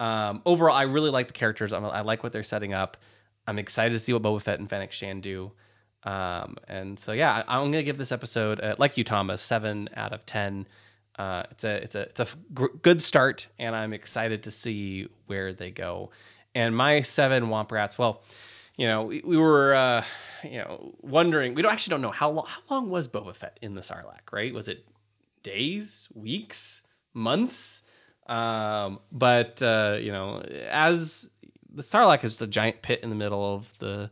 Um, 0.00 0.42
overall, 0.44 0.76
I 0.76 0.82
really 0.82 1.10
like 1.10 1.28
the 1.28 1.32
characters. 1.32 1.72
I'm, 1.72 1.84
I 1.84 2.00
like 2.00 2.22
what 2.22 2.32
they're 2.32 2.42
setting 2.42 2.72
up. 2.72 2.96
I'm 3.46 3.58
excited 3.58 3.92
to 3.92 3.98
see 3.98 4.12
what 4.12 4.22
Boba 4.22 4.42
Fett 4.42 4.58
and 4.58 4.68
Fennec 4.68 4.92
Shand 4.92 5.22
do. 5.22 5.52
Um, 6.04 6.56
and 6.66 6.98
so 6.98 7.12
yeah, 7.12 7.42
I'm 7.46 7.64
gonna 7.64 7.82
give 7.82 7.98
this 7.98 8.12
episode, 8.12 8.60
uh, 8.60 8.74
like 8.78 8.96
you, 8.96 9.04
Thomas, 9.04 9.40
seven 9.42 9.88
out 9.94 10.12
of 10.12 10.26
ten. 10.26 10.66
Uh, 11.18 11.44
it's 11.50 11.64
a 11.64 11.74
it's 11.82 11.94
a 11.94 12.00
it's 12.02 12.20
a 12.20 12.26
gr- 12.52 12.74
good 12.82 13.02
start, 13.02 13.46
and 13.58 13.76
I'm 13.76 13.92
excited 13.92 14.42
to 14.44 14.50
see 14.50 15.08
where 15.26 15.52
they 15.52 15.70
go. 15.70 16.10
And 16.54 16.76
my 16.76 17.02
seven 17.02 17.44
Womp 17.44 17.70
Rats, 17.70 17.98
well, 17.98 18.22
you 18.76 18.86
know, 18.86 19.04
we, 19.04 19.22
we 19.24 19.36
were, 19.36 19.74
uh, 19.74 20.04
you 20.42 20.58
know, 20.58 20.94
wondering. 21.00 21.54
We 21.54 21.62
don't 21.62 21.72
actually 21.72 21.92
don't 21.92 22.02
know 22.02 22.10
how 22.10 22.30
long. 22.30 22.46
How 22.48 22.62
long 22.74 22.90
was 22.90 23.08
Boba 23.08 23.34
Fett 23.34 23.58
in 23.62 23.74
the 23.74 23.82
Sarlacc? 23.82 24.32
Right? 24.32 24.52
Was 24.52 24.68
it 24.68 24.84
days, 25.42 26.08
weeks, 26.14 26.86
months? 27.14 27.84
Um, 28.26 29.00
but 29.10 29.62
uh, 29.62 29.98
you 30.00 30.12
know, 30.12 30.40
as 30.70 31.28
the 31.72 31.82
Sarlacc 31.82 32.24
is 32.24 32.32
just 32.32 32.42
a 32.42 32.46
giant 32.46 32.82
pit 32.82 33.00
in 33.02 33.10
the 33.10 33.16
middle 33.16 33.54
of 33.54 33.72
the 33.78 34.10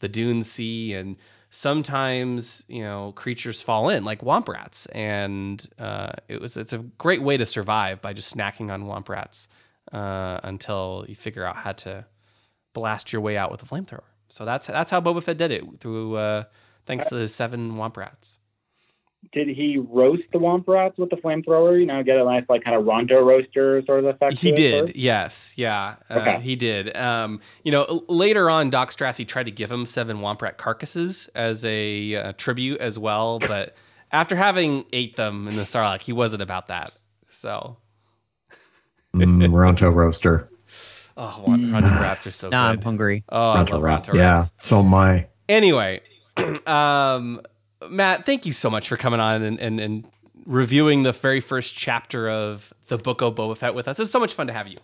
the 0.00 0.08
Dune 0.08 0.42
Sea, 0.42 0.94
and 0.94 1.16
sometimes 1.50 2.64
you 2.68 2.82
know 2.82 3.12
creatures 3.12 3.62
fall 3.62 3.88
in 3.88 4.04
like 4.04 4.20
womp 4.22 4.48
rats, 4.48 4.86
and 4.86 5.64
uh, 5.78 6.12
it 6.28 6.40
was 6.40 6.56
it's 6.56 6.72
a 6.72 6.78
great 6.78 7.22
way 7.22 7.36
to 7.36 7.46
survive 7.46 8.02
by 8.02 8.12
just 8.12 8.34
snacking 8.36 8.70
on 8.72 8.84
womp 8.84 9.08
rats 9.08 9.48
uh, 9.92 10.40
until 10.42 11.04
you 11.08 11.14
figure 11.14 11.44
out 11.44 11.56
how 11.56 11.72
to 11.72 12.04
blast 12.72 13.12
your 13.12 13.22
way 13.22 13.36
out 13.36 13.50
with 13.50 13.62
a 13.62 13.66
flamethrower. 13.66 14.02
So 14.28 14.44
that's 14.44 14.66
that's 14.66 14.90
how 14.90 15.00
Boba 15.00 15.22
Fett 15.22 15.38
did 15.38 15.50
it 15.52 15.64
through 15.80 16.16
uh, 16.16 16.44
thanks 16.86 17.08
to 17.08 17.14
the 17.14 17.28
seven 17.28 17.74
womp 17.74 17.96
rats. 17.96 18.39
Did 19.32 19.48
he 19.48 19.76
roast 19.78 20.24
the 20.32 20.38
womp 20.38 20.66
rats 20.66 20.98
with 20.98 21.10
the 21.10 21.16
flamethrower? 21.16 21.78
You 21.78 21.86
know, 21.86 22.02
get 22.02 22.16
a 22.16 22.24
nice 22.24 22.44
like 22.48 22.64
kind 22.64 22.74
of 22.76 22.84
ronto 22.84 23.22
roaster 23.24 23.80
sort 23.86 24.00
of 24.00 24.06
effect. 24.06 24.32
He 24.38 24.50
did, 24.50 24.86
first? 24.86 24.96
yes, 24.96 25.52
yeah, 25.56 25.96
uh, 26.08 26.14
Okay. 26.20 26.40
he 26.40 26.56
did. 26.56 26.96
Um, 26.96 27.40
you 27.62 27.70
know, 27.70 28.02
later 28.08 28.48
on, 28.50 28.70
Dokk 28.70 28.88
Strassi 28.96 29.28
tried 29.28 29.44
to 29.44 29.50
give 29.52 29.70
him 29.70 29.84
seven 29.86 30.18
womp 30.18 30.42
rat 30.42 30.58
carcasses 30.58 31.28
as 31.34 31.64
a 31.64 32.14
uh, 32.16 32.32
tribute 32.38 32.80
as 32.80 32.98
well, 32.98 33.38
but 33.38 33.76
after 34.10 34.34
having 34.34 34.84
ate 34.92 35.14
them 35.16 35.46
in 35.46 35.54
the 35.54 35.62
Sarlacc, 35.62 36.00
he 36.00 36.12
wasn't 36.12 36.42
about 36.42 36.68
that. 36.68 36.92
So, 37.30 37.76
Mm, 39.14 39.48
Ronto 39.52 39.94
roaster. 39.94 40.48
oh, 41.16 41.44
Ron- 41.46 41.70
Ronto 41.72 42.00
rats 42.00 42.26
are 42.26 42.30
so 42.30 42.48
Now 42.48 42.66
I'm 42.68 42.80
hungry. 42.80 43.22
Oh, 43.28 43.50
I 43.50 43.56
Ronto 43.58 43.72
love 43.74 43.82
rat. 43.82 44.04
Ronto 44.04 44.16
Yeah. 44.16 44.44
So 44.62 44.80
am 44.80 44.94
I. 44.94 45.26
Anyway, 45.48 46.00
um, 46.66 47.40
Matt, 47.88 48.26
thank 48.26 48.46
you 48.46 48.52
so 48.52 48.70
much 48.70 48.88
for 48.88 48.96
coming 48.96 49.20
on 49.20 49.42
and, 49.42 49.58
and, 49.58 49.80
and 49.80 50.04
reviewing 50.46 51.02
the 51.02 51.12
very 51.12 51.40
first 51.40 51.74
chapter 51.74 52.28
of 52.28 52.72
the 52.88 52.98
Book 52.98 53.22
of 53.22 53.34
Boba 53.34 53.56
Fett 53.56 53.74
with 53.74 53.88
us. 53.88 53.98
It 53.98 54.02
was 54.02 54.10
so 54.10 54.20
much 54.20 54.34
fun 54.34 54.46
to 54.48 54.52
have 54.52 54.68
you. 54.68 54.76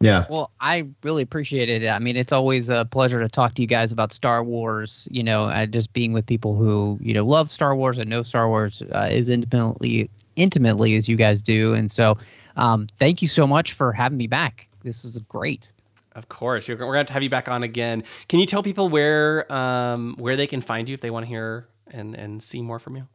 Yeah. 0.00 0.24
Well, 0.30 0.50
I 0.60 0.88
really 1.02 1.22
appreciate 1.22 1.68
it. 1.68 1.86
I 1.86 1.98
mean, 1.98 2.16
it's 2.16 2.32
always 2.32 2.70
a 2.70 2.86
pleasure 2.86 3.20
to 3.20 3.28
talk 3.28 3.54
to 3.54 3.62
you 3.62 3.68
guys 3.68 3.92
about 3.92 4.12
Star 4.12 4.42
Wars. 4.42 5.06
You 5.10 5.22
know, 5.22 5.44
uh, 5.44 5.66
just 5.66 5.92
being 5.92 6.14
with 6.14 6.24
people 6.24 6.56
who 6.56 6.98
you 7.02 7.12
know 7.12 7.24
love 7.24 7.50
Star 7.50 7.76
Wars 7.76 7.98
and 7.98 8.08
know 8.08 8.22
Star 8.22 8.48
Wars 8.48 8.82
uh, 8.92 9.08
as 9.10 9.28
intimately 9.28 10.08
intimately 10.36 10.96
as 10.96 11.06
you 11.06 11.16
guys 11.16 11.42
do. 11.42 11.74
And 11.74 11.92
so, 11.92 12.16
um, 12.56 12.86
thank 12.98 13.20
you 13.20 13.28
so 13.28 13.46
much 13.46 13.74
for 13.74 13.92
having 13.92 14.16
me 14.16 14.26
back. 14.26 14.68
This 14.82 15.04
is 15.04 15.18
great. 15.18 15.70
Of 16.12 16.30
course, 16.30 16.66
we're 16.66 16.76
going 16.76 17.04
to 17.04 17.12
have 17.12 17.22
you 17.22 17.30
back 17.30 17.50
on 17.50 17.62
again. 17.62 18.02
Can 18.28 18.40
you 18.40 18.46
tell 18.46 18.62
people 18.62 18.88
where 18.88 19.52
um, 19.52 20.16
where 20.18 20.34
they 20.34 20.46
can 20.46 20.62
find 20.62 20.88
you 20.88 20.94
if 20.94 21.02
they 21.02 21.10
want 21.10 21.26
to 21.26 21.28
hear 21.28 21.66
and 21.90 22.14
and 22.14 22.42
see 22.42 22.62
more 22.62 22.78
from 22.78 22.96
you? 22.96 23.08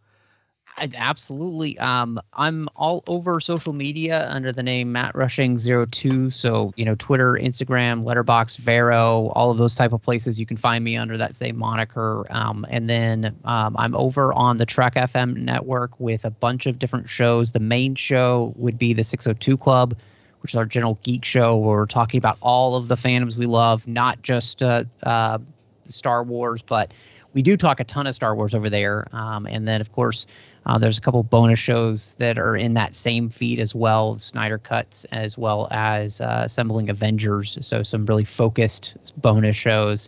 Absolutely. 0.78 1.78
Um, 1.80 2.20
I'm 2.34 2.68
all 2.76 3.02
over 3.08 3.40
social 3.40 3.72
media 3.72 4.28
under 4.30 4.52
the 4.52 4.64
name 4.64 4.92
Matt 4.92 5.16
Rushing 5.16 5.58
02. 5.58 6.30
So, 6.32 6.74
you 6.76 6.84
know, 6.84 6.96
Twitter, 6.96 7.34
Instagram, 7.34 8.04
Letterboxd, 8.04 8.58
Vero, 8.58 9.30
all 9.36 9.52
of 9.52 9.58
those 9.58 9.76
type 9.76 9.94
of 9.94 10.02
places. 10.02 10.38
You 10.38 10.46
can 10.46 10.58
find 10.58 10.84
me 10.84 10.98
under 10.98 11.18
that 11.18 11.34
same 11.34 11.58
moniker. 11.58 12.26
Um, 12.30 12.66
and 12.70 12.90
then 12.90 13.38
um, 13.46 13.76
I'm 13.80 13.96
over 13.96 14.34
on 14.34 14.58
the 14.58 14.66
Trek 14.66 14.96
FM 14.96 15.38
network 15.38 15.98
with 16.00 16.26
a 16.26 16.32
bunch 16.32 16.66
of 16.66 16.78
different 16.78 17.10
shows. 17.10 17.54
The 17.54 17.62
main 17.62 17.96
show 17.96 18.54
would 18.58 18.78
be 18.78 18.94
the 18.94 19.04
602 19.04 19.56
Club, 19.56 19.96
which 20.42 20.52
is 20.52 20.58
our 20.58 20.66
general 20.66 21.00
geek 21.04 21.24
show 21.24 21.56
where 21.56 21.78
we're 21.78 21.86
talking 21.86 22.18
about 22.18 22.38
all 22.42 22.76
of 22.76 22.90
the 22.90 22.96
fandoms 22.96 23.38
we 23.38 23.46
love, 23.46 23.88
not 23.88 24.22
just 24.24 24.62
uh, 24.62 24.84
uh, 25.04 25.38
Star 25.88 26.22
Wars, 26.24 26.62
but 26.62 26.92
we 27.36 27.42
do 27.44 27.58
talk 27.58 27.82
a 27.82 27.84
ton 27.84 28.08
of 28.08 28.16
Star 28.16 28.34
Wars 28.34 28.56
over 28.56 28.70
there. 28.70 29.08
Um, 29.12 29.46
and 29.46 29.68
then, 29.68 29.82
of 29.82 29.92
course, 29.92 30.26
uh, 30.66 30.78
there's 30.80 30.98
a 30.98 31.02
couple 31.02 31.22
bonus 31.22 31.60
shows 31.60 32.16
that 32.18 32.40
are 32.40 32.56
in 32.56 32.74
that 32.76 32.96
same 32.96 33.30
feed 33.30 33.60
as 33.60 33.76
well, 33.76 34.18
Snyder 34.18 34.58
cuts, 34.58 35.04
as 35.12 35.38
well 35.38 35.68
as 35.70 36.22
uh, 36.22 36.44
assembling 36.46 36.90
Avengers. 36.90 37.58
So 37.60 37.84
some 37.84 38.06
really 38.06 38.24
focused 38.24 38.96
bonus 39.18 39.58
shows. 39.58 40.08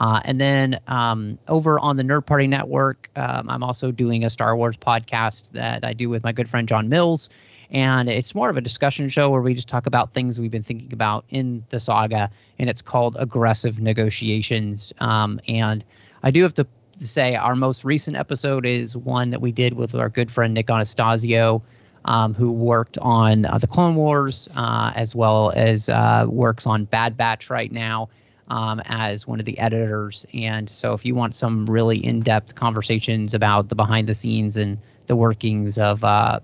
Uh, 0.00 0.20
and 0.24 0.40
then 0.40 0.78
um, 0.86 1.36
over 1.48 1.80
on 1.80 1.96
the 1.96 2.04
Nerd 2.04 2.24
Party 2.24 2.46
Network, 2.46 3.10
um, 3.16 3.50
I'm 3.50 3.64
also 3.64 3.90
doing 3.90 4.24
a 4.24 4.30
Star 4.30 4.56
Wars 4.56 4.76
podcast 4.76 5.50
that 5.52 5.84
I 5.84 5.92
do 5.92 6.08
with 6.08 6.22
my 6.22 6.30
good 6.30 6.48
friend 6.48 6.68
John 6.68 6.88
Mills. 6.88 7.28
And 7.72 8.08
it's 8.08 8.36
more 8.36 8.48
of 8.48 8.56
a 8.56 8.60
discussion 8.60 9.08
show 9.08 9.30
where 9.30 9.42
we 9.42 9.52
just 9.52 9.68
talk 9.68 9.86
about 9.86 10.14
things 10.14 10.40
we've 10.40 10.50
been 10.50 10.62
thinking 10.62 10.92
about 10.92 11.24
in 11.28 11.64
the 11.70 11.80
saga. 11.80 12.30
And 12.60 12.70
it's 12.70 12.82
called 12.82 13.16
Aggressive 13.18 13.80
Negotiations. 13.80 14.92
Um, 15.00 15.40
and 15.48 15.84
I 16.22 16.30
do 16.30 16.42
have 16.42 16.54
to 16.54 16.66
say 16.98 17.34
our 17.36 17.54
most 17.54 17.84
recent 17.84 18.16
episode 18.16 18.66
is 18.66 18.96
one 18.96 19.30
that 19.30 19.40
we 19.40 19.52
did 19.52 19.74
with 19.74 19.94
our 19.94 20.08
good 20.08 20.30
friend 20.30 20.54
Nick 20.54 20.68
Anastasio, 20.68 21.62
um, 22.04 22.34
who 22.34 22.52
worked 22.52 22.98
on 22.98 23.44
uh, 23.44 23.58
the 23.58 23.66
Clone 23.66 23.94
Wars 23.94 24.48
uh, 24.56 24.92
as 24.96 25.14
well 25.14 25.52
as 25.54 25.88
uh, 25.88 26.26
works 26.28 26.66
on 26.66 26.84
Bad 26.84 27.16
Batch 27.16 27.50
right 27.50 27.70
now 27.70 28.08
um, 28.48 28.80
as 28.86 29.26
one 29.26 29.38
of 29.38 29.44
the 29.44 29.58
editors. 29.58 30.26
And 30.32 30.68
so, 30.70 30.92
if 30.94 31.04
you 31.04 31.14
want 31.14 31.36
some 31.36 31.66
really 31.66 32.04
in-depth 32.04 32.54
conversations 32.54 33.34
about 33.34 33.68
the 33.68 33.74
behind 33.74 34.08
the 34.08 34.14
scenes 34.14 34.56
and 34.56 34.78
the 35.06 35.16
workings 35.16 35.78
of 35.78 36.02
uh, 36.04 36.40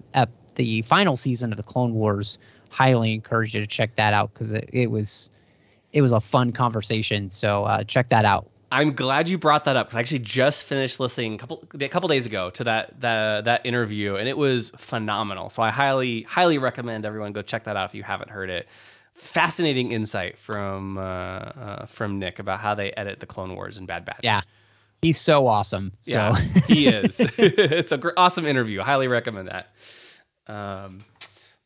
the 0.54 0.82
final 0.82 1.16
season 1.16 1.52
of 1.52 1.56
the 1.56 1.62
Clone 1.62 1.94
Wars, 1.94 2.38
highly 2.70 3.12
encourage 3.12 3.54
you 3.54 3.60
to 3.60 3.66
check 3.66 3.96
that 3.96 4.12
out 4.12 4.32
because 4.32 4.52
it, 4.52 4.68
it 4.72 4.90
was 4.90 5.30
it 5.92 6.02
was 6.02 6.12
a 6.12 6.20
fun 6.20 6.52
conversation. 6.52 7.30
So 7.30 7.64
uh, 7.64 7.84
check 7.84 8.08
that 8.10 8.24
out. 8.24 8.48
I'm 8.74 8.92
glad 8.92 9.28
you 9.28 9.38
brought 9.38 9.66
that 9.66 9.76
up 9.76 9.86
because 9.86 9.96
I 9.96 10.00
actually 10.00 10.18
just 10.18 10.64
finished 10.64 10.98
listening 10.98 11.34
a 11.34 11.38
couple 11.38 11.62
a 11.78 11.88
couple 11.88 12.08
days 12.08 12.26
ago 12.26 12.50
to 12.50 12.64
that 12.64 13.00
that 13.02 13.44
that 13.44 13.64
interview 13.64 14.16
and 14.16 14.28
it 14.28 14.36
was 14.36 14.70
phenomenal. 14.76 15.48
So 15.48 15.62
I 15.62 15.70
highly 15.70 16.22
highly 16.22 16.58
recommend 16.58 17.06
everyone 17.06 17.32
go 17.32 17.40
check 17.40 17.64
that 17.64 17.76
out 17.76 17.88
if 17.88 17.94
you 17.94 18.02
haven't 18.02 18.30
heard 18.30 18.50
it. 18.50 18.66
Fascinating 19.14 19.92
insight 19.92 20.36
from 20.36 20.98
uh, 20.98 21.00
uh, 21.00 21.86
from 21.86 22.18
Nick 22.18 22.40
about 22.40 22.58
how 22.58 22.74
they 22.74 22.90
edit 22.90 23.20
the 23.20 23.26
Clone 23.26 23.54
Wars 23.54 23.76
and 23.76 23.86
Bad 23.86 24.04
Batch. 24.04 24.20
Yeah. 24.24 24.40
He's 25.02 25.20
so 25.20 25.46
awesome. 25.46 25.92
So 26.02 26.12
Yeah, 26.12 26.36
he 26.66 26.88
is. 26.88 27.20
it's 27.38 27.92
a 27.92 27.98
gr- 27.98 28.10
awesome 28.16 28.44
interview. 28.44 28.80
Highly 28.80 29.06
recommend 29.06 29.48
that. 29.48 29.68
Um, 30.52 31.04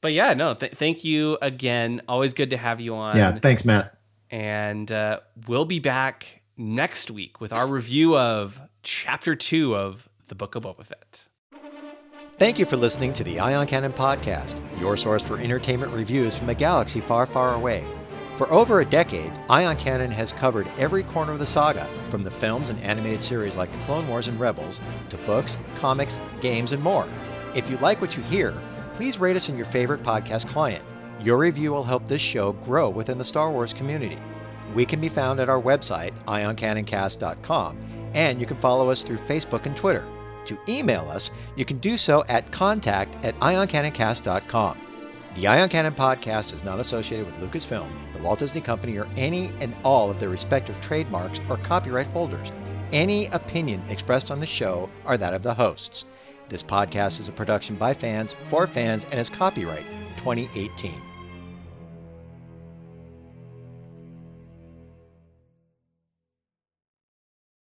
but 0.03 0.13
yeah, 0.13 0.35
no, 0.35 0.53
th- 0.53 0.75
thank 0.75 1.05
you 1.05 1.39
again. 1.41 2.03
Always 2.07 2.35
good 2.35 2.51
to 2.51 2.59
have 2.59 2.83
you 2.83 2.97
on. 2.97 3.17
Yeah. 3.17 3.39
Thanks, 3.39 3.65
Matt. 3.65 3.95
And 4.31 4.93
uh, 4.93 5.21
we'll 5.47 5.65
be 5.65 5.79
back 5.79 6.38
next 6.59 7.09
week 7.09 7.41
with 7.41 7.53
our 7.53 7.69
review 7.69 8.17
of 8.17 8.61
Chapter 8.83 9.37
Two 9.37 9.77
of 9.77 10.09
the 10.27 10.35
Book 10.35 10.57
of 10.57 10.65
Boba 10.65 10.85
Fett. 10.85 11.29
Thank 12.37 12.59
you 12.59 12.67
for 12.67 12.77
listening 12.77 13.13
to 13.15 13.25
the 13.25 13.39
Ion 13.39 13.67
Cannon 13.67 13.93
Podcast, 13.93 14.59
your 14.81 14.97
source 14.97 15.23
for 15.23 15.39
entertainment 15.39 15.93
reviews 15.93 16.35
from 16.35 16.49
a 16.49 16.55
galaxy 16.55 17.01
far, 17.01 17.27
far 17.27 17.55
away. 17.55 17.85
For 18.37 18.51
over 18.53 18.81
a 18.81 18.85
decade, 18.85 19.33
Ion 19.49 19.77
Cannon 19.77 20.11
has 20.11 20.33
covered 20.33 20.69
every 20.79 21.05
corner 21.05 21.33
of 21.33 21.39
the 21.39 21.47
saga, 21.47 21.87
from 22.11 22.23
the 22.25 22.31
films 22.31 22.71
and 22.71 22.81
animated 22.81 23.23
series 23.23 23.57
like 23.57 23.71
The 23.71 23.79
Clone 23.79 24.09
Wars 24.09 24.29
and 24.29 24.39
Rebels, 24.39 24.81
to 25.11 25.17
books, 25.19 25.59
comics, 25.77 26.19
games, 26.41 26.73
and 26.73 26.83
more. 26.83 27.07
If 27.55 27.71
you 27.71 27.77
like 27.79 28.01
what 28.01 28.17
you 28.17 28.23
hear, 28.25 28.53
please 28.95 29.19
rate 29.19 29.37
us 29.37 29.49
in 29.49 29.57
your 29.57 29.67
favorite 29.67 30.03
podcast 30.03 30.49
client. 30.49 30.85
Your 31.23 31.39
review 31.39 31.71
will 31.71 31.85
help 31.85 32.07
this 32.07 32.23
show 32.23 32.53
grow 32.53 32.89
within 32.91 33.19
the 33.19 33.25
Star 33.25 33.51
Wars 33.51 33.73
community. 33.73 34.19
We 34.79 34.87
can 34.87 35.01
be 35.01 35.09
found 35.09 35.41
at 35.41 35.49
our 35.49 35.61
website, 35.61 36.13
ioncanoncast.com, 36.27 37.79
and 38.15 38.41
you 38.41 38.47
can 38.47 38.61
follow 38.61 38.91
us 38.91 39.03
through 39.03 39.17
Facebook 39.17 39.67
and 39.67 39.77
Twitter. 39.77 40.07
To 40.45 40.57
email 40.69 41.09
us, 41.09 41.33
you 41.57 41.65
can 41.65 41.79
do 41.79 41.97
so 41.97 42.23
at 42.29 42.53
contact 42.53 43.17
at 43.25 43.35
ioncanoncast.com. 43.41 44.79
The 45.35 45.47
Ion 45.49 45.69
Cannon 45.69 45.95
podcast 45.95 46.55
is 46.55 46.63
not 46.63 46.79
associated 46.79 47.27
with 47.27 47.35
Lucasfilm, 47.39 47.91
the 48.13 48.23
Walt 48.23 48.39
Disney 48.39 48.61
Company, 48.61 48.97
or 48.97 49.09
any 49.17 49.51
and 49.61 49.77
all 49.83 50.13
of 50.13 50.21
their 50.21 50.29
respective 50.29 50.79
trademarks 50.79 51.41
or 51.51 51.57
copyright 51.57 52.07
holders. 52.07 52.53
Any 52.93 53.27
opinion 53.33 53.83
expressed 53.91 54.31
on 54.31 54.39
the 54.39 54.47
show 54.47 54.89
are 55.05 55.19
that 55.19 55.35
of 55.35 55.43
the 55.43 55.55
hosts. 55.55 56.05
This 56.49 56.63
podcast 56.63 57.19
is 57.19 57.27
a 57.27 57.33
production 57.33 57.75
by 57.75 57.95
fans 57.95 58.37
for 58.45 58.69
fans 58.69 59.07
and 59.07 59.19
is 59.19 59.29
copyright 59.29 59.87
2018. 60.19 61.08